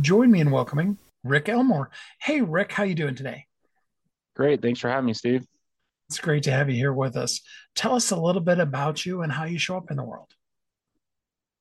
Join 0.00 0.30
me 0.30 0.40
in 0.40 0.50
welcoming 0.50 0.98
Rick 1.24 1.48
Elmore. 1.48 1.90
Hey, 2.20 2.40
Rick, 2.40 2.72
how 2.72 2.84
you 2.84 2.94
doing 2.94 3.14
today? 3.14 3.46
Great. 4.36 4.62
Thanks 4.62 4.80
for 4.80 4.88
having 4.88 5.06
me, 5.06 5.14
Steve. 5.14 5.46
It's 6.08 6.18
great 6.18 6.42
to 6.44 6.50
have 6.50 6.68
you 6.68 6.76
here 6.76 6.92
with 6.92 7.16
us. 7.16 7.40
Tell 7.74 7.94
us 7.94 8.10
a 8.10 8.16
little 8.16 8.40
bit 8.40 8.58
about 8.58 9.06
you 9.06 9.22
and 9.22 9.30
how 9.30 9.44
you 9.44 9.58
show 9.58 9.76
up 9.76 9.90
in 9.90 9.96
the 9.96 10.04
world. 10.04 10.28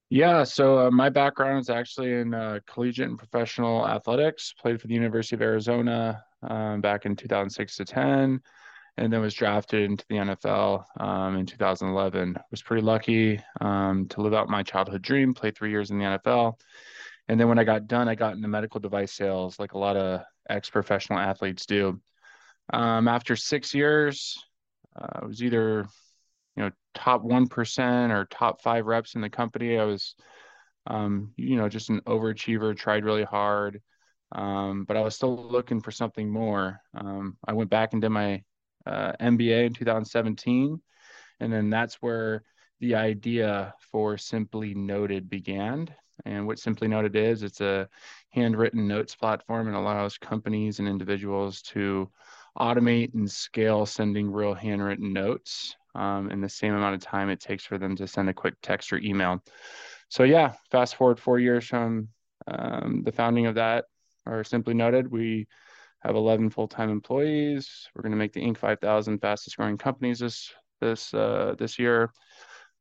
Yeah, 0.09 0.43
so 0.43 0.87
uh, 0.87 0.91
my 0.91 1.09
background 1.09 1.59
is 1.59 1.69
actually 1.69 2.13
in 2.13 2.33
uh, 2.33 2.59
collegiate 2.65 3.09
and 3.09 3.17
professional 3.17 3.87
athletics. 3.87 4.55
Played 4.59 4.81
for 4.81 4.87
the 4.87 4.95
University 4.95 5.35
of 5.35 5.43
Arizona 5.43 6.23
um, 6.43 6.81
back 6.81 7.05
in 7.05 7.15
2006 7.15 7.75
to 7.77 7.85
10, 7.85 8.41
and 8.97 9.13
then 9.13 9.21
was 9.21 9.33
drafted 9.33 9.83
into 9.83 10.05
the 10.09 10.15
NFL 10.15 10.83
um, 10.99 11.37
in 11.37 11.45
2011. 11.45 12.37
Was 12.51 12.61
pretty 12.61 12.83
lucky 12.83 13.41
um, 13.61 14.07
to 14.09 14.21
live 14.21 14.33
out 14.33 14.49
my 14.49 14.63
childhood 14.63 15.01
dream. 15.01 15.33
Played 15.33 15.55
three 15.55 15.71
years 15.71 15.91
in 15.91 15.97
the 15.97 16.05
NFL, 16.05 16.59
and 17.27 17.39
then 17.39 17.47
when 17.47 17.59
I 17.59 17.63
got 17.63 17.87
done, 17.87 18.07
I 18.07 18.15
got 18.15 18.35
into 18.35 18.47
medical 18.47 18.79
device 18.79 19.13
sales, 19.13 19.59
like 19.59 19.73
a 19.73 19.77
lot 19.77 19.97
of 19.97 20.21
ex-professional 20.49 21.19
athletes 21.19 21.65
do. 21.65 21.99
Um, 22.73 23.07
after 23.07 23.35
six 23.35 23.73
years, 23.73 24.37
uh, 24.99 25.21
I 25.21 25.25
was 25.25 25.43
either 25.43 25.87
you 26.59 26.65
know 26.65 26.71
top 26.93 27.23
1% 27.23 28.09
or 28.11 28.25
top 28.25 28.61
five 28.61 28.85
reps 28.85 29.15
in 29.15 29.21
the 29.21 29.29
company 29.29 29.79
i 29.79 29.85
was 29.85 30.15
um, 30.87 31.31
you 31.37 31.55
know 31.55 31.69
just 31.69 31.89
an 31.89 32.01
overachiever 32.01 32.75
tried 32.75 33.05
really 33.05 33.23
hard 33.23 33.81
um, 34.33 34.83
but 34.85 34.97
i 34.97 35.01
was 35.01 35.15
still 35.15 35.35
looking 35.35 35.81
for 35.81 35.91
something 35.91 36.29
more 36.29 36.79
um, 36.95 37.37
i 37.47 37.53
went 37.53 37.69
back 37.69 37.93
and 37.93 38.01
did 38.01 38.09
my 38.09 38.41
uh, 38.85 39.11
mba 39.21 39.65
in 39.65 39.73
2017 39.73 40.79
and 41.39 41.53
then 41.53 41.69
that's 41.69 41.95
where 41.95 42.43
the 42.79 42.95
idea 42.95 43.73
for 43.91 44.17
simply 44.17 44.73
noted 44.73 45.29
began 45.29 45.87
and 46.25 46.45
what 46.45 46.59
simply 46.59 46.87
noted 46.87 47.15
is 47.15 47.43
it's 47.43 47.61
a 47.61 47.87
handwritten 48.29 48.87
notes 48.87 49.15
platform 49.15 49.67
and 49.67 49.75
allows 49.75 50.17
companies 50.17 50.79
and 50.79 50.87
individuals 50.87 51.61
to 51.61 52.09
automate 52.57 53.13
and 53.13 53.29
scale 53.29 53.85
sending 53.85 54.29
real 54.29 54.53
handwritten 54.53 55.13
notes 55.13 55.75
um, 55.95 56.29
in 56.29 56.41
the 56.41 56.49
same 56.49 56.73
amount 56.73 56.95
of 56.95 57.01
time 57.01 57.29
it 57.29 57.39
takes 57.39 57.65
for 57.65 57.77
them 57.77 57.95
to 57.95 58.07
send 58.07 58.29
a 58.29 58.33
quick 58.33 58.55
text 58.61 58.91
or 58.91 58.97
email. 58.97 59.41
So 60.09 60.23
yeah, 60.23 60.53
fast 60.71 60.95
forward 60.95 61.19
four 61.19 61.39
years 61.39 61.65
from 61.65 62.09
um, 62.47 63.03
the 63.03 63.11
founding 63.11 63.45
of 63.45 63.55
that, 63.55 63.85
or 64.25 64.43
simply 64.43 64.73
noted, 64.73 65.11
we 65.11 65.47
have 66.01 66.15
11 66.15 66.49
full-time 66.49 66.89
employees. 66.89 67.87
We're 67.93 68.03
going 68.03 68.11
to 68.11 68.17
make 68.17 68.33
the 68.33 68.41
Inc. 68.41 68.57
5000 68.57 69.19
fastest 69.19 69.57
growing 69.57 69.77
companies 69.77 70.19
this 70.19 70.51
this 70.81 71.13
uh, 71.13 71.55
this 71.57 71.77
year. 71.77 72.11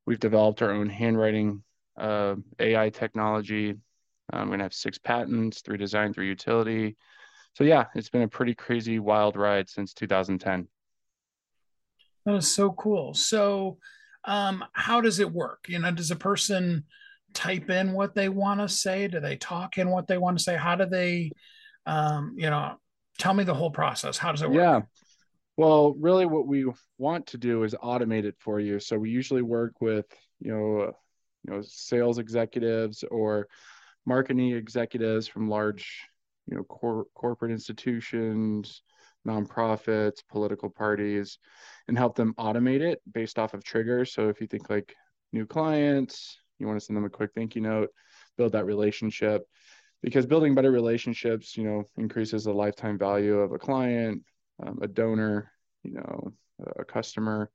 We've 0.07 0.21
developed 0.21 0.63
our 0.63 0.71
own 0.71 0.89
handwriting 0.89 1.63
uh, 1.97 2.37
AI 2.59 2.91
technology. 2.91 3.75
I'm 4.33 4.47
going 4.49 4.59
to 4.59 4.65
have 4.65 4.75
six 4.75 4.99
patents, 4.99 5.63
three 5.63 5.79
design, 5.79 6.13
three 6.13 6.29
utility. 6.29 6.97
So 7.55 7.65
yeah, 7.65 7.87
it's 7.95 8.11
been 8.11 8.23
a 8.23 8.29
pretty 8.29 8.55
crazy, 8.55 8.99
wild 8.99 9.37
ride 9.37 9.69
since 9.69 9.95
2010. 9.95 10.69
That 12.25 12.35
is 12.37 12.55
so 12.55 12.73
cool. 12.73 13.15
So, 13.15 13.79
um, 14.25 14.65
how 14.73 15.01
does 15.01 15.19
it 15.19 15.33
work? 15.33 15.65
You 15.69 15.79
know, 15.79 15.91
does 15.91 16.11
a 16.11 16.17
person 16.17 16.85
type 17.35 17.71
in 17.71 17.93
what 17.93 18.15
they 18.15 18.29
want 18.29 18.61
to 18.61 18.69
say? 18.69 19.09
Do 19.09 19.21
they 19.21 19.37
talk 19.37 19.79
in 19.79 19.91
what 19.91 20.07
they 20.07 20.19
want 20.19 20.39
to 20.39 20.45
say? 20.45 20.57
How 20.57 20.77
do 20.77 20.87
they, 20.87 21.33
um, 21.87 22.35
you 22.37 22.51
know, 22.51 22.77
tell 23.19 23.35
me 23.35 23.45
the 23.45 23.55
whole 23.55 23.71
process. 23.71 24.17
How 24.17 24.33
does 24.33 24.43
it 24.43 24.51
work? 24.51 24.59
Yeah. 24.59 24.81
Well, 25.57 25.95
really, 25.95 26.25
what 26.25 26.47
we 26.47 26.67
want 26.99 27.27
to 27.29 27.39
do 27.39 27.65
is 27.65 27.75
automate 27.75 28.25
it 28.25 28.37
for 28.39 28.61
you. 28.61 28.79
So 28.79 28.97
we 28.97 29.11
usually 29.11 29.43
work 29.43 29.81
with, 29.81 30.07
you 30.41 30.53
know, 30.53 30.93
you 31.45 31.53
know, 31.53 31.63
sales 31.63 32.19
executives 32.19 33.05
or 33.11 33.49
marketing 34.07 34.53
executives 34.53 35.27
from 35.27 35.49
large, 35.49 36.07
you 36.47 36.57
know, 36.57 36.63
cor- 36.65 37.07
corporate 37.15 37.51
institutions, 37.51 38.83
nonprofits, 39.27 40.23
political 40.31 40.71
parties, 40.71 41.39
and 41.89 41.99
help 41.99 42.15
them 42.15 42.35
automate 42.39 42.81
it 42.81 43.01
based 43.13 43.39
off 43.39 43.53
of 43.53 43.65
triggers. 43.65 44.13
So 44.13 44.29
if 44.29 44.41
you 44.41 44.47
think 44.47 44.71
like 44.71 44.95
new 45.33 45.45
clients, 45.45 46.39
you 46.59 46.67
want 46.67 46.79
to 46.79 46.85
send 46.85 46.97
them 46.97 47.05
a 47.05 47.11
quick 47.11 47.31
thank 47.35 47.55
you 47.55 47.63
note, 47.63 47.91
build 48.37 48.53
that 48.53 48.67
relationship 48.67 49.47
because 50.03 50.27
building 50.27 50.55
better 50.55 50.71
relationships, 50.71 51.57
you 51.57 51.65
know, 51.65 51.85
increases 51.97 52.45
the 52.45 52.53
lifetime 52.53 52.99
value 52.99 53.39
of 53.39 53.53
a 53.53 53.59
client, 53.59 54.23
um, 54.65 54.79
a 54.81 54.87
donor, 54.87 55.51
you 55.83 55.93
know, 55.93 56.33
a 56.79 56.85
customer, 56.85 57.51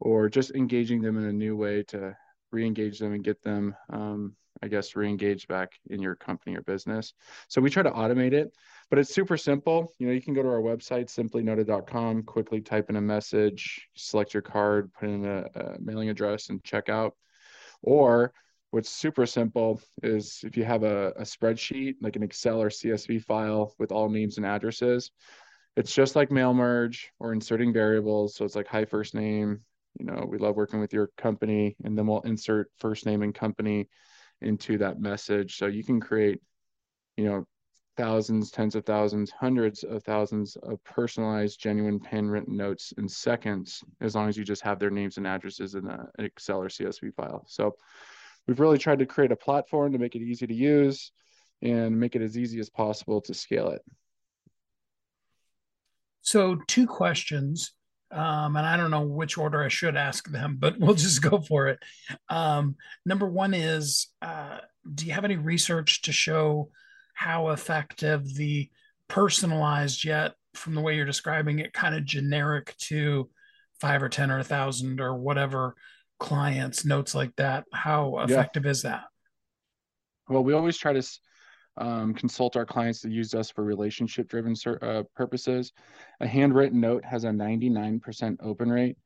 or 0.00 0.28
just 0.28 0.52
engaging 0.52 1.00
them 1.00 1.16
in 1.16 1.24
a 1.24 1.32
new 1.32 1.56
way 1.56 1.82
to 1.82 2.16
re-engage 2.52 2.98
them 2.98 3.12
and 3.12 3.24
get 3.24 3.42
them 3.42 3.74
um, 3.90 4.34
i 4.62 4.68
guess 4.68 4.94
re-engaged 4.94 5.48
back 5.48 5.72
in 5.90 6.00
your 6.00 6.14
company 6.14 6.56
or 6.56 6.62
business. 6.62 7.12
So 7.48 7.60
we 7.60 7.70
try 7.70 7.82
to 7.82 7.90
automate 7.90 8.32
it 8.32 8.54
but 8.88 9.00
it's 9.00 9.12
super 9.12 9.36
simple. 9.36 9.92
You 9.98 10.06
know 10.06 10.12
you 10.12 10.22
can 10.22 10.32
go 10.32 10.42
to 10.42 10.48
our 10.48 10.60
website 10.60 11.06
simplynoted.com 11.06 12.22
quickly 12.22 12.60
type 12.60 12.88
in 12.88 12.96
a 12.96 13.00
message 13.00 13.88
select 13.94 14.32
your 14.32 14.42
card 14.42 14.92
put 14.92 15.08
in 15.08 15.24
a, 15.24 15.44
a 15.54 15.76
mailing 15.80 16.08
address 16.08 16.50
and 16.50 16.62
check 16.62 16.88
out 16.88 17.14
or 17.82 18.32
what's 18.70 18.90
super 18.90 19.26
simple 19.26 19.80
is 20.02 20.40
if 20.44 20.56
you 20.56 20.64
have 20.64 20.82
a, 20.82 21.08
a 21.16 21.22
spreadsheet 21.22 21.94
like 22.00 22.16
an 22.16 22.22
excel 22.22 22.60
or 22.60 22.68
csv 22.68 23.22
file 23.22 23.74
with 23.78 23.92
all 23.92 24.08
names 24.08 24.36
and 24.36 24.46
addresses 24.46 25.10
it's 25.76 25.94
just 25.94 26.16
like 26.16 26.30
mail 26.30 26.54
merge 26.54 27.12
or 27.20 27.32
inserting 27.32 27.72
variables. 27.72 28.34
So 28.34 28.44
it's 28.44 28.56
like 28.56 28.66
hi 28.66 28.84
first 28.84 29.14
name 29.14 29.60
you 29.98 30.04
know 30.04 30.26
we 30.28 30.38
love 30.38 30.56
working 30.56 30.80
with 30.80 30.92
your 30.92 31.10
company 31.16 31.76
and 31.84 31.96
then 31.96 32.06
we'll 32.06 32.20
insert 32.22 32.70
first 32.78 33.06
name 33.06 33.22
and 33.22 33.34
company 33.34 33.88
into 34.40 34.78
that 34.78 35.00
message. 35.00 35.56
So 35.56 35.66
you 35.66 35.84
can 35.84 36.00
create 36.00 36.40
you 37.16 37.24
know 37.24 37.46
thousands 37.96 38.50
tens 38.50 38.74
of 38.74 38.84
thousands 38.84 39.30
hundreds 39.30 39.82
of 39.84 40.02
thousands 40.04 40.56
of 40.62 40.82
personalized 40.84 41.58
genuine 41.60 42.00
handwritten 42.00 42.56
notes 42.56 42.92
in 42.98 43.08
seconds 43.08 43.82
as 44.00 44.14
long 44.14 44.28
as 44.28 44.36
you 44.36 44.44
just 44.44 44.62
have 44.62 44.78
their 44.78 44.90
names 44.90 45.16
and 45.16 45.26
addresses 45.26 45.74
in 45.74 45.86
an 45.88 46.06
excel 46.18 46.62
or 46.62 46.68
csv 46.68 47.14
file 47.14 47.44
so 47.46 47.74
we've 48.46 48.60
really 48.60 48.78
tried 48.78 48.98
to 48.98 49.06
create 49.06 49.32
a 49.32 49.36
platform 49.36 49.92
to 49.92 49.98
make 49.98 50.14
it 50.14 50.22
easy 50.22 50.46
to 50.46 50.54
use 50.54 51.12
and 51.62 51.98
make 51.98 52.14
it 52.14 52.22
as 52.22 52.36
easy 52.36 52.60
as 52.60 52.70
possible 52.70 53.20
to 53.20 53.34
scale 53.34 53.70
it 53.70 53.82
so 56.20 56.56
two 56.66 56.86
questions 56.86 57.72
um, 58.12 58.54
and 58.56 58.64
I 58.64 58.76
don't 58.76 58.92
know 58.92 59.02
which 59.02 59.36
order 59.36 59.64
I 59.64 59.68
should 59.68 59.96
ask 59.96 60.30
them, 60.30 60.58
but 60.60 60.78
we'll 60.78 60.94
just 60.94 61.22
go 61.22 61.40
for 61.40 61.66
it. 61.66 61.80
Um, 62.28 62.76
number 63.04 63.26
one 63.26 63.52
is 63.52 64.06
uh, 64.22 64.58
Do 64.94 65.06
you 65.06 65.12
have 65.12 65.24
any 65.24 65.36
research 65.36 66.02
to 66.02 66.12
show 66.12 66.70
how 67.16 67.48
effective 67.48 68.34
the 68.34 68.68
personalized, 69.08 70.04
yet 70.04 70.34
from 70.52 70.74
the 70.74 70.82
way 70.82 70.94
you're 70.94 71.06
describing 71.06 71.60
it, 71.60 71.72
kind 71.72 71.94
of 71.94 72.04
generic 72.04 72.76
to 72.76 73.30
five 73.80 74.02
or 74.02 74.10
10 74.10 74.30
or 74.30 74.38
a 74.40 74.44
thousand 74.44 75.00
or 75.00 75.16
whatever 75.16 75.74
clients, 76.20 76.84
notes 76.84 77.14
like 77.14 77.34
that? 77.36 77.64
How 77.72 78.18
effective 78.18 78.66
yeah. 78.66 78.70
is 78.70 78.82
that? 78.82 79.04
Well, 80.28 80.44
we 80.44 80.52
always 80.52 80.76
try 80.76 80.92
to 80.92 81.02
um, 81.78 82.12
consult 82.12 82.54
our 82.54 82.66
clients 82.66 83.00
that 83.00 83.12
use 83.12 83.32
us 83.32 83.50
for 83.50 83.64
relationship 83.64 84.28
driven 84.28 84.54
uh, 84.82 85.04
purposes. 85.14 85.72
A 86.20 86.26
handwritten 86.26 86.80
note 86.80 87.04
has 87.04 87.24
a 87.24 87.28
99% 87.28 88.36
open 88.42 88.70
rate. 88.70 88.98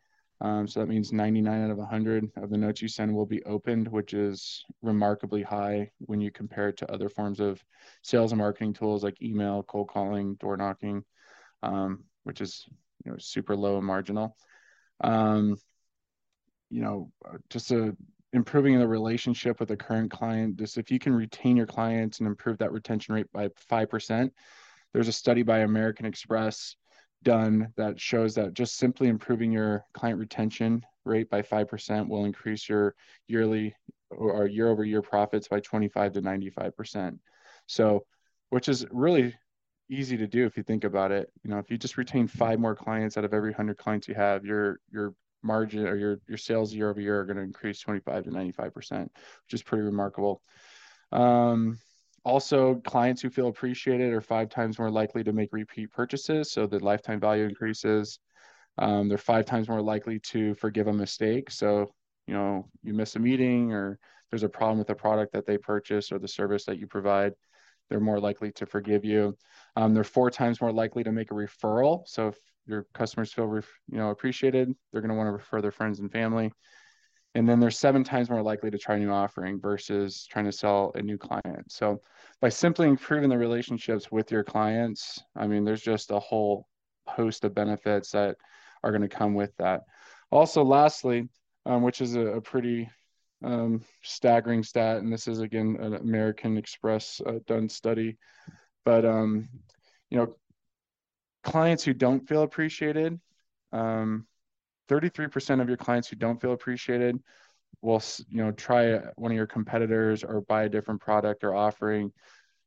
Um, 0.43 0.67
so 0.67 0.81
that 0.81 0.89
means 0.89 1.13
99 1.13 1.65
out 1.65 1.71
of 1.71 1.77
100 1.77 2.31
of 2.37 2.51
the 2.51 2.57
notes 2.57 2.81
you 2.81 2.89
send 2.89 3.15
will 3.15 3.27
be 3.27 3.43
opened, 3.45 3.89
which 3.89 4.15
is 4.15 4.65
remarkably 4.81 5.43
high 5.43 5.91
when 6.01 6.21
you 6.21 6.31
compare 6.31 6.69
it 6.69 6.79
to 6.79 6.91
other 6.91 7.11
forms 7.11 7.41
of 7.41 7.63
sales 8.03 8.33
and 8.33 8.39
marketing 8.39 8.73
tools 8.73 9.05
like 9.05 9.21
email, 9.21 9.63
cold 9.63 9.89
calling, 9.89 10.37
door 10.37 10.57
knocking, 10.57 11.05
um, 11.63 12.05
which 12.25 12.41
is 12.41 12.65
you 13.05 13.13
know 13.13 13.19
super 13.19 13.55
low 13.55 13.77
and 13.77 13.87
marginal. 13.87 14.35
Um, 15.03 15.57
you 16.71 16.83
know, 16.83 17.11
just 17.51 17.71
a 17.71 17.95
improving 18.33 18.79
the 18.79 18.89
relationship 18.89 19.61
with 19.61 19.71
a 19.73 19.77
current 19.77 20.11
client. 20.11 20.57
Just 20.57 20.79
if 20.79 20.91
you 20.91 20.99
can 20.99 21.15
retain 21.15 21.57
your 21.57 21.67
clients 21.67 22.21
and 22.21 22.27
improve 22.27 22.59
that 22.59 22.73
retention 22.73 23.15
rate 23.15 23.31
by 23.33 23.51
five 23.57 23.91
percent. 23.91 24.33
There's 24.95 25.09
a 25.09 25.13
study 25.13 25.43
by 25.43 25.59
American 25.59 26.07
Express 26.07 26.75
done 27.23 27.73
that 27.77 28.01
shows 28.01 28.35
that 28.35 28.55
just 28.55 28.77
simply 28.77 29.09
improving 29.09 29.53
your 29.53 29.85
client 29.95 30.19
retention 30.19 30.85
rate 31.05 31.31
by 31.31 31.43
5% 31.43 32.09
will 32.09 32.25
increase 32.25 32.69
your 32.69 32.95
yearly 33.27 33.75
or 34.11 34.47
year 34.47 34.69
over 34.69 34.85
year 34.85 35.03
profits 35.03 35.49
by 35.49 35.61
25 35.61 36.13
to 36.15 36.23
95%. 36.23 37.19
So, 37.67 38.05
which 38.49 38.69
is 38.69 38.85
really 38.91 39.35
easy 39.89 40.17
to 40.17 40.27
do 40.27 40.47
if 40.47 40.57
you 40.57 40.63
think 40.63 40.85
about 40.85 41.13
it. 41.13 41.31
You 41.43 41.51
know, 41.51 41.59
if 41.59 41.71
you 41.71 41.79
just 41.79 41.97
retain 41.97 42.27
five 42.27 42.59
more 42.59 42.75
clients 42.75 43.17
out 43.17 43.25
of 43.25 43.35
every 43.35 43.51
100 43.51 43.77
clients 43.77 44.09
you 44.09 44.15
have, 44.15 44.45
your 44.45 44.81
your 44.91 45.15
margin 45.43 45.87
or 45.87 45.97
your 45.97 46.21
your 46.29 46.39
sales 46.39 46.73
year 46.75 46.91
over 46.91 47.01
year 47.01 47.21
are 47.21 47.25
going 47.25 47.37
to 47.37 47.43
increase 47.43 47.81
25 47.81 48.25
to 48.25 48.31
95%, 48.31 49.03
which 49.03 49.11
is 49.53 49.63
pretty 49.63 49.83
remarkable. 49.83 50.43
Um, 51.13 51.79
also, 52.25 52.77
clients 52.85 53.23
who 53.23 53.31
feel 53.31 53.49
appreciated 53.49 54.13
are 54.13 54.21
five 54.21 54.51
times 54.51 54.79
more 54.79 54.91
likely 54.91 55.25
to 55.25 55.33
make 55.33 55.51
repeat 55.53 55.91
purchases. 55.91 56.53
So 56.53 56.67
the 56.67 56.79
lifetime 56.79 57.21
value 57.21 57.45
increases. 57.45 58.19
Um, 58.79 59.09
they're 59.09 59.19
five 59.19 59.47
times 59.47 59.69
more 59.69 59.83
likely 59.83 60.19
to 60.21 60.55
forgive 60.55 60.87
a 60.87 60.93
mistake. 60.93 61.51
So, 61.51 61.93
you 62.27 62.35
know, 62.35 62.69
you 62.83 62.93
miss 62.93 63.17
a 63.17 63.19
meeting 63.19 63.73
or 63.73 63.99
there's 64.31 64.43
a 64.43 64.49
problem 64.49 64.79
with 64.79 64.87
the 64.87 64.95
product 64.95 65.33
that 65.33 65.47
they 65.47 65.59
purchase 65.59 66.13
or 66.13 66.19
the 66.19 66.29
service 66.29 66.65
that 66.65 66.79
you 66.79 66.87
provide, 66.87 67.33
they're 67.89 68.01
more 68.01 68.21
likely 68.21 68.53
to 68.53 68.67
forgive 68.67 69.05
you. 69.05 69.37
Um, 69.77 69.95
they're 69.95 70.05
four 70.05 70.31
times 70.31 70.61
more 70.61 70.73
likely 70.73 71.03
to 71.05 71.13
make 71.13 71.31
a 71.31 71.35
referral. 71.35 72.07
So 72.07 72.29
if 72.29 72.37
your 72.67 72.87
customers 72.95 73.33
feel, 73.33 73.53
you 73.53 73.99
know, 73.99 74.11
appreciated, 74.11 74.73
they're 74.93 75.01
going 75.01 75.11
to 75.11 75.17
want 75.17 75.27
to 75.27 75.33
refer 75.33 75.61
their 75.61 75.73
friends 75.73 75.99
and 76.01 76.13
family 76.13 76.53
and 77.35 77.49
then 77.49 77.61
they're 77.61 77.71
seven 77.71 78.03
times 78.03 78.29
more 78.29 78.43
likely 78.43 78.71
to 78.71 78.79
try 78.79 78.97
a 78.97 78.99
new 78.99 79.11
offering 79.11 79.61
versus 79.61 80.27
trying 80.31 80.47
to 80.47 80.53
sell 80.53 80.93
a 80.95 81.03
new 81.03 81.17
client. 81.17 81.71
So 81.71 82.01
by 82.41 82.49
simply 82.49 82.89
improving 82.89 83.31
the 83.31 83.39
relationships 83.39 84.11
with 84.11 84.33
your 84.33 84.43
clients, 84.43 85.23
I 85.37 85.47
mean, 85.47 85.65
there's 85.65 85.83
just 85.83 86.11
a 86.11 86.19
whole 86.19 86.67
host 87.07 87.45
of 87.45 87.55
benefits 87.55 88.11
that 88.13 88.37
are 88.83 88.91
going 88.91 89.03
to 89.03 89.09
come 89.09 89.35
with 89.35 89.55
that. 89.59 89.83
Also, 90.31 90.65
lastly, 90.65 91.29
um, 91.67 91.83
which 91.83 92.01
is 92.01 92.17
a, 92.17 92.21
a 92.21 92.41
pretty 92.41 92.89
um, 93.45 93.83
staggering 94.03 94.63
stat, 94.63 94.99
and 94.99 95.13
this 95.13 95.29
is 95.29 95.41
again 95.41 95.77
an 95.81 95.95
American 95.95 96.57
Express 96.57 97.21
uh, 97.27 97.39
done 97.47 97.69
study, 97.69 98.17
but 98.85 99.05
um, 99.05 99.49
you 100.11 100.19
know, 100.19 100.35
clients 101.43 101.85
who 101.85 101.95
don't 101.95 102.29
feel 102.29 102.43
appreciated 102.43 103.19
um, 103.73 104.27
33% 104.91 105.61
of 105.61 105.69
your 105.69 105.77
clients 105.77 106.09
who 106.09 106.17
don't 106.17 106.41
feel 106.41 106.53
appreciated 106.53 107.17
will 107.83 108.03
you 108.29 108.39
know 108.39 108.51
try 108.53 108.99
one 109.17 109.31
of 109.31 109.37
your 109.37 109.47
competitors 109.47 110.25
or 110.25 110.41
buy 110.43 110.65
a 110.65 110.69
different 110.69 111.01
product 111.01 111.45
or 111.45 111.55
offering 111.55 112.13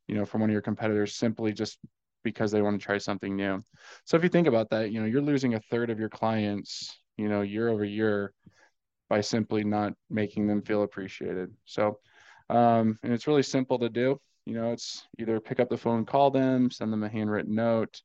you 0.08 0.14
know 0.14 0.24
from 0.24 0.40
one 0.40 0.50
of 0.50 0.52
your 0.52 0.62
competitors 0.62 1.14
simply 1.14 1.52
just 1.52 1.78
because 2.24 2.50
they 2.50 2.62
want 2.62 2.80
to 2.80 2.84
try 2.84 2.96
something 2.96 3.36
new. 3.36 3.62
So 4.06 4.16
if 4.16 4.22
you 4.22 4.30
think 4.30 4.46
about 4.46 4.70
that 4.70 4.90
you 4.90 5.00
know 5.00 5.06
you're 5.06 5.22
losing 5.22 5.54
a 5.54 5.60
third 5.70 5.90
of 5.90 5.98
your 5.98 6.08
clients 6.08 6.98
you 7.16 7.28
know 7.28 7.42
year 7.42 7.68
over 7.68 7.84
year 7.84 8.32
by 9.10 9.20
simply 9.20 9.62
not 9.62 9.92
making 10.08 10.46
them 10.46 10.62
feel 10.62 10.82
appreciated. 10.82 11.52
So 11.66 11.98
um, 12.50 12.98
and 13.02 13.12
it's 13.12 13.26
really 13.26 13.42
simple 13.42 13.78
to 13.78 13.88
do. 13.88 14.18
You 14.46 14.54
know 14.54 14.72
it's 14.72 15.06
either 15.18 15.38
pick 15.40 15.60
up 15.60 15.68
the 15.68 15.76
phone 15.76 16.04
call 16.06 16.30
them 16.30 16.70
send 16.70 16.92
them 16.92 17.02
a 17.02 17.08
handwritten 17.08 17.54
note 17.54 18.00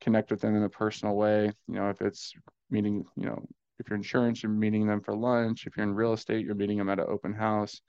connect 0.00 0.30
with 0.30 0.40
them 0.40 0.56
in 0.56 0.64
a 0.64 0.68
personal 0.68 1.14
way 1.14 1.52
you 1.68 1.74
know 1.74 1.88
if 1.88 2.02
it's 2.02 2.34
meeting 2.70 3.04
you 3.16 3.26
know 3.26 3.46
if 3.78 3.88
you're 3.88 3.96
insurance, 3.96 4.42
you're 4.42 4.52
meeting 4.52 4.86
them 4.86 5.00
for 5.00 5.14
lunch. 5.14 5.66
If 5.66 5.76
you're 5.76 5.84
in 5.84 5.94
real 5.94 6.12
estate, 6.12 6.44
you're 6.44 6.54
meeting 6.54 6.78
them 6.78 6.88
at 6.88 7.00
an 7.00 7.06
open 7.08 7.32
house. 7.32 7.80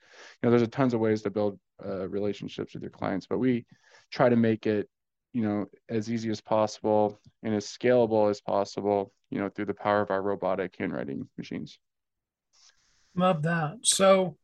You 0.42 0.46
know, 0.46 0.50
there's 0.50 0.62
a 0.62 0.66
tons 0.66 0.94
of 0.94 1.00
ways 1.00 1.22
to 1.22 1.30
build 1.30 1.58
uh, 1.84 2.08
relationships 2.08 2.74
with 2.74 2.82
your 2.82 2.90
clients, 2.90 3.26
but 3.26 3.38
we 3.38 3.64
try 4.10 4.28
to 4.28 4.36
make 4.36 4.66
it, 4.66 4.88
you 5.32 5.42
know, 5.42 5.66
as 5.88 6.10
easy 6.10 6.30
as 6.30 6.40
possible 6.40 7.20
and 7.42 7.54
as 7.54 7.66
scalable 7.66 8.30
as 8.30 8.40
possible, 8.40 9.12
you 9.30 9.38
know, 9.38 9.48
through 9.48 9.66
the 9.66 9.74
power 9.74 10.00
of 10.00 10.10
our 10.10 10.22
robotic 10.22 10.74
handwriting 10.78 11.28
machines. 11.36 11.78
Love 13.14 13.42
that. 13.42 13.76
So, 13.82 14.36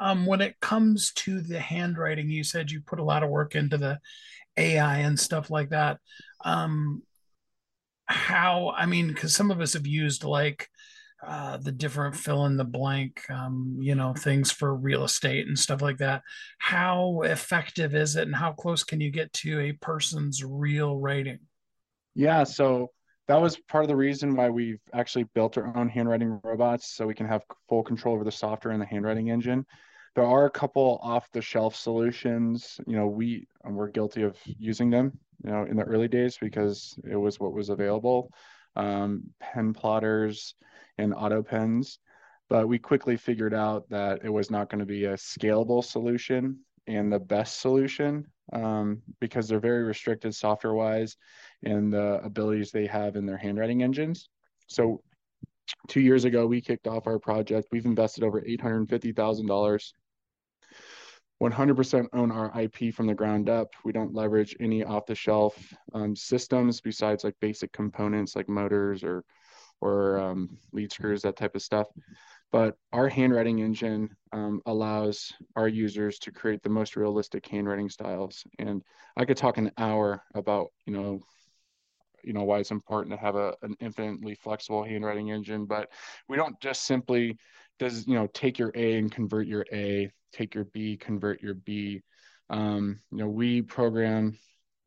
um, 0.00 0.26
when 0.26 0.40
it 0.40 0.60
comes 0.60 1.12
to 1.12 1.40
the 1.40 1.58
handwriting, 1.58 2.30
you 2.30 2.44
said 2.44 2.70
you 2.70 2.80
put 2.80 3.00
a 3.00 3.04
lot 3.04 3.24
of 3.24 3.30
work 3.30 3.56
into 3.56 3.76
the 3.76 3.98
AI 4.56 4.98
and 4.98 5.18
stuff 5.18 5.50
like 5.50 5.70
that. 5.70 5.98
Um, 6.44 7.02
how 8.08 8.72
i 8.76 8.86
mean 8.86 9.08
because 9.08 9.34
some 9.34 9.50
of 9.50 9.60
us 9.60 9.74
have 9.74 9.86
used 9.86 10.24
like 10.24 10.68
uh, 11.26 11.56
the 11.56 11.72
different 11.72 12.14
fill 12.14 12.46
in 12.46 12.56
the 12.56 12.64
blank 12.64 13.28
um, 13.28 13.76
you 13.80 13.94
know 13.96 14.14
things 14.14 14.52
for 14.52 14.74
real 14.76 15.02
estate 15.02 15.48
and 15.48 15.58
stuff 15.58 15.82
like 15.82 15.98
that. 15.98 16.22
How 16.58 17.22
effective 17.22 17.94
is 17.96 18.14
it 18.14 18.22
and 18.22 18.36
how 18.36 18.52
close 18.52 18.84
can 18.84 19.00
you 19.00 19.10
get 19.10 19.32
to 19.34 19.58
a 19.58 19.72
person's 19.72 20.44
real 20.44 20.96
writing? 20.96 21.40
Yeah 22.14 22.44
so 22.44 22.92
that 23.26 23.40
was 23.40 23.56
part 23.56 23.84
of 23.84 23.88
the 23.88 23.96
reason 23.96 24.36
why 24.36 24.48
we've 24.48 24.80
actually 24.94 25.24
built 25.34 25.58
our 25.58 25.76
own 25.76 25.88
handwriting 25.88 26.40
robots 26.44 26.94
so 26.94 27.06
we 27.06 27.14
can 27.14 27.26
have 27.26 27.42
full 27.68 27.82
control 27.82 28.14
over 28.14 28.24
the 28.24 28.32
software 28.32 28.72
and 28.72 28.80
the 28.80 28.86
handwriting 28.86 29.30
engine 29.30 29.66
there 30.18 30.26
are 30.26 30.46
a 30.46 30.50
couple 30.50 30.98
off 31.02 31.30
the 31.32 31.40
shelf 31.40 31.76
solutions 31.76 32.80
you 32.86 32.96
know 32.96 33.06
we 33.06 33.46
we're 33.64 33.88
guilty 33.88 34.22
of 34.22 34.36
using 34.46 34.90
them 34.90 35.16
you 35.44 35.50
know 35.50 35.64
in 35.64 35.76
the 35.76 35.82
early 35.82 36.08
days 36.08 36.38
because 36.40 36.98
it 37.08 37.16
was 37.16 37.38
what 37.38 37.52
was 37.52 37.68
available 37.68 38.30
um, 38.78 39.24
pen 39.40 39.74
plotters 39.74 40.54
and 40.96 41.12
auto 41.12 41.42
pens. 41.42 41.98
But 42.48 42.66
we 42.66 42.78
quickly 42.78 43.16
figured 43.16 43.52
out 43.52 43.88
that 43.90 44.20
it 44.24 44.30
was 44.30 44.50
not 44.50 44.70
going 44.70 44.78
to 44.78 44.86
be 44.86 45.04
a 45.04 45.14
scalable 45.14 45.84
solution 45.84 46.60
and 46.86 47.12
the 47.12 47.18
best 47.18 47.60
solution 47.60 48.26
um, 48.54 49.02
because 49.20 49.46
they're 49.46 49.60
very 49.60 49.82
restricted 49.82 50.34
software 50.34 50.72
wise 50.72 51.16
and 51.62 51.92
the 51.92 52.20
abilities 52.24 52.70
they 52.70 52.86
have 52.86 53.16
in 53.16 53.26
their 53.26 53.36
handwriting 53.36 53.82
engines. 53.82 54.30
So 54.66 55.02
two 55.88 56.00
years 56.00 56.24
ago 56.24 56.46
we 56.46 56.62
kicked 56.62 56.86
off 56.86 57.06
our 57.06 57.18
project. 57.18 57.68
We've 57.70 57.84
invested 57.84 58.24
over 58.24 58.40
$850000 58.40 59.92
100% 61.38 62.08
own 62.12 62.32
our 62.32 62.50
IP 62.60 62.92
from 62.92 63.06
the 63.06 63.14
ground 63.14 63.48
up. 63.48 63.74
We 63.84 63.92
don't 63.92 64.14
leverage 64.14 64.56
any 64.60 64.82
off 64.82 65.06
the 65.06 65.14
shelf 65.14 65.56
um, 65.94 66.16
systems 66.16 66.80
besides 66.80 67.24
like 67.24 67.34
basic 67.40 67.72
components 67.72 68.34
like 68.34 68.48
motors 68.48 69.04
or 69.04 69.24
or 69.80 70.18
um, 70.18 70.58
lead 70.72 70.92
screws, 70.92 71.22
that 71.22 71.36
type 71.36 71.54
of 71.54 71.62
stuff. 71.62 71.86
But 72.50 72.76
our 72.92 73.08
handwriting 73.08 73.60
engine 73.60 74.16
um, 74.32 74.60
allows 74.66 75.32
our 75.54 75.68
users 75.68 76.18
to 76.20 76.32
create 76.32 76.62
the 76.62 76.68
most 76.68 76.96
realistic 76.96 77.46
handwriting 77.46 77.88
styles. 77.88 78.42
And 78.58 78.82
I 79.16 79.24
could 79.24 79.36
talk 79.36 79.58
an 79.58 79.70
hour 79.78 80.22
about, 80.34 80.68
you 80.86 80.92
know, 80.92 81.20
you 82.24 82.32
know 82.32 82.42
why 82.42 82.58
it's 82.58 82.72
important 82.72 83.14
to 83.14 83.20
have 83.20 83.36
a, 83.36 83.54
an 83.62 83.76
infinitely 83.80 84.34
flexible 84.34 84.82
handwriting 84.82 85.30
engine 85.30 85.66
but 85.66 85.88
we 86.28 86.36
don't 86.36 86.60
just 86.60 86.84
simply 86.84 87.38
does 87.78 88.06
you 88.06 88.14
know 88.14 88.26
take 88.28 88.58
your 88.58 88.72
a 88.74 88.96
and 88.98 89.10
convert 89.10 89.46
your 89.46 89.64
a 89.72 90.10
take 90.32 90.54
your 90.54 90.64
b 90.64 90.96
convert 90.96 91.42
your 91.42 91.54
b. 91.54 92.02
Um, 92.50 93.00
you 93.10 93.18
know 93.18 93.28
we 93.28 93.62
program 93.62 94.38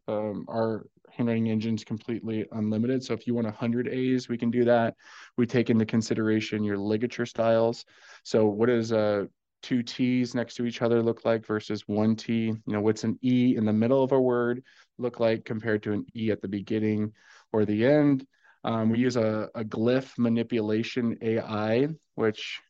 um, 0.08 0.46
our 0.50 0.88
handwriting 1.10 1.50
engines 1.50 1.84
completely 1.84 2.46
unlimited. 2.52 3.04
So 3.04 3.14
if 3.14 3.28
you 3.28 3.36
want 3.36 3.46
100 3.46 3.88
a's 3.88 4.30
we 4.30 4.38
can 4.38 4.52
do 4.52 4.66
that. 4.66 4.96
We 5.38 5.46
take 5.46 5.70
into 5.70 5.86
consideration 5.86 6.64
your 6.64 6.78
ligature 6.78 7.26
styles. 7.26 7.86
So 8.24 8.46
what 8.48 8.68
does 8.68 8.92
uh, 8.92 9.26
two 9.62 9.84
t's 9.84 10.34
next 10.34 10.56
to 10.56 10.66
each 10.66 10.82
other 10.82 11.04
look 11.04 11.26
like 11.26 11.46
versus 11.46 11.84
one 11.88 12.16
t? 12.16 12.46
You 12.46 12.62
know 12.68 12.82
what's 12.82 13.04
an 13.04 13.18
e 13.24 13.56
in 13.58 13.66
the 13.66 13.74
middle 13.74 14.04
of 14.04 14.12
a 14.12 14.20
word 14.20 14.64
look 14.98 15.20
like 15.20 15.46
compared 15.46 15.84
to 15.84 15.94
an 15.94 16.06
e 16.16 16.32
at 16.32 16.42
the 16.42 16.48
beginning 16.48 17.14
or 17.52 17.66
the 17.66 17.86
end? 17.86 18.26
Um, 18.64 18.90
we 18.92 19.00
use 19.00 19.16
a, 19.16 19.50
a 19.56 19.64
glyph 19.64 20.18
manipulation 20.20 21.18
ai 21.22 21.88
which 22.14 22.62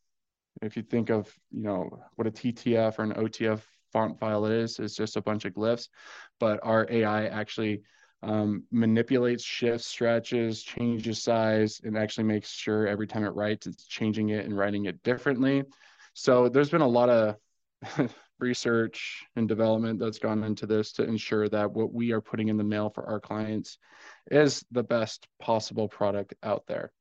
if 0.62 0.76
you 0.78 0.84
think 0.84 1.10
of, 1.10 1.34
you 1.52 1.64
know, 1.64 1.90
what 2.16 2.28
a 2.28 2.32
TTF 2.32 3.00
or 3.00 3.04
an 3.04 3.14
OTF 3.14 3.62
font 3.92 4.20
file 4.20 4.46
is, 4.46 4.80
it's 4.80 4.96
just 4.96 5.18
a 5.18 5.22
bunch 5.22 5.46
of 5.46 5.54
glyphs. 5.54 5.88
But 6.40 6.60
our 6.64 6.88
AI 6.90 7.28
actually 7.28 7.82
um, 8.24 8.64
manipulates, 8.72 9.44
shifts, 9.44 9.88
stretches, 9.88 10.62
changes 10.62 11.24
size, 11.24 11.82
and 11.84 11.98
actually 11.98 12.26
makes 12.26 12.52
sure 12.52 12.88
every 12.88 13.08
time 13.08 13.24
it 13.24 13.30
writes, 13.30 13.68
it's 13.68 13.86
changing 13.86 14.30
it 14.30 14.46
and 14.46 14.56
writing 14.56 14.86
it 14.86 15.02
differently. 15.04 15.64
So 16.14 16.50
there's 16.50 16.70
been 16.70 16.82
a 16.82 16.88
lot 16.88 17.10
of 17.10 17.36
research 18.40 19.24
and 19.36 19.48
development 19.48 20.00
that's 20.00 20.20
gone 20.20 20.44
into 20.44 20.66
this 20.66 20.92
to 20.94 21.04
ensure 21.04 21.50
that 21.50 21.72
what 21.72 21.94
we 21.94 22.12
are 22.12 22.22
putting 22.22 22.50
in 22.50 22.58
the 22.58 22.64
mail 22.64 22.90
for 22.90 23.08
our 23.08 23.20
clients 23.20 23.78
is 24.30 24.64
the 24.72 24.84
best 24.84 25.28
possible 25.40 25.88
product 25.88 26.34
out 26.44 26.64
there. 26.68 26.92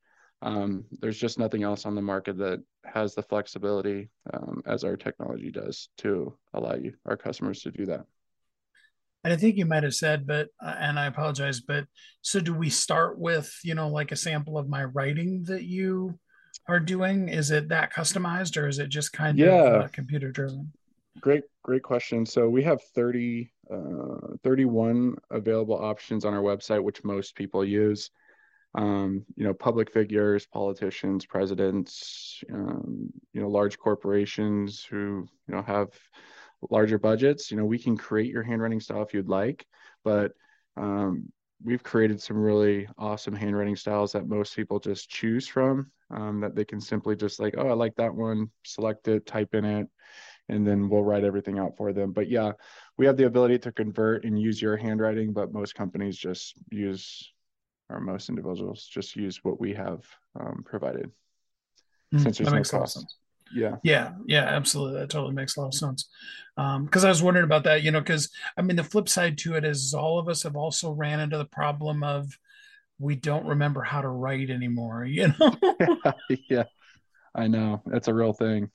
Um, 0.42 0.84
there's 1.00 1.18
just 1.18 1.38
nothing 1.38 1.62
else 1.62 1.84
on 1.84 1.94
the 1.94 2.02
market 2.02 2.38
that 2.38 2.62
has 2.84 3.14
the 3.14 3.22
flexibility 3.22 4.08
um, 4.32 4.62
as 4.66 4.84
our 4.84 4.96
technology 4.96 5.50
does 5.50 5.88
to 5.98 6.34
allow 6.54 6.74
you 6.74 6.94
our 7.06 7.16
customers 7.16 7.60
to 7.62 7.70
do 7.70 7.86
that 7.86 8.06
and 9.22 9.32
I 9.32 9.36
think 9.36 9.56
you 9.56 9.66
might 9.66 9.82
have 9.82 9.94
said, 9.94 10.26
but 10.26 10.48
uh, 10.64 10.74
and 10.78 10.98
I 10.98 11.06
apologize, 11.06 11.60
but 11.60 11.84
so 12.22 12.40
do 12.40 12.54
we 12.54 12.70
start 12.70 13.18
with 13.18 13.54
you 13.62 13.74
know 13.74 13.88
like 13.88 14.12
a 14.12 14.16
sample 14.16 14.56
of 14.56 14.68
my 14.68 14.84
writing 14.84 15.44
that 15.44 15.64
you 15.64 16.18
are 16.68 16.80
doing? 16.80 17.28
Is 17.28 17.50
it 17.50 17.68
that 17.68 17.92
customized 17.92 18.56
or 18.56 18.66
is 18.66 18.78
it 18.78 18.88
just 18.88 19.12
kind 19.12 19.38
yeah. 19.38 19.52
of 19.52 19.82
uh, 19.82 19.88
computer 19.88 20.30
driven? 20.30 20.72
Great, 21.20 21.44
great 21.62 21.82
question. 21.82 22.24
So 22.24 22.48
we 22.48 22.62
have 22.62 22.80
30, 22.94 23.50
uh, 23.70 24.36
31 24.42 25.16
available 25.30 25.76
options 25.76 26.24
on 26.24 26.32
our 26.32 26.42
website, 26.42 26.82
which 26.82 27.04
most 27.04 27.34
people 27.34 27.64
use. 27.64 28.10
Um, 28.74 29.24
you 29.34 29.44
know, 29.44 29.52
public 29.52 29.92
figures, 29.92 30.46
politicians, 30.46 31.26
presidents, 31.26 32.44
um, 32.52 33.10
you 33.32 33.40
know, 33.40 33.48
large 33.48 33.78
corporations 33.78 34.84
who 34.84 35.26
you 35.48 35.54
know 35.54 35.62
have 35.62 35.88
larger 36.70 36.98
budgets, 36.98 37.50
you 37.50 37.56
know, 37.56 37.64
we 37.64 37.78
can 37.78 37.96
create 37.96 38.30
your 38.30 38.42
handwriting 38.42 38.80
style 38.80 39.02
if 39.02 39.14
you'd 39.14 39.28
like, 39.28 39.66
but 40.04 40.32
um, 40.76 41.32
we've 41.64 41.82
created 41.82 42.20
some 42.20 42.36
really 42.36 42.88
awesome 42.98 43.34
handwriting 43.34 43.76
styles 43.76 44.12
that 44.12 44.28
most 44.28 44.54
people 44.56 44.78
just 44.78 45.08
choose 45.10 45.46
from 45.46 45.90
um, 46.10 46.40
that 46.40 46.54
they 46.54 46.64
can 46.64 46.80
simply 46.80 47.16
just 47.16 47.40
like, 47.40 47.54
oh, 47.58 47.68
I 47.68 47.72
like 47.72 47.94
that 47.96 48.14
one, 48.14 48.50
select 48.64 49.08
it, 49.08 49.26
type 49.26 49.54
in 49.54 49.64
it, 49.64 49.86
and 50.48 50.66
then 50.66 50.88
we'll 50.88 51.04
write 51.04 51.24
everything 51.24 51.58
out 51.58 51.76
for 51.76 51.92
them. 51.92 52.12
But 52.12 52.28
yeah, 52.28 52.52
we 52.96 53.06
have 53.06 53.16
the 53.16 53.26
ability 53.26 53.58
to 53.60 53.72
convert 53.72 54.24
and 54.24 54.40
use 54.40 54.60
your 54.60 54.76
handwriting, 54.76 55.32
but 55.32 55.52
most 55.52 55.74
companies 55.74 56.16
just 56.16 56.54
use, 56.70 57.32
or 57.90 58.00
most 58.00 58.28
individuals 58.28 58.86
just 58.86 59.16
use 59.16 59.40
what 59.42 59.60
we 59.60 59.74
have 59.74 60.04
um, 60.38 60.62
provided. 60.64 61.10
Mm, 62.14 62.22
since 62.22 62.38
there's 62.38 62.52
no 62.52 62.62
cost. 62.62 63.16
Yeah. 63.52 63.76
Yeah. 63.82 64.12
Yeah. 64.26 64.44
Absolutely. 64.44 65.00
That 65.00 65.10
totally 65.10 65.34
makes 65.34 65.56
a 65.56 65.60
lot 65.60 65.68
of 65.68 65.74
sense. 65.74 66.08
Because 66.56 67.04
um, 67.04 67.06
I 67.06 67.08
was 67.08 67.22
wondering 67.22 67.44
about 67.44 67.64
that, 67.64 67.82
you 67.82 67.90
know, 67.90 68.00
because 68.00 68.30
I 68.56 68.62
mean, 68.62 68.76
the 68.76 68.84
flip 68.84 69.08
side 69.08 69.38
to 69.38 69.54
it 69.54 69.64
is 69.64 69.92
all 69.92 70.18
of 70.18 70.28
us 70.28 70.44
have 70.44 70.56
also 70.56 70.92
ran 70.92 71.20
into 71.20 71.38
the 71.38 71.44
problem 71.44 72.02
of 72.04 72.38
we 72.98 73.16
don't 73.16 73.46
remember 73.46 73.82
how 73.82 74.02
to 74.02 74.08
write 74.08 74.50
anymore, 74.50 75.04
you 75.08 75.28
know? 75.38 75.56
yeah, 75.80 76.12
yeah. 76.48 76.64
I 77.34 77.48
know. 77.48 77.82
That's 77.86 78.08
a 78.08 78.14
real 78.14 78.32
thing. 78.32 78.70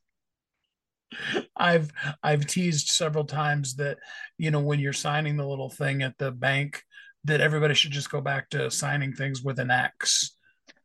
I've 1.56 1.92
I've 2.24 2.46
teased 2.48 2.88
several 2.88 3.26
times 3.26 3.76
that 3.76 4.00
you 4.38 4.52
know 4.52 4.60
when 4.60 4.80
you're 4.80 4.94
signing 4.94 5.38
the 5.38 5.48
little 5.48 5.70
thing 5.70 6.02
at 6.02 6.18
the 6.18 6.32
bank 6.32 6.84
that 7.26 7.42
everybody 7.42 7.74
should 7.74 7.92
just 7.92 8.10
go 8.10 8.22
back 8.22 8.50
to 8.52 8.72
signing 8.72 9.14
things 9.14 9.44
with 9.44 9.60
an 9.60 9.72
X. 9.72 10.36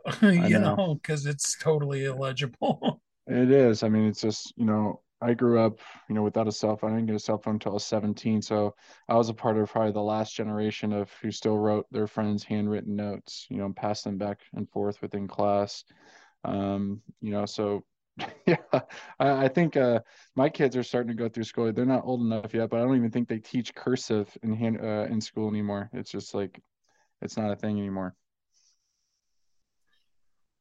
you 0.22 0.58
know, 0.58 0.98
because 1.00 1.26
it's 1.26 1.56
totally 1.58 2.04
illegible. 2.04 3.00
It 3.26 3.52
is. 3.52 3.84
I 3.84 3.88
mean, 3.88 4.08
it's 4.08 4.22
just, 4.22 4.52
you 4.56 4.64
know, 4.64 5.02
I 5.22 5.34
grew 5.34 5.60
up, 5.60 5.78
you 6.08 6.16
know, 6.16 6.22
without 6.22 6.48
a 6.48 6.52
cell 6.52 6.76
phone. 6.76 6.92
I 6.92 6.96
didn't 6.96 7.06
get 7.06 7.14
a 7.14 7.20
cell 7.20 7.38
phone 7.38 7.54
until 7.54 7.72
I 7.72 7.74
was 7.74 7.84
17. 7.84 8.42
So 8.42 8.74
I 9.08 9.14
was 9.14 9.28
a 9.28 9.34
part 9.34 9.56
of 9.56 9.70
probably 9.70 9.92
the 9.92 10.00
last 10.00 10.34
generation 10.34 10.92
of 10.92 11.12
who 11.22 11.30
still 11.30 11.56
wrote 11.56 11.86
their 11.92 12.08
friends' 12.08 12.42
handwritten 12.42 12.96
notes, 12.96 13.46
you 13.48 13.58
know, 13.58 13.66
and 13.66 13.76
passed 13.76 14.02
them 14.02 14.18
back 14.18 14.40
and 14.54 14.68
forth 14.70 15.00
within 15.00 15.28
class. 15.28 15.84
Um, 16.44 17.02
you 17.20 17.30
know, 17.30 17.46
so 17.46 17.84
yeah, 18.46 18.56
I, 19.18 19.44
I 19.44 19.48
think 19.48 19.76
uh, 19.76 20.00
my 20.36 20.48
kids 20.48 20.76
are 20.76 20.82
starting 20.82 21.08
to 21.08 21.22
go 21.22 21.28
through 21.28 21.44
school. 21.44 21.72
They're 21.72 21.84
not 21.86 22.04
old 22.04 22.20
enough 22.20 22.52
yet, 22.52 22.70
but 22.70 22.78
I 22.78 22.82
don't 22.82 22.96
even 22.96 23.10
think 23.10 23.28
they 23.28 23.38
teach 23.38 23.74
cursive 23.74 24.28
in 24.42 24.54
hand 24.54 24.80
uh, 24.82 25.06
in 25.10 25.20
school 25.20 25.48
anymore. 25.48 25.90
It's 25.92 26.10
just 26.10 26.34
like 26.34 26.60
it's 27.22 27.36
not 27.36 27.50
a 27.50 27.56
thing 27.56 27.78
anymore. 27.78 28.14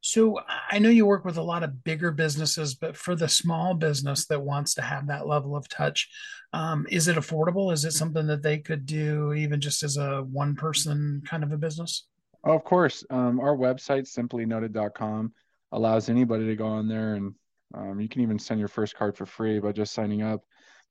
So 0.02 0.40
I 0.72 0.80
know 0.80 0.90
you 0.90 1.06
work 1.06 1.26
with 1.26 1.38
a 1.38 1.44
lot 1.44 1.64
of 1.64 1.84
bigger 1.84 2.12
businesses, 2.12 2.74
but 2.74 2.96
for 2.96 3.16
the 3.16 3.28
small 3.28 3.74
business 3.74 4.26
that 4.28 4.42
wants 4.42 4.74
to 4.76 4.82
have 4.82 5.08
that 5.08 5.28
level 5.28 5.58
of 5.58 5.68
touch, 5.68 6.10
um, 6.54 6.88
is 6.90 7.10
it 7.10 7.18
affordable? 7.18 7.74
Is 7.74 7.84
it 7.84 7.92
something 7.92 8.26
that 8.28 8.42
they 8.42 8.60
could 8.60 8.86
do 8.86 9.34
even 9.34 9.60
just 9.60 9.84
as 9.84 9.98
a 9.98 10.22
one 10.24 10.56
person 10.56 11.22
kind 11.28 11.44
of 11.44 11.52
a 11.52 11.58
business? 11.58 12.08
Oh, 12.46 12.54
of 12.54 12.64
course. 12.64 13.04
Um, 13.10 13.42
our 13.42 13.56
website, 13.56 14.08
simplynoted.com, 14.08 15.34
allows 15.72 16.10
anybody 16.10 16.46
to 16.48 16.56
go 16.56 16.66
on 16.66 16.88
there 16.88 17.16
and 17.16 17.34
um, 17.76 18.00
you 18.00 18.10
can 18.10 18.22
even 18.22 18.40
send 18.40 18.60
your 18.60 18.68
first 18.70 18.96
card 18.96 19.16
for 19.16 19.26
free 19.26 19.60
by 19.60 19.72
just 19.72 19.94
signing 19.94 20.22
up. 20.22 20.42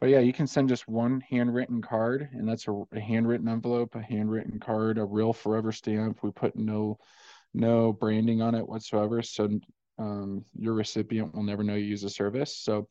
But 0.00 0.10
yeah, 0.10 0.20
you 0.20 0.32
can 0.32 0.46
send 0.46 0.68
just 0.68 0.86
one 0.86 1.20
handwritten 1.28 1.82
card, 1.82 2.28
and 2.32 2.48
that's 2.48 2.68
a, 2.68 2.82
a 2.92 3.00
handwritten 3.00 3.48
envelope, 3.48 3.96
a 3.96 4.02
handwritten 4.02 4.60
card, 4.60 4.96
a 4.96 5.04
real 5.04 5.32
forever 5.32 5.72
stamp. 5.72 6.22
We 6.22 6.30
put 6.30 6.54
no 6.54 6.98
no 7.52 7.92
branding 7.92 8.40
on 8.40 8.54
it 8.54 8.68
whatsoever. 8.68 9.22
So 9.22 9.48
um, 9.98 10.44
your 10.56 10.74
recipient 10.74 11.34
will 11.34 11.42
never 11.42 11.64
know 11.64 11.74
you 11.74 11.86
use 11.86 12.02
the 12.02 12.10
service. 12.10 12.56
So, 12.56 12.88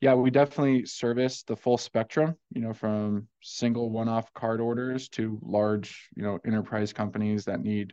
yeah, 0.00 0.14
we 0.14 0.30
definitely 0.30 0.86
service 0.86 1.44
the 1.44 1.56
full 1.56 1.78
spectrum, 1.78 2.36
you 2.52 2.60
know, 2.60 2.72
from 2.72 3.28
single 3.42 3.90
one 3.90 4.08
off 4.08 4.32
card 4.34 4.60
orders 4.60 5.08
to 5.10 5.38
large, 5.42 6.08
you 6.16 6.22
know, 6.22 6.38
enterprise 6.44 6.92
companies 6.92 7.44
that 7.44 7.60
need, 7.60 7.92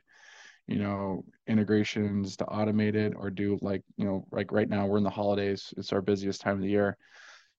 you 0.67 0.77
know, 0.77 1.23
integrations 1.47 2.35
to 2.37 2.45
automate 2.45 2.95
it 2.95 3.13
or 3.15 3.29
do 3.29 3.57
like, 3.61 3.83
you 3.97 4.05
know, 4.05 4.25
like 4.31 4.51
right 4.51 4.69
now 4.69 4.85
we're 4.85 4.97
in 4.97 5.03
the 5.03 5.09
holidays, 5.09 5.73
it's 5.77 5.93
our 5.93 6.01
busiest 6.01 6.41
time 6.41 6.55
of 6.55 6.61
the 6.61 6.69
year. 6.69 6.97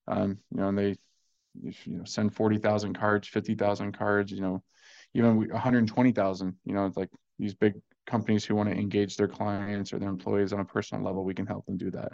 Um, 0.09 0.39
you 0.51 0.59
know, 0.59 0.69
and 0.69 0.79
they, 0.79 0.97
you 1.63 1.99
know, 1.99 2.05
send 2.05 2.35
40,000 2.35 2.99
cards, 2.99 3.29
50,000 3.29 3.93
cards, 3.97 4.33
you 4.33 4.41
know, 4.41 4.63
even 5.15 5.37
120,000, 5.37 6.55
you 6.65 6.75
know, 6.75 6.87
it's 6.87 6.97
like 6.97 7.11
these 7.39 7.55
big 7.55 7.75
companies 8.07 8.45
who 8.45 8.55
want 8.55 8.69
to 8.69 8.77
engage 8.77 9.17
their 9.17 9.29
clients 9.29 9.93
or 9.93 9.99
their 9.99 10.09
employees 10.09 10.53
on 10.53 10.61
a 10.61 10.65
personal 10.65 11.05
level, 11.05 11.25
we 11.25 11.35
can 11.35 11.47
help 11.47 11.67
them 11.67 11.77
do 11.77 11.91
that. 11.91 12.13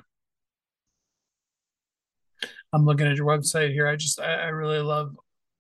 I'm 2.72 2.84
looking 2.84 3.06
at 3.06 3.16
your 3.16 3.26
website 3.26 3.72
here. 3.72 3.86
I 3.86 3.96
just 3.96 4.20
I, 4.20 4.34
I 4.34 4.48
really 4.48 4.80
love 4.80 5.16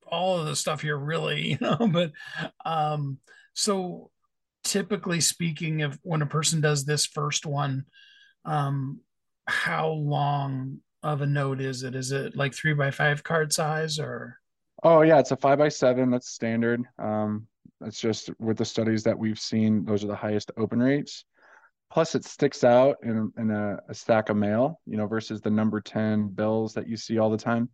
all 0.06 0.38
of 0.38 0.46
the 0.46 0.56
stuff 0.56 0.82
here, 0.82 0.96
really, 0.96 1.48
you 1.50 1.58
know. 1.60 1.88
But 1.88 2.12
um, 2.64 3.18
so 3.54 4.10
typically 4.64 5.20
speaking, 5.20 5.80
if 5.80 5.98
when 6.02 6.22
a 6.22 6.26
person 6.26 6.60
does 6.60 6.84
this 6.84 7.06
first 7.06 7.46
one, 7.46 7.84
um, 8.44 9.00
how 9.46 9.88
long 9.88 10.78
of 11.02 11.20
a 11.20 11.26
note 11.26 11.60
is 11.60 11.82
it? 11.82 11.94
Is 11.94 12.12
it 12.12 12.36
like 12.36 12.54
three 12.54 12.74
by 12.74 12.90
five 12.90 13.22
card 13.22 13.52
size 13.52 13.98
or? 13.98 14.38
Oh 14.82 15.02
yeah, 15.02 15.18
it's 15.18 15.30
a 15.30 15.36
five 15.36 15.58
by 15.58 15.68
seven. 15.68 16.10
That's 16.10 16.30
standard. 16.30 16.82
Um, 16.98 17.46
it's 17.84 18.00
just 18.00 18.30
with 18.38 18.58
the 18.58 18.64
studies 18.64 19.02
that 19.04 19.18
we've 19.18 19.38
seen, 19.38 19.84
those 19.84 20.04
are 20.04 20.08
the 20.08 20.16
highest 20.16 20.50
open 20.56 20.80
rates. 20.80 21.24
Plus, 21.90 22.14
it 22.14 22.24
sticks 22.24 22.64
out 22.64 22.96
in, 23.02 23.30
in 23.36 23.50
a, 23.50 23.78
a 23.88 23.94
stack 23.94 24.30
of 24.30 24.36
mail, 24.36 24.80
you 24.86 24.96
know, 24.96 25.06
versus 25.06 25.40
the 25.40 25.50
number 25.50 25.80
10 25.80 26.28
bills 26.28 26.72
that 26.74 26.88
you 26.88 26.96
see 26.96 27.18
all 27.18 27.28
the 27.28 27.36
time. 27.36 27.68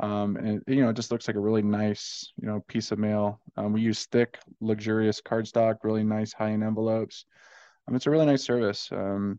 Um, 0.00 0.36
and 0.36 0.62
you 0.66 0.82
know, 0.82 0.88
it 0.88 0.96
just 0.96 1.10
looks 1.12 1.28
like 1.28 1.36
a 1.36 1.40
really 1.40 1.62
nice, 1.62 2.32
you 2.40 2.48
know, 2.48 2.60
piece 2.68 2.90
of 2.90 2.98
mail. 2.98 3.40
Um, 3.56 3.72
we 3.72 3.82
use 3.82 4.06
thick, 4.06 4.38
luxurious 4.60 5.20
cardstock, 5.20 5.76
really 5.82 6.04
nice 6.04 6.32
high-end 6.32 6.64
envelopes. 6.64 7.26
Um, 7.86 7.94
it's 7.94 8.06
a 8.06 8.10
really 8.10 8.26
nice 8.26 8.42
service. 8.42 8.88
Um, 8.90 9.38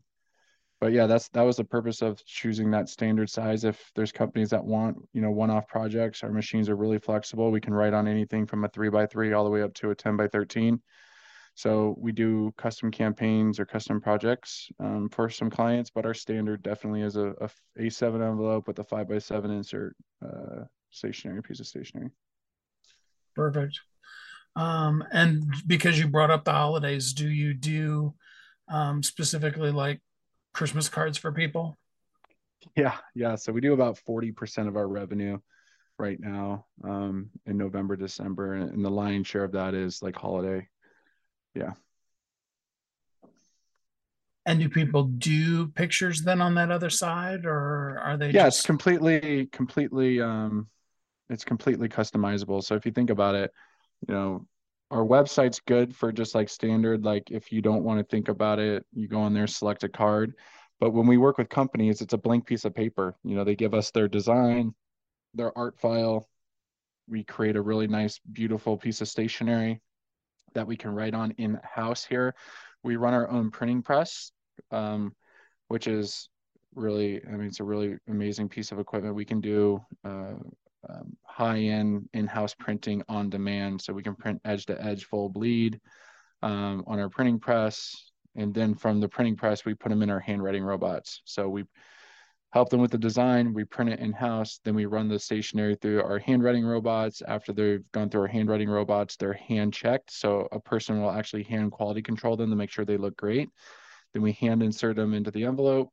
but 0.80 0.94
yeah, 0.94 1.08
that's 1.08 1.30
that 1.30 1.44
was 1.44 1.58
the 1.58 1.64
purpose 1.64 2.02
of 2.02 2.24
choosing 2.26 2.72
that 2.72 2.90
standard 2.90 3.30
size. 3.30 3.64
If 3.64 3.92
there's 3.96 4.12
companies 4.12 4.50
that 4.50 4.64
want, 4.64 4.98
you 5.14 5.22
know, 5.22 5.32
one-off 5.32 5.68
projects, 5.68 6.24
our 6.24 6.32
machines 6.32 6.70
are 6.70 6.76
really 6.76 7.00
flexible. 7.00 7.52
We 7.52 7.62
can 7.62 7.74
write 7.74 7.94
on 7.94 8.08
anything 8.08 8.46
from 8.46 8.64
a 8.64 8.70
three 8.70 8.90
by 8.90 9.06
three 9.06 9.34
all 9.34 9.44
the 9.44 9.50
way 9.50 9.62
up 9.62 9.74
to 9.76 9.92
a 9.92 9.96
10 9.96 10.18
by 10.18 10.28
13. 10.28 10.82
So 11.56 11.96
we 12.00 12.12
do 12.12 12.54
custom 12.58 12.92
campaigns 12.92 13.60
or 13.60 13.66
custom 13.66 14.02
projects 14.02 14.70
um, 14.80 15.10
for 15.10 15.30
some 15.30 15.50
clients, 15.50 15.90
but 15.90 16.06
our 16.06 16.14
standard 16.14 16.64
definitely 16.64 17.02
is 17.02 17.18
a, 17.18 17.34
a 17.42 17.50
A7 17.80 18.16
envelope 18.16 18.68
with 18.68 18.80
a 18.80 18.84
five 18.84 19.10
by 19.10 19.20
seven 19.20 19.52
insert 19.52 19.96
uh, 20.26 20.64
stationery 20.92 21.42
piece 21.42 21.60
of 21.60 21.68
stationery. 21.68 22.10
Perfect. 23.36 23.80
Um, 24.56 25.04
and 25.12 25.44
because 25.68 26.00
you 26.00 26.08
brought 26.08 26.32
up 26.32 26.46
the 26.46 26.52
holidays, 26.52 27.14
do 27.14 27.30
you 27.30 27.54
do 27.54 28.14
um, 28.68 29.04
specifically 29.04 29.72
like 29.72 30.02
Christmas 30.54 30.90
cards 30.90 31.18
for 31.18 31.32
people? 31.32 31.78
Yeah, 32.76 32.98
yeah. 33.16 33.36
So 33.36 33.52
we 33.52 33.62
do 33.62 33.74
about 33.74 34.00
40% 34.08 34.68
of 34.68 34.76
our 34.76 34.88
revenue 34.88 35.40
right 35.98 36.20
now 36.20 36.66
um, 36.84 37.30
in 37.46 37.58
November, 37.58 37.96
December, 37.96 38.54
and 38.54 38.84
the 38.84 38.90
lion's 38.90 39.28
share 39.28 39.44
of 39.44 39.54
that 39.54 39.74
is 39.74 40.02
like 40.02 40.16
holiday. 40.16 40.68
Yeah. 41.56 41.74
And 44.46 44.60
do 44.60 44.70
people 44.70 45.04
do 45.04 45.68
pictures 45.68 46.24
then 46.24 46.42
on 46.42 46.56
that 46.56 46.72
other 46.72 46.90
side, 46.90 47.46
or 47.46 48.00
are 48.00 48.18
they? 48.18 48.32
Yeah, 48.32 48.46
just... 48.46 48.60
it's 48.60 48.66
completely, 48.66 49.46
completely, 49.48 50.20
um, 50.20 50.68
it's 51.30 51.44
completely 51.44 51.90
customizable. 51.90 52.64
So 52.64 52.76
if 52.76 52.86
you 52.86 52.92
think 52.92 53.12
about 53.12 53.36
it, 53.36 53.52
you 54.08 54.14
know, 54.14 54.48
our 54.92 55.06
website's 55.06 55.62
good 55.62 55.96
for 55.96 56.12
just 56.12 56.36
like 56.36 56.50
standard 56.50 57.04
like 57.06 57.32
if 57.32 57.52
you 57.52 57.62
don't 57.62 57.84
want 57.84 57.98
to 57.98 58.04
think 58.04 58.28
about 58.28 58.60
it 58.60 58.86
you 58.94 59.08
go 59.08 59.22
on 59.22 59.34
there 59.34 59.48
select 59.48 59.84
a 59.84 59.90
card 59.90 60.34
but 60.80 60.92
when 60.92 61.08
we 61.08 61.18
work 61.18 61.38
with 61.38 61.50
companies 61.50 62.02
it's 62.02 62.14
a 62.14 62.18
blank 62.18 62.46
piece 62.46 62.66
of 62.66 62.76
paper 62.76 63.16
you 63.24 63.34
know 63.34 63.44
they 63.44 63.56
give 63.56 63.74
us 63.74 63.90
their 63.92 64.08
design 64.08 64.74
their 65.34 65.58
art 65.58 65.80
file 65.80 66.28
we 67.08 67.24
create 67.24 67.56
a 67.56 67.62
really 67.62 67.88
nice 67.88 68.20
beautiful 68.32 68.78
piece 68.78 69.02
of 69.02 69.08
stationery 69.08 69.82
that 70.54 70.68
we 70.68 70.78
can 70.78 70.92
write 70.92 71.14
on 71.14 71.32
in 71.32 71.60
house 71.64 72.04
here 72.04 72.34
we 72.84 72.96
run 72.96 73.14
our 73.14 73.30
own 73.30 73.52
printing 73.52 73.82
press 73.82 74.32
um, 74.72 75.14
which 75.68 75.88
is 75.88 76.30
really, 76.76 77.22
I 77.26 77.32
mean, 77.32 77.48
it's 77.48 77.60
a 77.60 77.64
really 77.66 77.98
amazing 78.08 78.50
piece 78.50 78.72
of 78.72 78.80
equipment. 78.80 79.16
We 79.16 79.26
can 79.26 79.42
do 79.42 79.84
uh, 80.06 80.36
um, 80.90 81.18
high-end 81.24 82.10
in-house 82.14 82.56
printing 82.58 83.04
on 83.08 83.30
demand, 83.30 83.82
so 83.82 83.94
we 83.94 84.04
can 84.04 84.16
print 84.16 84.42
edge-to-edge 84.46 85.06
full 85.06 85.30
bleed 85.30 85.80
um, 86.42 86.84
on 86.88 87.00
our 87.00 87.10
printing 87.10 87.40
press, 87.40 88.12
and 88.36 88.54
then 88.54 88.74
from 88.74 89.00
the 89.00 89.08
printing 89.08 89.36
press, 89.36 89.66
we 89.66 89.74
put 89.74 89.90
them 89.90 90.02
in 90.02 90.10
our 90.10 90.20
handwriting 90.20 90.64
robots. 90.64 91.22
So 91.26 91.50
we 91.50 91.66
help 92.52 92.70
them 92.70 92.82
with 92.82 92.92
the 92.92 92.98
design, 92.98 93.54
we 93.54 93.64
print 93.64 93.92
it 93.92 94.00
in-house, 94.00 94.60
then 94.66 94.76
we 94.76 94.86
run 94.86 95.08
the 95.08 95.18
stationery 95.18 95.76
through 95.76 96.04
our 96.04 96.20
handwriting 96.20 96.66
robots. 96.66 97.22
After 97.26 97.54
they've 97.54 97.84
gone 97.94 98.10
through 98.10 98.22
our 98.22 98.28
handwriting 98.28 98.70
robots, 98.70 99.16
they're 99.16 99.34
hand 99.34 99.74
checked. 99.74 100.12
So 100.12 100.50
a 100.52 100.60
person 100.60 101.02
will 101.02 101.12
actually 101.12 101.44
hand 101.44 101.72
quality 101.72 102.02
control 102.02 102.36
them 102.36 102.50
to 102.50 102.56
make 102.56 102.70
sure 102.70 102.84
they 102.84 102.98
look 102.98 103.16
great. 103.16 103.50
Then 104.14 104.22
we 104.22 104.34
hand 104.34 104.62
insert 104.62 104.98
them 104.98 105.14
into 105.14 105.32
the 105.32 105.46
envelope, 105.46 105.90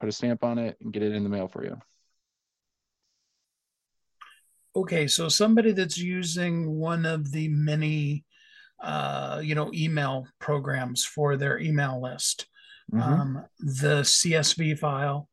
put 0.00 0.08
a 0.08 0.12
stamp 0.12 0.42
on 0.42 0.58
it, 0.58 0.76
and 0.80 0.92
get 0.92 1.04
it 1.04 1.14
in 1.14 1.22
the 1.22 1.30
mail 1.30 1.46
for 1.46 1.64
you. 1.64 1.76
Okay, 4.74 5.06
so 5.06 5.28
somebody 5.28 5.70
that's 5.70 5.96
using 5.96 6.74
one 6.74 7.06
of 7.06 7.30
the 7.30 7.46
many, 7.48 8.24
uh, 8.82 9.40
you 9.42 9.54
know, 9.54 9.70
email 9.72 10.26
programs 10.40 11.04
for 11.04 11.36
their 11.36 11.60
email 11.60 12.02
list, 12.02 12.46
mm-hmm. 12.92 13.00
um, 13.00 13.44
the 13.60 14.02
CSV 14.02 14.78
file 14.80 15.28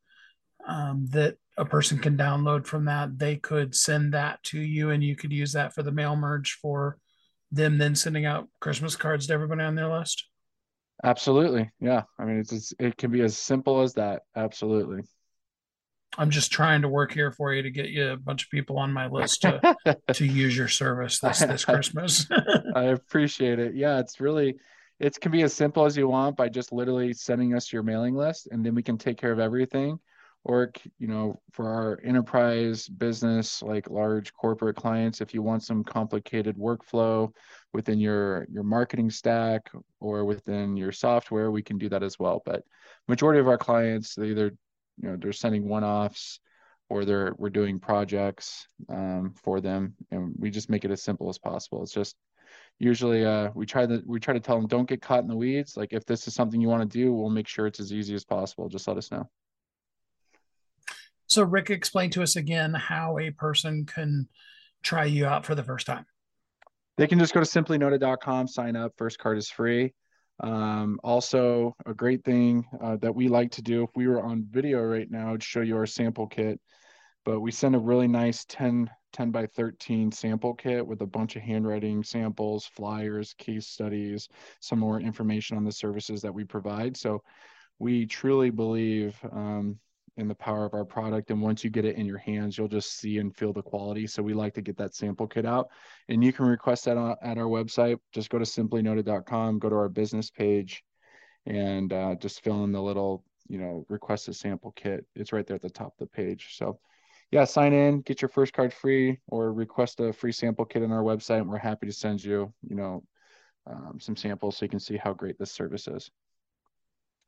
um, 0.67 1.07
that 1.11 1.37
a 1.57 1.65
person 1.65 1.99
can 1.99 2.17
download 2.17 2.65
from 2.65 2.85
that, 2.85 3.17
they 3.19 3.35
could 3.35 3.75
send 3.75 4.13
that 4.13 4.41
to 4.43 4.59
you, 4.59 4.89
and 4.89 5.03
you 5.03 5.15
could 5.15 5.31
use 5.31 5.53
that 5.53 5.73
for 5.73 5.83
the 5.83 5.91
mail 5.91 6.15
merge 6.15 6.53
for 6.53 6.97
them 7.51 7.77
then 7.77 7.95
sending 7.95 8.25
out 8.25 8.47
Christmas 8.59 8.95
cards 8.95 9.27
to 9.27 9.33
everybody 9.33 9.61
on 9.61 9.75
their 9.75 9.91
list. 9.91 10.25
Absolutely. 11.03 11.69
Yeah. 11.79 12.03
I 12.17 12.25
mean, 12.25 12.39
it's, 12.39 12.51
it's, 12.51 12.73
it 12.79 12.97
can 12.97 13.11
be 13.11 13.21
as 13.21 13.37
simple 13.37 13.81
as 13.81 13.93
that. 13.93 14.23
Absolutely. 14.35 15.01
I'm 16.17 16.29
just 16.29 16.51
trying 16.51 16.83
to 16.83 16.89
work 16.89 17.11
here 17.11 17.31
for 17.31 17.53
you 17.53 17.63
to 17.63 17.71
get 17.71 17.89
you 17.89 18.09
a 18.09 18.17
bunch 18.17 18.43
of 18.43 18.49
people 18.49 18.77
on 18.77 18.91
my 18.91 19.07
list 19.07 19.41
to 19.41 19.75
to 20.13 20.25
use 20.25 20.55
your 20.55 20.67
service 20.67 21.19
this 21.19 21.39
this 21.47 21.65
Christmas. 21.65 22.27
I 22.75 22.83
appreciate 22.83 23.59
it. 23.59 23.73
Yeah, 23.73 23.99
it's 23.99 24.19
really 24.19 24.55
it 24.99 25.19
can 25.19 25.31
be 25.31 25.41
as 25.41 25.53
simple 25.53 25.85
as 25.85 25.97
you 25.97 26.07
want 26.07 26.37
by 26.37 26.49
just 26.49 26.71
literally 26.71 27.13
sending 27.13 27.55
us 27.55 27.73
your 27.73 27.81
mailing 27.81 28.15
list 28.15 28.47
and 28.51 28.63
then 28.63 28.75
we 28.75 28.83
can 28.83 28.97
take 28.97 29.17
care 29.17 29.31
of 29.31 29.39
everything 29.39 29.99
or 30.45 30.71
you 30.99 31.07
know 31.07 31.39
for 31.51 31.69
our 31.69 31.99
enterprise 32.03 32.87
business 32.87 33.61
like 33.61 33.89
large 33.89 34.33
corporate 34.33 34.75
clients 34.75 35.21
if 35.21 35.33
you 35.33 35.41
want 35.41 35.63
some 35.63 35.83
complicated 35.83 36.57
workflow 36.57 37.31
within 37.73 37.99
your 37.99 38.45
your 38.51 38.63
marketing 38.63 39.09
stack 39.09 39.69
or 39.99 40.25
within 40.25 40.75
your 40.75 40.91
software 40.91 41.51
we 41.51 41.61
can 41.63 41.77
do 41.77 41.89
that 41.89 42.03
as 42.03 42.19
well. 42.19 42.41
But 42.45 42.63
majority 43.07 43.39
of 43.39 43.47
our 43.47 43.57
clients 43.57 44.15
they 44.15 44.27
either 44.27 44.53
you 45.01 45.09
know 45.09 45.17
they're 45.17 45.33
sending 45.33 45.67
one-offs 45.67 46.39
or 46.89 47.05
they're 47.05 47.33
we're 47.37 47.49
doing 47.49 47.79
projects 47.79 48.67
um, 48.89 49.33
for 49.43 49.61
them 49.61 49.95
and 50.11 50.33
we 50.37 50.49
just 50.49 50.69
make 50.69 50.85
it 50.85 50.91
as 50.91 51.01
simple 51.01 51.29
as 51.29 51.37
possible. 51.37 51.81
It's 51.83 51.93
just 51.93 52.15
usually 52.79 53.25
uh, 53.25 53.49
we 53.55 53.65
try 53.65 53.85
to 53.85 54.03
we 54.05 54.19
try 54.19 54.33
to 54.33 54.39
tell 54.39 54.57
them 54.57 54.67
don't 54.67 54.89
get 54.89 55.01
caught 55.01 55.23
in 55.23 55.29
the 55.29 55.35
weeds. 55.35 55.77
Like 55.77 55.93
if 55.93 56.05
this 56.05 56.27
is 56.27 56.35
something 56.35 56.59
you 56.59 56.67
want 56.67 56.89
to 56.89 56.97
do 56.97 57.13
we'll 57.13 57.29
make 57.29 57.47
sure 57.47 57.65
it's 57.65 57.79
as 57.79 57.93
easy 57.93 58.13
as 58.13 58.25
possible. 58.25 58.67
Just 58.67 58.87
let 58.87 58.97
us 58.97 59.09
know 59.09 59.29
so, 61.33 61.43
Rick, 61.43 61.69
explain 61.69 62.09
to 62.11 62.23
us 62.23 62.35
again 62.35 62.73
how 62.73 63.17
a 63.17 63.31
person 63.31 63.85
can 63.85 64.27
try 64.83 65.05
you 65.05 65.25
out 65.25 65.45
for 65.45 65.55
the 65.55 65.63
first 65.63 65.87
time. 65.87 66.05
They 66.97 67.07
can 67.07 67.17
just 67.17 67.33
go 67.33 67.43
to 67.43 67.45
simplynoted.com, 67.45 68.47
sign 68.47 68.75
up. 68.75 68.93
First 68.97 69.17
card 69.17 69.37
is 69.37 69.49
free. 69.49 69.93
Um, 70.39 70.99
also, 71.03 71.75
a 71.85 71.93
great 71.93 72.23
thing 72.23 72.65
uh, 72.81 72.97
that 72.97 73.15
we 73.15 73.27
like 73.27 73.51
to 73.51 73.61
do 73.61 73.83
if 73.83 73.89
we 73.95 74.07
were 74.07 74.21
on 74.21 74.45
video 74.49 74.81
right 74.83 75.09
now, 75.09 75.33
I'd 75.33 75.43
show 75.43 75.61
you 75.61 75.77
our 75.77 75.85
sample 75.85 76.27
kit. 76.27 76.59
But 77.25 77.39
we 77.39 77.51
send 77.51 77.75
a 77.75 77.79
really 77.79 78.07
nice 78.07 78.45
10, 78.45 78.89
10 79.13 79.31
by 79.31 79.47
13 79.47 80.11
sample 80.11 80.53
kit 80.53 80.85
with 80.85 81.01
a 81.01 81.07
bunch 81.07 81.35
of 81.35 81.41
handwriting 81.41 82.03
samples, 82.03 82.65
flyers, 82.65 83.33
case 83.37 83.67
studies, 83.67 84.27
some 84.59 84.79
more 84.79 84.99
information 84.99 85.55
on 85.55 85.63
the 85.63 85.71
services 85.71 86.21
that 86.21 86.33
we 86.33 86.43
provide. 86.43 86.97
So 86.97 87.23
we 87.79 88.05
truly 88.05 88.49
believe 88.49 89.17
um, 89.31 89.79
in 90.17 90.27
the 90.27 90.35
power 90.35 90.65
of 90.65 90.73
our 90.73 90.85
product. 90.85 91.31
And 91.31 91.41
once 91.41 91.63
you 91.63 91.69
get 91.69 91.85
it 91.85 91.95
in 91.95 92.05
your 92.05 92.17
hands, 92.17 92.57
you'll 92.57 92.67
just 92.67 92.99
see 92.99 93.17
and 93.17 93.35
feel 93.35 93.53
the 93.53 93.61
quality. 93.61 94.05
So 94.07 94.21
we 94.21 94.33
like 94.33 94.53
to 94.55 94.61
get 94.61 94.77
that 94.77 94.95
sample 94.95 95.27
kit 95.27 95.45
out. 95.45 95.69
And 96.09 96.23
you 96.23 96.31
can 96.31 96.45
request 96.45 96.85
that 96.85 96.97
on, 96.97 97.15
at 97.21 97.37
our 97.37 97.45
website. 97.45 97.97
Just 98.13 98.29
go 98.29 98.37
to 98.37 98.45
simplynoted.com, 98.45 99.59
go 99.59 99.69
to 99.69 99.75
our 99.75 99.89
business 99.89 100.29
page, 100.29 100.83
and 101.45 101.91
uh, 101.91 102.15
just 102.15 102.43
fill 102.43 102.63
in 102.63 102.71
the 102.71 102.81
little, 102.81 103.23
you 103.47 103.57
know, 103.57 103.85
request 103.89 104.27
a 104.27 104.33
sample 104.33 104.71
kit. 104.75 105.05
It's 105.15 105.33
right 105.33 105.45
there 105.45 105.55
at 105.55 105.61
the 105.61 105.69
top 105.69 105.93
of 105.99 105.99
the 105.99 106.07
page. 106.07 106.55
So 106.57 106.79
yeah, 107.31 107.45
sign 107.45 107.73
in, 107.73 108.01
get 108.01 108.21
your 108.21 108.29
first 108.29 108.53
card 108.53 108.71
free, 108.71 109.19
or 109.27 109.51
request 109.51 109.99
a 109.99 110.13
free 110.13 110.31
sample 110.31 110.65
kit 110.65 110.83
on 110.83 110.91
our 110.91 111.01
website. 111.01 111.39
And 111.39 111.49
we're 111.49 111.57
happy 111.57 111.87
to 111.87 111.93
send 111.93 112.23
you, 112.23 112.53
you 112.61 112.75
know, 112.75 113.03
um, 113.65 113.97
some 113.99 114.15
samples 114.15 114.57
so 114.57 114.65
you 114.65 114.69
can 114.69 114.79
see 114.79 114.97
how 114.97 115.13
great 115.13 115.39
this 115.39 115.51
service 115.51 115.87
is. 115.87 116.11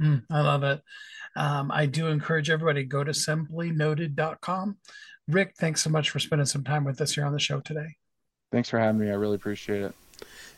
Mm, 0.01 0.23
I 0.29 0.41
love 0.41 0.63
it. 0.63 0.81
Um, 1.35 1.71
I 1.71 1.85
do 1.85 2.07
encourage 2.07 2.49
everybody 2.49 2.83
to 2.83 2.87
go 2.87 3.03
to 3.03 3.11
simplynoted.com. 3.11 4.77
Rick, 5.27 5.55
thanks 5.57 5.83
so 5.83 5.89
much 5.89 6.09
for 6.09 6.19
spending 6.19 6.45
some 6.45 6.63
time 6.63 6.83
with 6.83 7.01
us 7.01 7.15
here 7.15 7.25
on 7.25 7.33
the 7.33 7.39
show 7.39 7.59
today. 7.59 7.95
Thanks 8.51 8.69
for 8.69 8.79
having 8.79 9.01
me. 9.01 9.09
I 9.09 9.15
really 9.15 9.35
appreciate 9.35 9.81
it. 9.81 9.95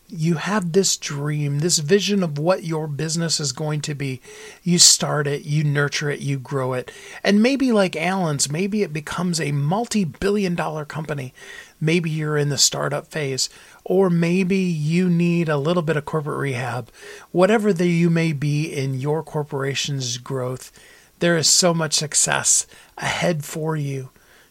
You 0.09 0.35
have 0.35 0.71
this 0.71 0.95
dream, 0.95 1.59
this 1.59 1.79
vision 1.79 2.23
of 2.23 2.37
what 2.37 2.63
your 2.63 2.87
business 2.87 3.41
is 3.41 3.51
going 3.51 3.81
to 3.81 3.93
be. 3.93 4.21
You 4.63 4.79
start 4.79 5.27
it, 5.27 5.43
you 5.43 5.65
nurture 5.65 6.09
it, 6.09 6.21
you 6.21 6.39
grow 6.39 6.71
it. 6.73 6.91
And 7.25 7.43
maybe 7.43 7.73
like 7.73 7.97
Alan's, 7.97 8.49
maybe 8.49 8.83
it 8.83 8.93
becomes 8.93 9.41
a 9.41 9.51
multi 9.51 10.05
billion 10.05 10.55
dollar 10.55 10.85
company. 10.85 11.33
Maybe 11.81 12.09
you're 12.09 12.37
in 12.37 12.47
the 12.47 12.57
startup 12.57 13.07
phase, 13.07 13.49
or 13.83 14.09
maybe 14.09 14.57
you 14.57 15.09
need 15.09 15.49
a 15.49 15.57
little 15.57 15.83
bit 15.83 15.97
of 15.97 16.05
corporate 16.05 16.39
rehab. 16.39 16.89
Whatever 17.31 17.73
the, 17.73 17.87
you 17.87 18.09
may 18.09 18.31
be 18.31 18.65
in 18.73 18.93
your 18.93 19.23
corporation's 19.23 20.17
growth, 20.17 20.71
there 21.19 21.37
is 21.37 21.49
so 21.49 21.73
much 21.73 21.93
success 21.93 22.65
ahead 22.97 23.43
for 23.43 23.75
you 23.75 24.09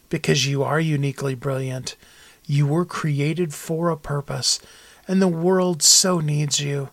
because 0.09 0.45
you 0.45 0.63
are 0.63 0.79
uniquely 0.79 1.35
brilliant. 1.35 1.95
You 2.45 2.67
were 2.67 2.85
created 2.85 3.53
for 3.53 3.89
a 3.89 3.97
purpose, 3.97 4.59
and 5.07 5.21
the 5.21 5.27
world 5.27 5.81
so 5.81 6.19
needs 6.19 6.59
you. 6.59 6.89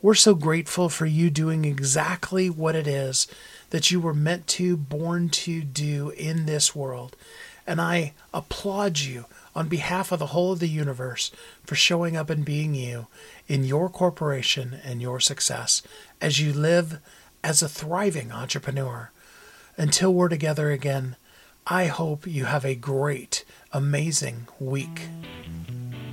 We're 0.00 0.14
so 0.14 0.34
grateful 0.34 0.88
for 0.88 1.06
you 1.06 1.30
doing 1.30 1.64
exactly 1.64 2.50
what 2.50 2.74
it 2.74 2.86
is 2.86 3.28
that 3.70 3.90
you 3.90 4.00
were 4.00 4.14
meant 4.14 4.46
to, 4.48 4.76
born 4.76 5.28
to 5.28 5.62
do 5.62 6.10
in 6.10 6.46
this 6.46 6.74
world. 6.74 7.16
And 7.66 7.80
I 7.80 8.12
applaud 8.34 8.98
you 8.98 9.26
on 9.54 9.68
behalf 9.68 10.10
of 10.10 10.18
the 10.18 10.26
whole 10.26 10.52
of 10.52 10.58
the 10.58 10.68
universe 10.68 11.30
for 11.64 11.74
showing 11.74 12.16
up 12.16 12.30
and 12.30 12.44
being 12.44 12.74
you 12.74 13.06
in 13.46 13.64
your 13.64 13.88
corporation 13.88 14.78
and 14.84 15.00
your 15.00 15.20
success 15.20 15.82
as 16.20 16.40
you 16.40 16.52
live 16.52 16.98
as 17.44 17.62
a 17.62 17.68
thriving 17.68 18.32
entrepreneur. 18.32 19.10
Until 19.76 20.12
we're 20.12 20.28
together 20.28 20.70
again, 20.70 21.16
I 21.66 21.86
hope 21.86 22.26
you 22.26 22.46
have 22.46 22.64
a 22.64 22.74
great, 22.74 23.44
amazing 23.72 24.48
week. 24.58 25.08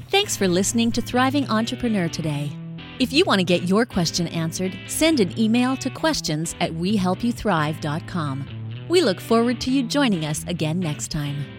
Thanks 0.10 0.36
for 0.36 0.48
listening 0.48 0.92
to 0.94 1.04
Thriving 1.04 1.48
Entrepreneur 1.52 2.10
today. 2.10 2.52
If 2.98 3.14
you 3.14 3.24
want 3.26 3.42
to 3.42 3.44
get 3.44 3.70
your 3.70 3.86
question 3.86 4.28
answered, 4.30 4.76
send 4.88 5.20
an 5.20 5.40
email 5.40 5.78
to 5.78 5.92
questions 5.92 6.56
at 6.60 6.72
wehelpyouthrive.com. 6.72 8.88
We 8.90 9.02
look 9.02 9.22
forward 9.22 9.62
to 9.62 9.72
you 9.72 9.84
joining 9.84 10.26
us 10.26 10.44
again 10.48 10.80
next 10.80 11.12
time. 11.12 11.59